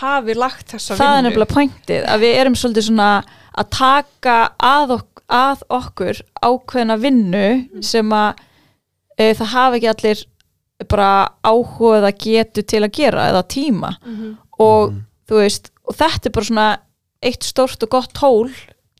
hafi 0.00 0.34
lagt 0.36 0.74
þessa 0.74 0.96
það 0.98 1.06
er 1.06 1.16
vinnu. 1.16 1.28
nefnilega 1.28 1.54
pointið 1.54 2.04
að 2.14 2.20
við 2.26 2.34
erum 2.40 2.54
svolítið 2.60 2.86
svona 2.90 3.10
að 3.58 3.70
taka 3.70 4.36
að, 4.60 4.90
ok 4.98 5.06
að 5.30 5.62
okkur 5.70 6.20
ákveðna 6.42 6.96
vinnu 6.98 7.82
sem 7.86 8.12
að 8.12 8.34
e, 9.18 9.30
það 9.38 9.46
hafa 9.54 9.76
ekki 9.78 9.90
allir 9.94 10.22
bara 10.90 11.08
áhuga 11.44 11.98
eða 12.00 12.12
getu 12.24 12.62
til 12.66 12.80
að 12.86 12.92
gera 12.96 13.28
eða 13.30 13.42
tíma 13.52 13.90
Mhm. 14.04 14.36
og 14.58 14.94
þú 15.28 15.40
veist, 15.42 15.70
og 15.86 15.94
þetta 15.96 16.26
er 16.26 16.30
bara 16.34 16.44
svona 16.50 16.68
eitt 17.22 17.42
stórt 17.44 17.82
og 17.82 17.90
gott 17.90 18.12
tól 18.12 18.50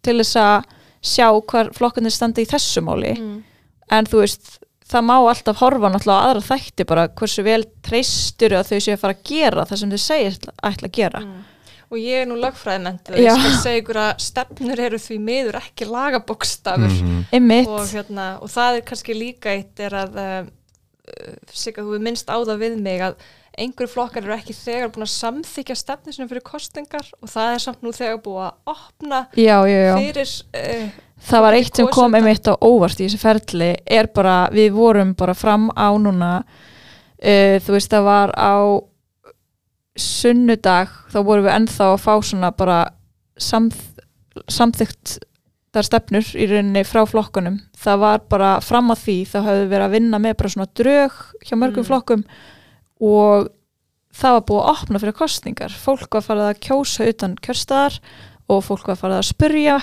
til 0.02 0.18
þess 0.20 0.36
að 0.36 0.64
sjá 1.02 1.26
hvar 1.50 1.70
flokkarnir 1.72 2.12
standa 2.12 2.40
í 2.42 2.46
þessu 2.46 2.80
máli 2.84 3.16
Mm. 3.18 3.42
en 3.90 4.04
þú 4.06 4.20
veist, 4.22 4.58
það 4.90 5.04
má 5.06 5.14
alltaf 5.18 5.60
horfa 5.62 5.90
náttúrulega 5.94 6.20
á 6.20 6.26
aðra 6.30 6.42
þætti 6.50 6.86
bara 6.90 7.04
hversu 7.20 7.44
vel 7.46 7.62
treystur 7.86 8.56
að 8.58 8.68
þau 8.72 8.80
séu 8.80 8.94
að 8.96 9.00
fara 9.04 9.16
að 9.16 9.24
gera 9.30 9.64
það 9.70 9.80
sem 9.82 9.90
þau 9.94 10.02
segir 10.06 10.38
ætla 10.62 10.90
að 10.90 10.96
gera 11.00 11.20
Mm. 11.24 11.46
Og 11.90 11.98
ég 11.98 12.20
er 12.22 12.26
nú 12.30 12.36
lagfræðimentu, 12.38 13.16
Já. 13.18 13.32
ég 13.34 13.40
skal 13.42 13.56
segja 13.64 13.80
ykkur 13.82 13.96
að 13.98 14.20
stefnur 14.22 14.78
eru 14.78 14.98
því 15.02 15.16
miður 15.26 15.56
ekki 15.58 15.88
lagabókstafur 15.90 16.86
Mhm. 16.86 17.24
Einmitt, 17.34 17.66
og, 17.66 17.80
hérna, 17.90 18.26
og 18.40 18.48
það 18.48 18.76
er 18.76 18.84
kannski 18.86 19.16
líka 19.18 19.50
eitt 19.50 19.80
er 19.80 19.90
að 20.04 20.14
uh, 20.22 20.46
Sigga, 21.52 21.82
þú 21.82 21.96
er 21.96 22.04
minnst 22.06 22.30
á 22.30 22.38
það 22.38 22.60
við 22.62 22.76
mig 22.78 23.00
að 23.02 23.16
einhverju 23.58 23.90
flokkar 23.90 24.22
eru 24.22 24.36
ekki 24.36 24.54
þegar 24.54 24.92
búin 24.94 25.02
að 25.02 25.10
samþykja 25.16 25.74
stefnu 25.80 26.12
sinni 26.14 26.28
fyrir 26.30 26.44
kostingar 26.46 27.08
og 27.20 27.28
það 27.32 27.54
er 27.56 27.58
samt 27.66 27.82
nú 27.82 27.90
þegar 27.92 28.20
búið 28.22 28.44
að 28.46 28.76
opna 28.76 29.18
já, 29.34 29.56
já, 29.66 29.80
já 29.90 29.94
fyrir 29.98 30.30
uh, 30.54 30.88
það 31.20 31.44
var 31.44 31.56
eitt 31.58 31.76
sem 31.76 31.88
kom 31.92 32.14
einmitt 32.16 32.48
á 32.48 32.54
óvart 32.56 33.00
í 33.00 33.06
þessu 33.06 33.20
ferli 33.20 33.72
er 33.86 34.08
bara, 34.14 34.48
við 34.54 34.72
vorum 34.76 35.14
bara 35.18 35.34
fram 35.36 35.68
á 35.76 35.88
núna 36.00 36.30
uh, 36.40 37.56
þú 37.60 37.76
veist 37.76 37.92
það 37.92 38.06
var 38.08 38.34
á 38.36 38.56
sunnudag 40.00 40.92
þá 41.12 41.18
vorum 41.26 41.46
við 41.46 41.56
ennþá 41.56 41.90
að 41.92 42.02
fá 42.04 42.12
svona 42.24 42.52
bara 42.56 42.78
samþ, 43.40 43.80
samþygt 44.48 45.18
þar 45.74 45.86
stefnur 45.86 46.30
í 46.34 46.46
rauninni 46.50 46.82
frá 46.86 47.04
flokkunum. 47.06 47.60
Það 47.78 48.00
var 48.02 48.22
bara 48.32 48.50
fram 48.64 48.90
að 48.90 49.04
því 49.04 49.16
þá 49.30 49.36
höfðu 49.38 49.60
við 49.60 49.72
verið 49.74 49.86
að 49.86 49.94
vinna 49.94 50.20
með 50.22 50.36
bara 50.40 50.52
svona 50.54 50.72
drög 50.80 51.18
hjá 51.46 51.54
mörgum 51.56 51.84
Mm. 51.84 51.88
flokkum 51.90 52.24
og 53.00 53.50
það 54.10 54.34
var 54.36 54.46
búið 54.48 54.62
að 54.64 54.72
opna 54.74 55.00
fyrir 55.02 55.18
kostningar 55.20 55.76
fólk 55.84 56.16
var 56.16 56.26
farið 56.26 56.48
að 56.48 56.60
kjósa 56.66 57.06
utan 57.06 57.36
kjörstaðar 57.38 58.00
og 58.50 58.64
fólk 58.66 58.90
var 58.90 58.98
farið 59.00 59.18
að 59.20 59.28
spurja 59.30 59.76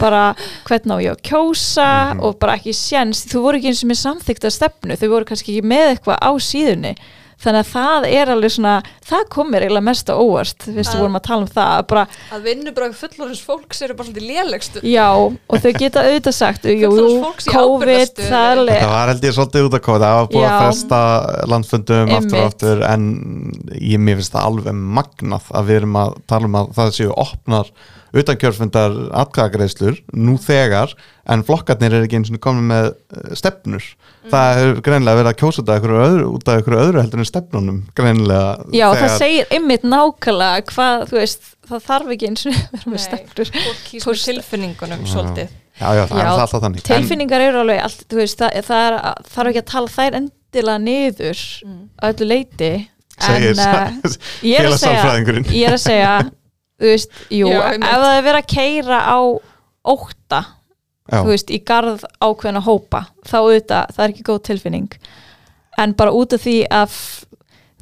bara 0.00 0.22
hvernig 0.68 0.96
á 0.96 0.98
ég 1.04 1.12
að 1.14 1.22
kjósa? 1.30 1.88
Mhm. 2.14 2.24
og 2.24 2.38
bara 2.40 2.56
ekki 2.58 2.74
séns. 2.76 3.24
Þú 3.30 3.42
voru 3.44 3.60
ekki 3.60 3.72
eins 3.72 3.84
og 3.84 3.90
með 3.92 4.02
samþykta 4.02 4.50
stefnu 4.54 4.96
þau 4.96 5.08
voru 5.12 5.28
kannski 5.28 5.54
ekki 5.56 5.68
með 5.74 5.86
eitthvað 5.94 6.18
á 6.24 6.30
síðunni 6.40 6.94
þannig 7.42 7.62
að 7.62 7.70
það 7.72 8.06
er 8.16 8.30
alveg 8.32 8.52
svona 8.54 8.74
það 9.06 9.24
kom 9.34 9.50
mér 9.52 9.66
eiginlega 9.66 9.86
mest 9.86 10.08
á 10.08 10.14
óvart 10.16 10.64
fyrst 10.64 10.92
við 10.92 10.96
Að- 10.96 11.02
vorum 11.02 11.18
að 11.18 11.24
tala 11.26 11.44
um 11.44 11.50
það 11.56 11.82
bara, 11.90 12.04
að 12.32 12.46
vinnubröð 12.48 12.94
fullorins 13.00 13.42
fólks 13.44 13.82
eru 13.84 13.96
bara 13.98 14.08
svolítið 14.08 14.30
lélegstu 14.30 14.82
já, 14.88 15.08
og 15.12 15.60
þau 15.66 15.72
geta 15.76 16.04
auðvitað 16.06 16.36
sagt 16.38 16.64
jú, 16.64 16.76
jú, 16.80 16.92
Fullorðins 16.94 17.26
fólks 17.26 17.46
í 17.50 17.56
COVID, 17.56 18.22
það 18.30 18.62
var 18.94 19.12
held 19.12 19.28
ég 19.28 19.36
svolítið 19.36 19.68
út 19.68 19.76
að 19.76 19.84
kóða 19.88 20.06
það 20.06 20.16
var 20.20 20.30
búið 20.32 20.46
að 20.46 20.56
Já. 20.56 20.62
fresta 20.64 21.02
landfundum 21.52 22.14
aftur 22.16 22.16
og 22.16 22.40
Einmitt. 22.40 22.48
aftur 22.54 22.86
en 22.88 23.06
ég 23.76 24.00
mér 24.00 24.22
finnst 24.22 24.32
það 24.36 24.48
alveg 24.50 24.80
magnað 24.96 25.52
að 25.52 25.70
við 25.70 25.80
erum 25.82 26.00
að 26.02 26.16
tala 26.26 26.50
um 26.50 26.58
að 26.62 26.74
það 26.80 26.96
séu 26.96 27.12
opnar 27.26 27.70
utankjörfundar 28.16 28.94
atkvæðagreislur 29.22 29.98
nú 30.16 30.36
þegar 30.40 30.94
en 31.28 31.42
flokkarnir 31.46 31.94
er 31.96 32.06
ekki 32.06 32.20
eins 32.20 32.30
og 32.32 32.40
komin 32.42 32.68
með 32.70 32.88
eh, 32.92 33.32
stefnur. 33.38 33.84
Það 34.30 34.60
er 34.62 34.80
greinilega 34.86 35.20
verið 35.20 35.32
að 35.32 35.40
kjósa 35.42 35.64
öðru, 35.66 36.28
út 36.34 36.48
af 36.48 36.60
einhverju 36.60 36.82
öðru 36.86 37.02
heldur 37.02 37.22
en 37.26 37.30
stefnunum 37.32 37.82
greinilega 37.98 38.70
já, 38.70 38.86
það 38.86 39.02
þegar- 39.02 39.18
segir 39.20 39.52
einmitt 39.56 39.86
nákvæmlega 39.86 40.64
hvað, 40.70 41.04
þú 41.10 41.18
veist, 41.20 41.46
það 41.66 41.86
þarf 41.90 42.10
ekki 42.16 42.28
eins 42.30 42.46
og 42.46 42.58
vera 42.72 42.90
með 42.94 43.04
stefnur. 43.04 43.52
fólk 43.56 43.84
kýs 43.90 44.06
með 44.06 44.24
tilfinningunum 44.30 45.04
Já. 45.06 45.12
svolítið. 45.12 45.54
Já, 45.76 45.88
já, 45.92 46.02
það 46.08 46.16
Já, 46.16 46.24
er 46.24 46.28
alltaf 46.32 46.62
þannig. 46.62 46.78
En- 46.80 46.88
tilfinningar 46.88 47.42
eru 47.50 47.58
alveg 47.60 47.82
allt, 47.84 48.04
þú 48.08 48.16
veist, 48.22 48.38
það, 48.40 48.60
það 48.64 48.86
er, 48.86 48.98
þarf 49.34 49.50
ekki 49.50 49.62
að 49.62 49.70
tala 49.72 49.92
þær 49.96 50.18
endilega 50.20 50.78
niður 50.86 51.42
mm. 51.66 51.82
að 52.00 52.14
öllu 52.14 52.28
leiti 52.30 52.70
segir 53.20 53.52
en 53.52 53.60
uh, 53.60 54.16
ég 54.50 54.58
er 54.60 54.70
að 54.70 54.78
segja 54.80 55.18
ég 55.52 55.66
er 55.66 55.76
að 55.76 55.82
segja, 55.84 56.14
þú 56.80 56.90
veist, 56.92 57.20
jú 57.32 57.50
Já, 57.52 57.60
ef 57.74 57.84
það 57.84 58.08
er 58.14 58.26
verið 58.30 58.40
að 58.40 58.50
keira 58.54 59.02
á 59.04 59.18
ótta, 59.86 60.40
Já. 61.06 61.20
þú 61.20 61.28
veist, 61.30 61.52
í 61.52 61.60
garð 61.66 62.08
ákveðna 62.24 62.64
hópa, 62.66 63.04
þá 63.28 63.36
auðvitað 63.42 63.94
það 63.96 64.04
er 64.06 64.14
ekki 64.14 64.26
góð 64.30 64.42
tilfinning 64.50 64.98
en 65.82 65.94
bara 65.98 66.14
út 66.16 66.36
af 66.36 66.42
því 66.44 66.58
að 66.72 66.98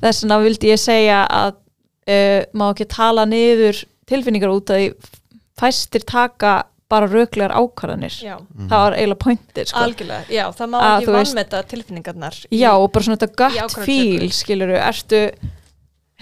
þess 0.03 0.25
vegna 0.25 0.39
vildi 0.45 0.71
ég 0.73 0.81
segja 0.83 1.25
að 1.31 1.57
uh, 1.57 2.41
má 2.57 2.69
ekki 2.71 2.89
tala 2.91 3.27
niður 3.29 3.85
tilfinningar 4.11 4.53
út 4.53 4.73
af 4.75 4.81
því 4.81 5.13
fæstir 5.61 6.05
taka 6.07 6.65
bara 6.91 7.09
röglegar 7.09 7.55
ákvarðanir 7.57 8.17
já, 8.21 8.35
það 8.69 8.83
var 8.83 8.97
eiginlega 8.99 9.21
pointið 9.23 9.71
sko. 9.71 9.85
algjörlega, 9.87 10.27
já, 10.35 10.45
það 10.59 10.71
má 10.75 10.77
ekki 10.83 11.15
vannmeta 11.15 11.63
tilfinningarnar 11.71 12.37
Já, 12.51 12.71
og 12.77 12.91
bara 12.93 13.07
svona 13.07 13.21
þetta 13.23 13.49
ákvarðanatöku. 13.49 13.87
feel, 13.89 14.29
skiluru, 14.37 14.77
ertu 14.79 15.23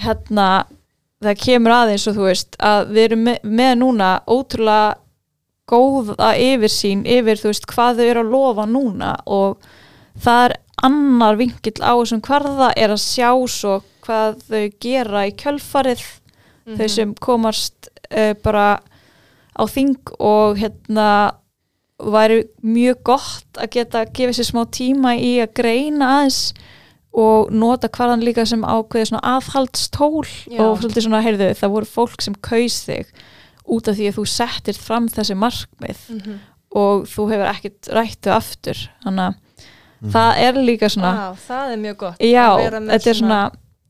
hérna, 0.04 0.46
það 1.22 1.40
kemur 1.42 1.74
aðeins 1.76 2.06
og 2.08 2.16
þú 2.18 2.28
veist, 2.28 2.58
að 2.62 2.94
við 2.94 3.08
erum 3.08 3.24
með, 3.26 3.48
með 3.60 3.72
núna 3.82 4.10
ótrúlega 4.30 4.94
góða 5.72 6.32
yfirsýn 6.38 7.04
yfir, 7.08 7.40
þú 7.40 7.52
veist, 7.52 7.68
hvað 7.70 8.00
þau 8.00 8.06
eru 8.06 8.24
að 8.24 8.32
lofa 8.36 8.66
núna 8.68 9.12
og 9.26 9.70
það 10.20 10.44
er 10.50 10.56
annar 10.82 11.36
vinkill 11.36 11.78
á 11.82 11.92
þessum 11.94 12.20
hvarða 12.26 12.72
er 12.76 12.90
að 12.90 13.00
sjá 13.04 13.30
svo 13.48 13.82
hvað 14.02 14.40
þau 14.48 14.64
gera 14.82 15.26
í 15.28 15.36
kjölfarið 15.38 16.02
Mhm. 16.64 16.76
þau 16.78 16.88
sem 16.88 17.14
komast 17.18 17.88
uh, 18.14 18.34
bara 18.42 18.78
á 19.58 19.62
þing 19.66 19.96
og 20.20 20.56
hérna 20.60 21.32
væri 21.98 22.44
mjög 22.62 23.00
gott 23.04 23.58
að 23.58 23.70
geta 23.74 24.04
gefið 24.06 24.36
sér 24.38 24.48
smá 24.50 24.62
tíma 24.70 25.16
í 25.18 25.32
að 25.42 25.52
greina 25.58 26.06
aðeins 26.20 26.52
og 27.12 27.50
nota 27.52 27.88
hvaðan 27.92 28.22
líka 28.24 28.46
sem 28.46 28.62
ákveði 28.62 29.10
svona 29.10 29.36
aðhaldstól 29.36 30.24
Já. 30.48 30.60
og 30.64 30.78
svolítið 30.80 31.04
svona, 31.04 31.20
heyrðu, 31.26 31.50
það 31.58 31.74
voru 31.74 31.90
fólk 31.90 32.22
sem 32.24 32.34
kaus 32.40 32.78
þig 32.86 33.10
út 33.66 33.88
af 33.90 33.96
því 33.98 34.06
að 34.08 34.16
þú 34.20 34.24
settir 34.32 34.78
fram 34.78 35.08
þessi 35.08 35.34
markmið 35.36 35.98
Mhm. 36.08 36.38
og 36.74 37.04
þú 37.10 37.26
hefur 37.30 37.50
ekkert 37.52 37.90
rættu 37.92 38.30
aftur 38.32 38.78
þannig 39.04 39.26
að 39.28 39.34
Mhm. 40.02 40.10
það 40.12 40.38
er 40.48 40.52
líka 40.66 40.88
svona 40.90 41.12
Á, 41.14 41.28
það 41.48 41.72
er 41.72 41.76
mjög 41.86 41.96
gott 41.96 42.18
já, 42.18 42.46
að 42.50 42.62
vera 42.64 42.80
með 42.80 42.90
þetta 42.96 43.10
er 43.12 43.14
svona 43.22 43.40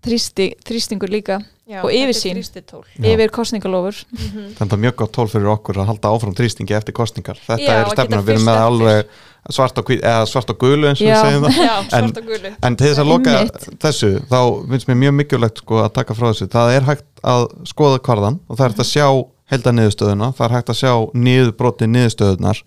þrýsti, 0.02 0.46
þrýstingur 0.66 1.08
líka 1.14 1.36
já, 1.70 1.78
og 1.84 1.90
yfirsýn. 1.94 2.34
þetta 2.34 2.36
er 2.36 2.38
þrýstitól. 2.42 2.84
Já. 2.98 3.04
yfir 3.14 3.30
kostningalofur 3.30 3.94
Mhm. 4.12 4.54
Þetta 4.58 4.72
er 4.72 4.80
mjög 4.84 4.96
gott 4.96 5.12
tól 5.12 5.28
fyrir 5.28 5.46
okkur 5.56 5.74
að 5.78 5.86
halda 5.86 6.08
áfram 6.10 6.34
þrýstingi 6.34 6.74
eftir 6.76 6.92
kostningar. 6.92 7.38
Þetta 7.46 7.58
Já, 7.62 7.70
er 7.80 7.84
að 7.84 7.92
stefnum 7.92 8.24
við 8.26 8.34
erum 8.34 8.44
með 8.44 8.60
alveg 8.66 9.04
svart 9.50 9.78
og, 9.78 9.84
hvít- 9.86 10.02
eða 10.02 10.26
svart 10.28 10.50
og 10.50 10.58
gulu 10.58 10.86
eins 10.88 11.00
og 11.00 11.06
Já. 11.06 11.14
við 11.14 11.22
segjum 11.24 11.44
það. 11.44 11.56
já, 11.68 11.76
En- 11.92 12.56
En 12.62 12.76
til 12.76 12.86
þess 12.86 12.98
að 12.98 13.06
loka 13.06 13.48
þessu, 13.78 14.10
þá 14.28 14.68
finnst 14.68 14.86
mér 14.88 14.98
mjög 15.02 15.14
mikilvægt 15.22 15.58
sko, 15.58 15.74
að 15.86 15.92
taka 15.94 16.14
frá 16.14 16.28
þessu. 16.32 16.46
Það 16.48 16.76
er 16.76 16.80
hægt 16.82 17.04
að 17.24 17.48
skoða 17.64 17.98
kvarðan 18.02 18.40
og 18.50 18.56
það 18.58 18.64
er 18.64 18.68
hægt 18.70 18.84
að 18.84 18.92
sjá 18.92 19.06
helda 19.52 19.70
niðurstöðuna, 19.72 20.34
það 20.34 20.44
er 20.50 20.54
hægt 20.56 20.68
að 20.68 20.80
sjá 20.82 20.92
niðurbroti 21.14 21.86
niðurstöðunar 21.94 22.62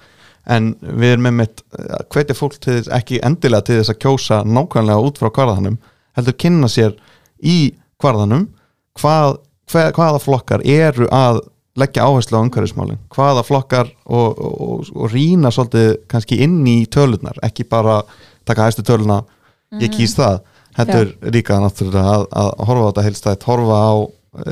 en 0.46 0.74
við 0.82 1.16
erum 1.16 1.26
með 1.28 1.36
mitt 1.40 1.64
hvetja 2.14 2.38
fólk 2.38 2.60
til 2.60 2.78
þess, 2.78 2.92
ekki 2.94 3.22
endilega 3.26 3.66
til 3.66 3.80
þess 3.80 3.94
að 3.94 4.02
kjósa 4.04 4.44
nákvæmlega 4.46 5.08
út 5.08 5.20
frá 5.22 5.32
kvarðanum 5.34 5.80
heldur 6.18 6.38
kynna 6.40 6.70
sér 6.72 6.96
í 7.42 7.74
kvarðanum 8.02 8.48
hvað, 9.00 9.40
hver, 9.72 9.92
hvaða 9.96 10.22
flokkar 10.24 10.66
eru 10.66 11.10
að 11.14 11.42
leggja 11.76 12.06
áherslu 12.08 12.40
á 12.40 12.44
umhverfismálin. 12.46 13.00
Hvaða 13.12 13.44
flokkar 13.44 13.90
og, 14.06 14.38
og, 14.40 14.54
og, 14.64 14.92
og 14.96 15.12
rýna 15.12 15.52
svolítið 15.52 15.90
kannski 16.12 16.40
inn 16.46 16.62
í 16.72 16.78
tölurnar 16.92 17.40
ekki 17.44 17.66
bara 17.68 18.02
taka 18.48 18.70
hæstu 18.70 18.86
töluna 18.88 19.24
ég 19.82 19.92
kýs 19.92 20.16
það, 20.16 20.40
heldur 20.78 21.12
líka 21.34 21.58
náttúrulega 21.60 22.14
að, 22.14 22.28
að 22.32 22.52
horfa 22.70 22.86
á 22.86 22.90
þetta 22.90 23.06
heilstætt 23.08 23.48
horfa 23.50 23.80
á 23.82 23.94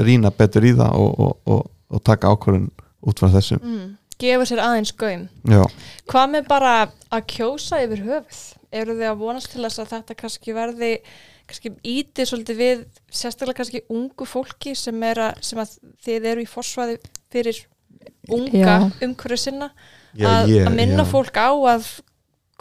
rýna 0.03 0.31
betur 0.35 0.67
í 0.67 0.73
það 0.75 0.99
og, 0.99 1.13
og, 1.19 1.37
og, 1.47 1.63
og 1.93 2.03
taka 2.03 2.33
ákvörðun 2.33 2.69
út 3.03 3.19
frá 3.19 3.31
þessu. 3.31 3.59
Mm. 3.61 3.87
Gefa 4.21 4.47
sér 4.49 4.63
aðeins 4.63 4.93
gaum 4.99 5.27
Já, 5.49 5.63
Hvað 6.09 6.31
með 6.35 6.49
bara 6.49 6.73
að 7.13 7.27
kjósa 7.33 7.81
yfir 7.85 8.03
höfuð? 8.07 8.41
Eru 8.73 8.95
þið 8.97 9.09
að 9.11 9.19
vonast 9.21 9.51
til 9.53 9.61
þess 9.61 9.81
að 9.83 9.91
þetta 9.93 10.17
kannski 10.17 10.55
verði 10.57 10.93
kannski 11.49 11.73
ítið 11.83 12.29
svolítið 12.29 12.61
við 12.61 12.85
sérstaklega 13.11 13.59
kannski 13.59 13.83
ungu 13.93 14.25
fólki 14.25 14.73
sem, 14.79 14.97
er 15.05 15.21
að, 15.27 15.43
sem 15.45 15.59
að 15.61 15.75
þið 16.05 16.29
eru 16.31 16.45
í 16.45 16.49
forsvaði 16.49 16.97
fyrir 17.33 17.59
unga 18.31 18.77
umhverju 19.03 19.39
sinna 19.39 19.69
já, 20.15 20.27
að, 20.29 20.53
ég, 20.53 20.65
að 20.67 20.77
minna 20.77 21.03
já. 21.03 21.09
fólk 21.11 21.37
á 21.37 21.51
að 21.51 21.87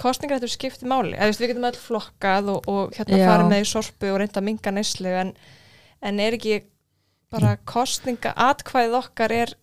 kostningar 0.03 0.40
þetta 0.40 0.57
skipti 0.57 0.88
máli 0.88 1.14
eða 1.14 1.36
við 1.36 1.53
getum 1.53 1.68
öll 1.68 1.78
flokkað 1.78 2.53
og, 2.55 2.68
og 2.70 2.94
hérna 2.96 3.18
Já. 3.20 3.26
farið 3.28 3.50
með 3.53 3.64
í 3.64 3.70
sorpu 3.70 4.11
og 4.11 4.20
reynda 4.22 4.40
að 4.40 4.46
minga 4.48 4.74
neyslu 4.74 5.16
en, 5.22 5.32
en 6.03 6.22
er 6.22 6.36
ekki 6.38 6.62
bara 7.32 7.55
kostninga 7.68 8.32
atkvæðið 8.50 8.98
okkar 8.98 9.34
er 9.36 9.55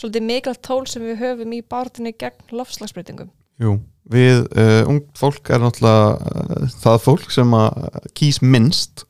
svolítið 0.00 0.28
mikilvægt 0.28 0.64
tól 0.66 0.84
sem 0.90 1.04
við 1.04 1.20
höfum 1.22 1.56
í 1.56 1.62
bártunni 1.62 2.14
gegn 2.18 2.54
lofslagsbreytingum 2.58 3.32
Jú, 3.62 3.76
við 4.10 4.44
uh, 4.58 4.82
ung 4.90 5.04
fólk 5.14 5.50
er 5.54 5.62
náttúrulega 5.62 6.06
uh, 6.18 6.70
það 6.82 7.02
fólk 7.04 7.28
sem 7.30 7.52
að 7.54 8.00
kýs 8.18 8.40
minnst. 8.42 9.04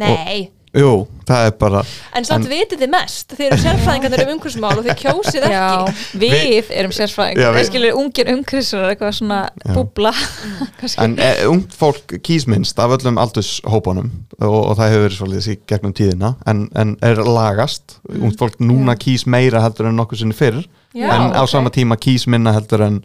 Nei, 0.00 0.50
Jú, 0.70 0.90
það 1.26 1.46
er 1.48 1.54
bara 1.58 1.80
en 2.14 2.26
samt 2.28 2.44
En- 2.46 2.50
vitið 2.52 2.78
þið 2.84 2.90
mest 2.92 3.32
þið 3.34 3.46
eru 3.48 3.56
sérfræðingarnir 3.64 4.20
um 4.22 4.28
umhverfismál 4.36 4.76
og 4.78 4.84
þið 4.86 4.98
kjósið 5.00 5.46
ekki 5.48 5.56
Já, 5.56 5.94
við 6.22 6.68
erum 6.78 6.92
sérfræðing 6.94 7.40
Já, 7.42 7.48
við- 7.56 7.66
skilur 7.66 7.96
ungir 7.98 8.30
umkrisar 8.30 8.84
eitthvað 8.92 9.16
svona 9.18 9.40
Já. 9.64 9.72
búbla. 9.74 10.12
En 11.04 11.16
uh, 11.18 11.40
ung 11.50 11.64
fólk 11.74 12.14
kýs 12.22 12.46
minnst 12.46 12.78
af 12.78 12.94
öllum 12.94 13.18
aldurshópunum 13.18 14.12
og, 14.38 14.54
og 14.70 14.76
það 14.78 14.92
hefur 14.94 15.02
verið 15.08 15.18
svolítið 15.18 15.40
þessi 15.42 15.56
gegnum 15.72 15.96
tíðina 15.98 16.30
en, 16.46 16.62
en 16.78 16.94
er 17.02 17.18
lagast 17.26 17.96
Mm. 18.10 18.24
Ungt 18.26 18.38
fólk 18.40 18.56
núna 18.62 18.94
Já. 18.96 19.00
kýs 19.04 19.26
meira 19.30 19.60
heldur 19.62 19.86
en 19.90 19.98
nokkuð 19.98 20.18
sinni 20.22 20.34
fyrr 20.34 20.62
Já, 20.96 21.10
en 21.14 21.34
á 21.34 21.42
ok. 21.44 21.50
sama 21.50 21.70
tíma 21.70 21.94
kýs 22.00 22.24
minna 22.30 22.50
heldur 22.56 22.82
en, 22.86 22.96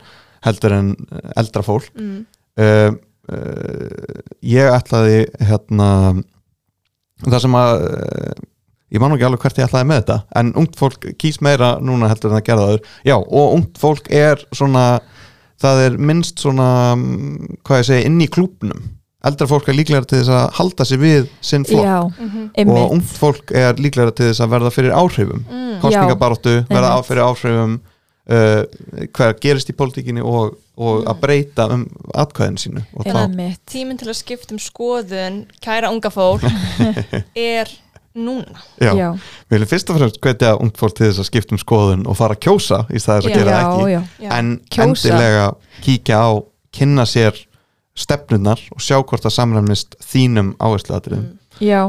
heldur 0.45 0.73
en 0.73 0.93
eh, 1.11 1.29
eldra 1.41 1.61
fólk 1.65 1.89
mm. 1.93 2.23
uh, 2.61 2.95
uh, 3.29 4.21
ég 4.41 4.69
ætlaði 4.73 5.25
hérna 5.45 5.89
það 7.23 7.39
sem 7.45 7.57
að 7.59 7.85
uh, 7.85 8.33
ég 8.95 9.01
man 9.01 9.15
ekki 9.15 9.27
alveg 9.27 9.45
hvert 9.45 9.61
ég 9.61 9.69
ætlaði 9.69 9.89
með 9.91 10.01
þetta 10.01 10.17
en 10.41 10.51
ungt 10.61 10.75
fólk 10.79 11.07
kýs 11.21 11.39
meira 11.45 11.75
núna 11.83 12.09
heldur 12.11 12.31
en 12.31 12.39
það 12.39 12.47
gerða 12.49 12.67
þaður 12.69 12.91
já 13.07 13.15
og 13.17 13.55
ungt 13.59 13.79
fólk 13.81 14.11
er 14.13 14.43
svona 14.55 14.85
það 15.61 15.81
er 15.85 15.97
minnst 16.11 16.43
svona 16.43 16.69
mm, 16.97 17.57
hvað 17.65 17.81
ég 17.81 17.89
segi 17.89 18.09
inn 18.09 18.21
í 18.21 18.29
klúbnum 18.31 18.83
eldra 19.25 19.47
fólk 19.49 19.69
er 19.71 19.77
líklega 19.77 20.05
til 20.05 20.19
þess 20.19 20.33
að 20.37 20.45
halda 20.59 20.85
sig 20.85 20.99
við 21.01 21.29
sinn 21.43 21.65
flokk. 21.65 21.87
Já, 21.87 21.99
Mm 22.19 22.43
og 22.45 22.59
einmitt 22.61 22.93
ungt 22.93 23.13
fólk 23.17 23.51
er 23.57 23.79
líklega 23.81 24.13
til 24.13 24.29
þess 24.29 24.43
að 24.45 24.51
verða 24.53 24.71
fyrir 24.75 24.93
áhrifum. 24.93 25.41
Mm. 25.49 25.79
kostningabaráttu, 25.81 26.53
verða 26.69 26.91
fyrir 27.07 27.23
áhrifum 27.25 27.79
uh, 28.31 29.07
hver 29.15 29.35
gerist 29.41 29.71
í 29.71 29.75
pólitíkinni 29.77 30.23
og, 30.25 30.57
og 30.77 31.05
að 31.09 31.21
breyta 31.23 31.67
um 31.75 31.85
atkvæðin 32.17 32.59
sínu 32.61 32.83
og 32.93 33.07
þá, 33.07 33.21
einmitt 33.25 33.61
tíminn 33.69 33.99
til 34.01 34.11
að 34.11 34.19
skipta 34.21 34.55
um 34.55 34.61
skoðun 34.61 35.43
kæra 35.63 35.91
unga 35.93 36.11
fólk 36.13 36.45
er 37.55 37.71
núna. 38.15 38.61
Já, 38.79 38.93
Já, 38.95 39.09
við 39.49 39.57
viljum 39.57 39.69
fyrst 39.73 39.89
og 39.91 39.99
fremst 39.99 40.21
hvetja 40.23 40.53
ungt 40.55 40.79
fólk 40.79 40.95
til 40.95 41.09
þess 41.09 41.21
að 41.23 41.29
skipta 41.29 41.55
um 41.55 41.61
skoðun 41.61 42.05
og 42.07 42.15
fara 42.17 42.37
að 42.37 42.45
kjósa 42.47 42.85
í 42.87 43.01
staðis 43.03 43.27
að 43.29 43.35
gera 43.35 43.57
já, 43.59 43.99
ekki 43.99 44.29
en 44.37 44.53
Kjósa. 44.71 44.87
endilega 44.87 45.49
kíkja 45.83 46.21
á 46.23 46.31
kynna 46.75 47.05
sér 47.09 47.41
stefnunar 47.95 48.61
og 48.75 48.83
sjá 48.83 48.97
hvort 49.01 49.23
það 49.23 49.35
samræmist 49.35 49.99
þínum 50.03 50.55
áhersluatriðum. 50.59 51.27
Mm. 51.27 51.67
já. 51.67 51.81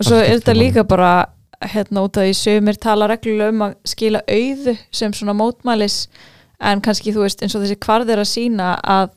Og 0.00 0.06
svo 0.08 0.16
er 0.16 0.38
þetta 0.38 0.56
líka 0.56 0.84
bara 0.88 1.10
hérna 1.60 2.02
út 2.06 2.16
af 2.16 2.24
því 2.24 2.34
sömur 2.40 2.78
tala 2.80 3.06
reglulega 3.10 3.48
um 3.52 3.62
að 3.66 3.74
skila 3.84 4.20
auðu 4.28 4.76
sem 4.92 5.12
svona 5.12 5.34
mótmælis 5.36 6.06
en 6.60 6.80
kannski 6.80 7.12
þú 7.12 7.24
veist 7.26 7.42
eins 7.42 7.54
og 7.56 7.62
þessi 7.64 7.76
kvarð 7.80 8.10
er 8.14 8.18
að 8.22 8.30
sína 8.30 8.70
að 8.84 9.10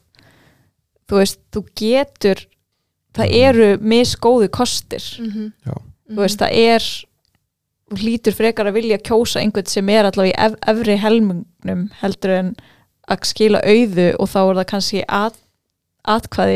þú 1.09 1.19
veist, 1.21 1.39
þú 1.51 1.63
getur 1.75 2.45
það 3.13 3.29
Mhm. 3.29 3.39
eru 3.47 3.77
misgóðu 3.77 4.49
kostir 4.49 5.03
Mhm. 5.19 5.51
Já. 5.65 5.73
þú 6.09 6.15
veist, 6.19 6.39
það 6.39 6.51
er 6.53 6.79
þú 7.91 7.97
hlýtur 8.01 8.33
frekar 8.33 8.65
að 8.67 8.73
vilja 8.73 8.97
kjósa 8.97 9.39
einhvern 9.41 9.67
sem 9.67 9.89
er 9.89 10.05
allavega 10.05 10.33
í 10.33 10.45
ef, 10.45 10.55
efri 10.67 10.97
helmingnum 10.97 11.89
heldur 12.01 12.29
en 12.39 12.55
að 13.09 13.19
skila 13.25 13.61
auðu 13.61 14.15
og 14.19 14.27
þá 14.29 14.39
er 14.49 14.55
það 14.55 14.65
kannski 14.65 15.03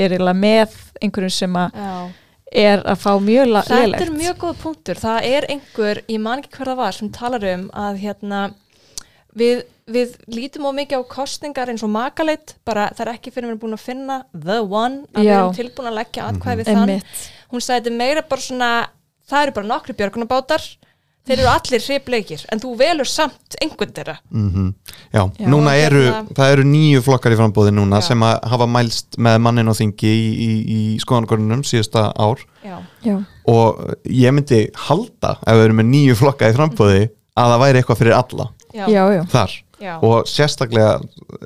er 0.03 0.09
eiginlega 0.11 0.39
með 0.39 0.69
einhverjum 1.01 1.31
sem 1.31 1.53
að 1.53 1.71
Já. 1.73 2.09
Er 2.51 2.83
að 2.87 2.99
fá 3.01 3.11
mjög 3.21 3.47
la- 3.51 3.61
Þetta 3.67 4.01
er 4.05 4.11
mjög 4.15 4.37
góð 4.43 4.55
punktur. 4.61 4.95
Það 4.95 5.25
er 5.27 5.47
einhver, 5.51 6.01
ég 6.07 6.19
man 6.23 6.39
ekki 6.43 6.55
hver 6.57 6.71
það 6.71 6.77
var, 6.77 6.91
sem 6.91 7.09
talar 7.09 7.43
um 7.53 7.69
að 7.73 7.99
hérna, 8.03 8.41
við, 9.37 9.63
við 9.87 10.15
lítum 10.27 10.65
á 10.67 10.71
mikið 10.79 11.03
á 11.03 11.11
kostningar 11.11 11.69
eins 11.69 11.83
og 11.83 11.89
makaleit, 11.93 12.55
bara 12.65 12.89
það 12.95 13.05
er 13.07 13.13
ekki 13.15 13.31
fyrir 13.33 13.47
við 13.47 13.53
erum 13.55 13.59
búin 13.65 13.77
að 13.77 13.83
finna 13.85 14.17
the 14.33 14.59
one, 14.63 15.03
að 15.13 15.21
við 15.23 15.29
Já. 15.31 15.37
erum 15.41 15.55
tilbúin 15.59 15.91
að 15.91 15.97
leggja 15.99 16.27
atkvæði 16.31 16.57
við 16.63 16.71
þann. 16.71 16.89
Einmitt. 16.89 17.31
Hún 17.51 17.61
sagði 17.63 17.83
þetta 17.89 17.97
meira 17.97 18.21
bara 18.27 18.41
svona, 18.41 18.71
það 19.29 19.43
eru 19.43 19.51
bara 19.59 19.67
nokkri 19.73 19.93
björgunabátar, 19.99 20.63
þeir 21.27 21.39
eru 21.43 21.49
allir 21.51 21.83
hripleikir, 21.83 22.45
en 22.51 22.59
þú 22.63 22.71
velur 22.79 23.05
samt 23.09 23.57
einhvern 23.61 23.91
þeirra. 23.93 24.17
mm 24.31 24.73
Já, 25.13 25.23
Já, 25.39 25.47
núna 25.47 25.75
eru, 25.79 26.01
hérna- 26.05 26.33
það 26.37 26.51
eru 26.55 26.63
nýju 26.63 27.01
flokkar 27.05 27.31
í 27.35 27.37
frambóði 27.39 27.71
núna 27.75 27.99
Já. 28.01 28.07
sem 28.09 28.19
að 28.27 28.39
hafa 28.51 28.67
mælst 28.67 29.17
með 29.17 29.37
mannin 29.41 29.67
og 29.71 29.75
þingi 29.79 30.11
í, 30.11 30.25
í, 30.47 30.49
í 30.77 30.79
skoðanagörnunum 31.03 31.63
síðasta 31.67 32.07
ár 32.15 32.41
Já. 32.63 32.77
Já. 33.03 33.17
og 33.47 33.95
ég 34.05 34.33
myndi 34.33 34.67
halda 34.87 35.37
ef 35.45 35.53
við 35.55 35.65
erum 35.67 35.79
með 35.83 35.89
nýju 35.93 36.15
flokka 36.19 36.49
í 36.51 36.55
frambóði 36.57 37.09
að 37.37 37.51
það 37.53 37.63
væri 37.63 37.79
eitthvað 37.83 38.01
fyrir 38.01 38.17
alla 38.17 38.49
Já. 38.73 38.85
já, 38.91 39.03
já, 39.15 39.23
þar 39.31 39.51
Já. 39.79 39.93
og 40.01 40.25
sérstaklega 40.27 41.01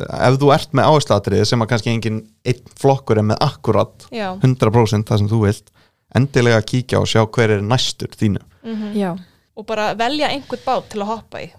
ef 0.10 0.38
þú 0.40 0.50
ert 0.56 0.72
með 0.74 0.88
áherslatriði 0.90 1.46
sem 1.46 1.62
að 1.62 1.68
kannski 1.74 1.92
engin 1.94 2.22
einn 2.48 2.62
flokkur 2.80 3.20
er 3.22 3.28
með 3.28 3.38
akkurat 3.44 4.08
Já. 4.12 4.34
100% 4.42 5.06
það 5.10 5.18
sem 5.22 5.30
þú 5.30 5.42
vilt 5.46 5.70
endilega 6.16 6.62
kíkja 6.66 7.00
og 7.00 7.08
sjá 7.12 7.22
hver 7.28 7.58
er 7.58 7.62
næstur 7.62 8.08
þínu 8.18 8.42
Mhm. 8.64 8.94
já, 8.96 9.16
Og 9.60 9.66
bara 9.68 9.90
velja 10.00 10.30
einhvern 10.32 10.62
bát 10.66 10.86
til 10.92 11.02
að 11.04 11.10
hoppa 11.12 11.42
í. 11.44 11.50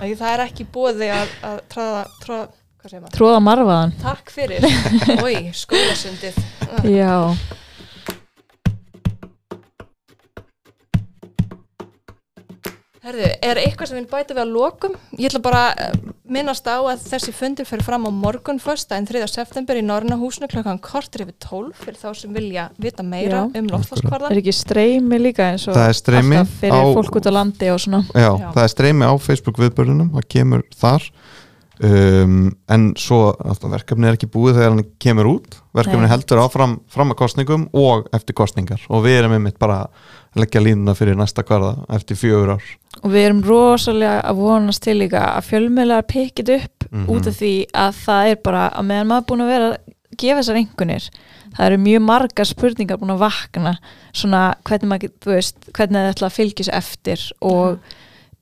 Því 0.00 0.14
það 0.18 0.32
er 0.34 0.42
ekki 0.46 0.66
bóði 0.74 1.10
að, 1.14 1.30
að 1.46 1.60
tráða, 1.72 2.02
tráða, 2.24 3.10
tróða 3.14 3.40
marfaðan 3.44 3.92
Takk 4.00 4.30
fyrir. 4.34 4.64
Ói, 5.24 5.50
skólasundið. 5.54 6.38
já, 6.90 7.12
Herðu, 13.00 13.28
er 13.40 13.56
eitthvað 13.62 13.88
sem 13.88 13.96
við 13.96 14.10
bæta 14.10 14.34
við 14.36 14.42
að 14.42 14.50
lokum? 14.52 14.96
Ég 15.16 15.30
ætla 15.30 15.40
bara 15.40 15.60
að 15.72 15.94
minnast 16.30 16.66
á 16.68 16.76
að 16.84 17.00
þessi 17.08 17.32
fundir 17.32 17.64
fyrir 17.64 17.82
fram 17.86 18.04
á 18.04 18.10
morgun 18.12 18.60
fyrsta 18.60 18.98
en 19.00 19.06
3. 19.08 19.22
september 19.32 19.78
í 19.80 19.84
Norna 19.86 20.18
húsinu 20.20 20.50
klokkan 20.52 20.76
kortur 20.84 21.24
yfir 21.24 21.32
12 21.46 21.72
fyrir 21.80 21.96
þá 21.96 22.10
sem 22.20 22.34
vilja 22.36 22.66
vita 22.76 23.02
meira 23.02 23.46
Já. 23.48 23.56
um 23.62 23.70
loftslagskvarða. 23.72 24.28
er 24.34 24.42
ekki 24.42 24.52
streymi 24.54 25.16
líka 25.24 25.48
eins 25.54 25.64
og 25.72 25.78
Það 25.80 25.88
er 25.88 25.96
streymi 26.02 26.36
alltaf 26.42 26.60
fyrir 26.60 26.76
á- 26.76 26.92
fólk 27.00 27.16
út 27.22 27.30
á 27.30 27.32
landi 27.38 27.70
og 27.72 27.80
svona 27.80 28.02
Já, 28.12 28.28
Já. 28.36 28.52
það 28.52 28.62
er 28.66 28.72
streymi 28.76 29.08
á 29.08 29.12
Facebook 29.16 29.62
viðbörðunum, 29.64 30.10
það 30.18 30.28
kemur 30.36 30.66
þar 30.76 31.08
um, 31.82 32.50
en 32.68 32.86
svo 33.00 33.32
verkefni 33.40 34.08
er 34.08 34.16
ekki 34.18 34.28
búið 34.30 34.58
þegar 34.58 34.74
hann 34.74 34.86
kemur 35.02 35.28
út. 35.30 35.58
Verkefni 35.76 36.04
Nei. 36.06 36.10
heldur 36.12 36.42
áfram 36.42 36.78
fram 36.90 37.12
að 37.14 37.20
kostningum 37.22 37.68
og 37.76 38.08
eftir 38.16 38.36
kostningar 38.36 38.82
og 38.90 39.04
við 39.06 39.20
erum 39.20 39.36
einmitt 39.38 39.58
bara 39.62 39.82
að 39.86 40.40
leggja 40.44 40.62
línuna 40.62 40.94
fyrir 40.98 41.16
næsta 41.18 41.42
kvarða 41.46 41.72
eftir 41.96 42.18
fjögur 42.20 42.54
ár. 42.56 42.66
Og 43.02 43.10
við 43.14 43.24
erum 43.28 43.42
rosalega 43.46 44.20
að 44.28 44.42
vonast 44.44 44.82
til 44.84 44.98
líka 45.00 45.22
að 45.36 45.48
fjölmiðlar 45.50 46.06
pikkit 46.10 46.52
upp 46.58 46.86
Mhm. 46.90 47.06
út 47.08 47.26
af 47.30 47.34
því 47.38 47.66
að 47.70 47.94
það 48.04 48.30
er 48.30 48.36
bara 48.44 48.70
að 48.74 48.86
meðan 48.86 49.06
maður 49.06 49.26
búin 49.28 49.42
að 49.44 49.50
vera 49.52 49.66
að 49.70 49.76
gefa 50.18 50.40
þessar 50.40 50.56
einhvernir 50.58 51.04
það 51.54 51.66
eru 51.66 51.78
mjög 51.78 52.02
margar 52.02 52.44
spurningar 52.46 52.98
búin 52.98 53.14
að 53.14 53.22
vakna. 53.22 53.72
Svona 54.12 54.54
hvernig 54.64 54.88
maður, 54.90 55.12
þú 55.22 55.30
veist, 55.30 55.56
hvernig 55.72 56.00
það 56.02 56.14
ætla 56.14 56.26
að 56.26 56.36
fylgja 56.38 56.64
sér 56.66 56.78
eftir 56.80 57.32
og 57.40 57.78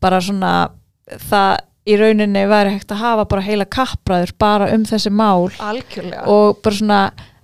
bara 0.01 0.20
svona 0.20 0.70
það 1.28 1.59
í 1.89 1.97
rauninni 1.97 2.43
væri 2.51 2.74
hægt 2.76 2.93
að 2.93 3.03
hafa 3.03 3.24
bara 3.30 3.45
heila 3.47 3.64
kappræður 3.64 4.32
bara 4.39 4.70
um 4.74 4.84
þessi 4.89 5.11
mál 5.14 5.49
Algjörlega. 5.59 6.26
og 6.28 6.59
bara 6.62 6.74
svona, 6.76 7.01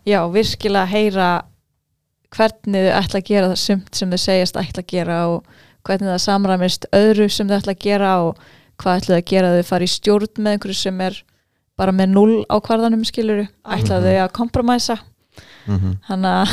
já, 0.07 0.21
virkilega 0.33 0.87
heyra 0.91 1.29
hvernig 2.35 2.89
þau 2.89 2.99
ætla 3.01 3.21
að 3.21 3.29
gera 3.31 3.51
það 3.53 3.61
sumt 3.63 3.95
sem 4.01 4.11
þau 4.11 4.19
segjast 4.25 4.59
ætla 4.59 4.83
að 4.83 4.91
gera 4.91 5.19
og 5.31 5.45
hvernig 5.87 6.11
það 6.11 6.23
samræmist 6.25 6.87
öðru 6.97 7.29
sem 7.31 7.49
þau 7.51 7.57
ætla 7.61 7.75
að 7.77 7.83
gera 7.87 8.13
og 8.27 8.39
hvað 8.83 9.01
ætla 9.01 9.15
þau 9.15 9.21
að 9.23 9.29
gera 9.31 9.53
þau 9.55 9.67
fara 9.71 9.87
í 9.87 9.93
stjórn 9.95 10.43
með 10.43 10.57
einhverju 10.57 10.79
sem 10.81 11.01
er 11.07 11.19
bara 11.79 11.93
með 11.95 12.13
null 12.15 12.37
á 12.51 12.57
kvarðanum 12.63 13.05
skiluru, 13.07 13.47
ætla 13.67 13.99
Mhm. 14.01 14.05
þau 14.05 14.17
að 14.25 14.33
kompromæsa 14.33 14.97
mm 15.67 15.79
-hmm. 15.79 15.95
þannig 16.09 16.31
að, 16.43 16.49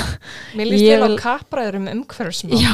Mér 0.58 0.66
líst 0.72 0.86
vel 0.90 1.04
á 1.04 1.10
kappræður 1.22 1.76
um 1.76 1.88
umhverfismál. 1.88 2.62
já, 2.62 2.74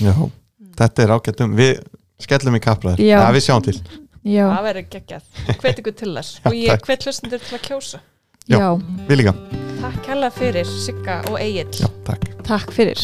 Já, 0.00 0.30
þetta 0.78 1.02
er 1.02 1.08
ágættum 1.14 1.54
við 1.56 1.82
skellum 2.18 2.54
í 2.56 2.60
kappræður, 2.60 2.98
Já. 2.98 3.18
ja, 3.22 3.30
við 3.32 3.42
sjáum 3.46 3.62
til 3.62 3.80
já, 4.24 4.44
Það 4.50 4.66
verður 4.68 4.86
geggjað. 4.94 5.22
Hvet 5.62 5.80
ykkur 5.82 5.96
til 6.02 6.12
þess. 6.16 6.40
Og 6.48 6.56
ég 6.58 6.84
hvet 6.88 7.06
hlustundur 7.08 7.42
til 7.44 7.58
að 7.58 7.64
kjósa. 7.68 8.00
Já. 8.48 8.58
já, 8.58 8.68
við 9.08 9.20
líka, 9.22 9.34
Takk 9.78 10.06
hella 10.10 10.30
fyrir 10.34 10.66
Sigga 10.66 11.18
og 11.30 11.36
Egil. 11.38 11.68
já, 11.78 11.88
takk 12.08 12.24
takk 12.48 12.72
fyrir 12.74 13.02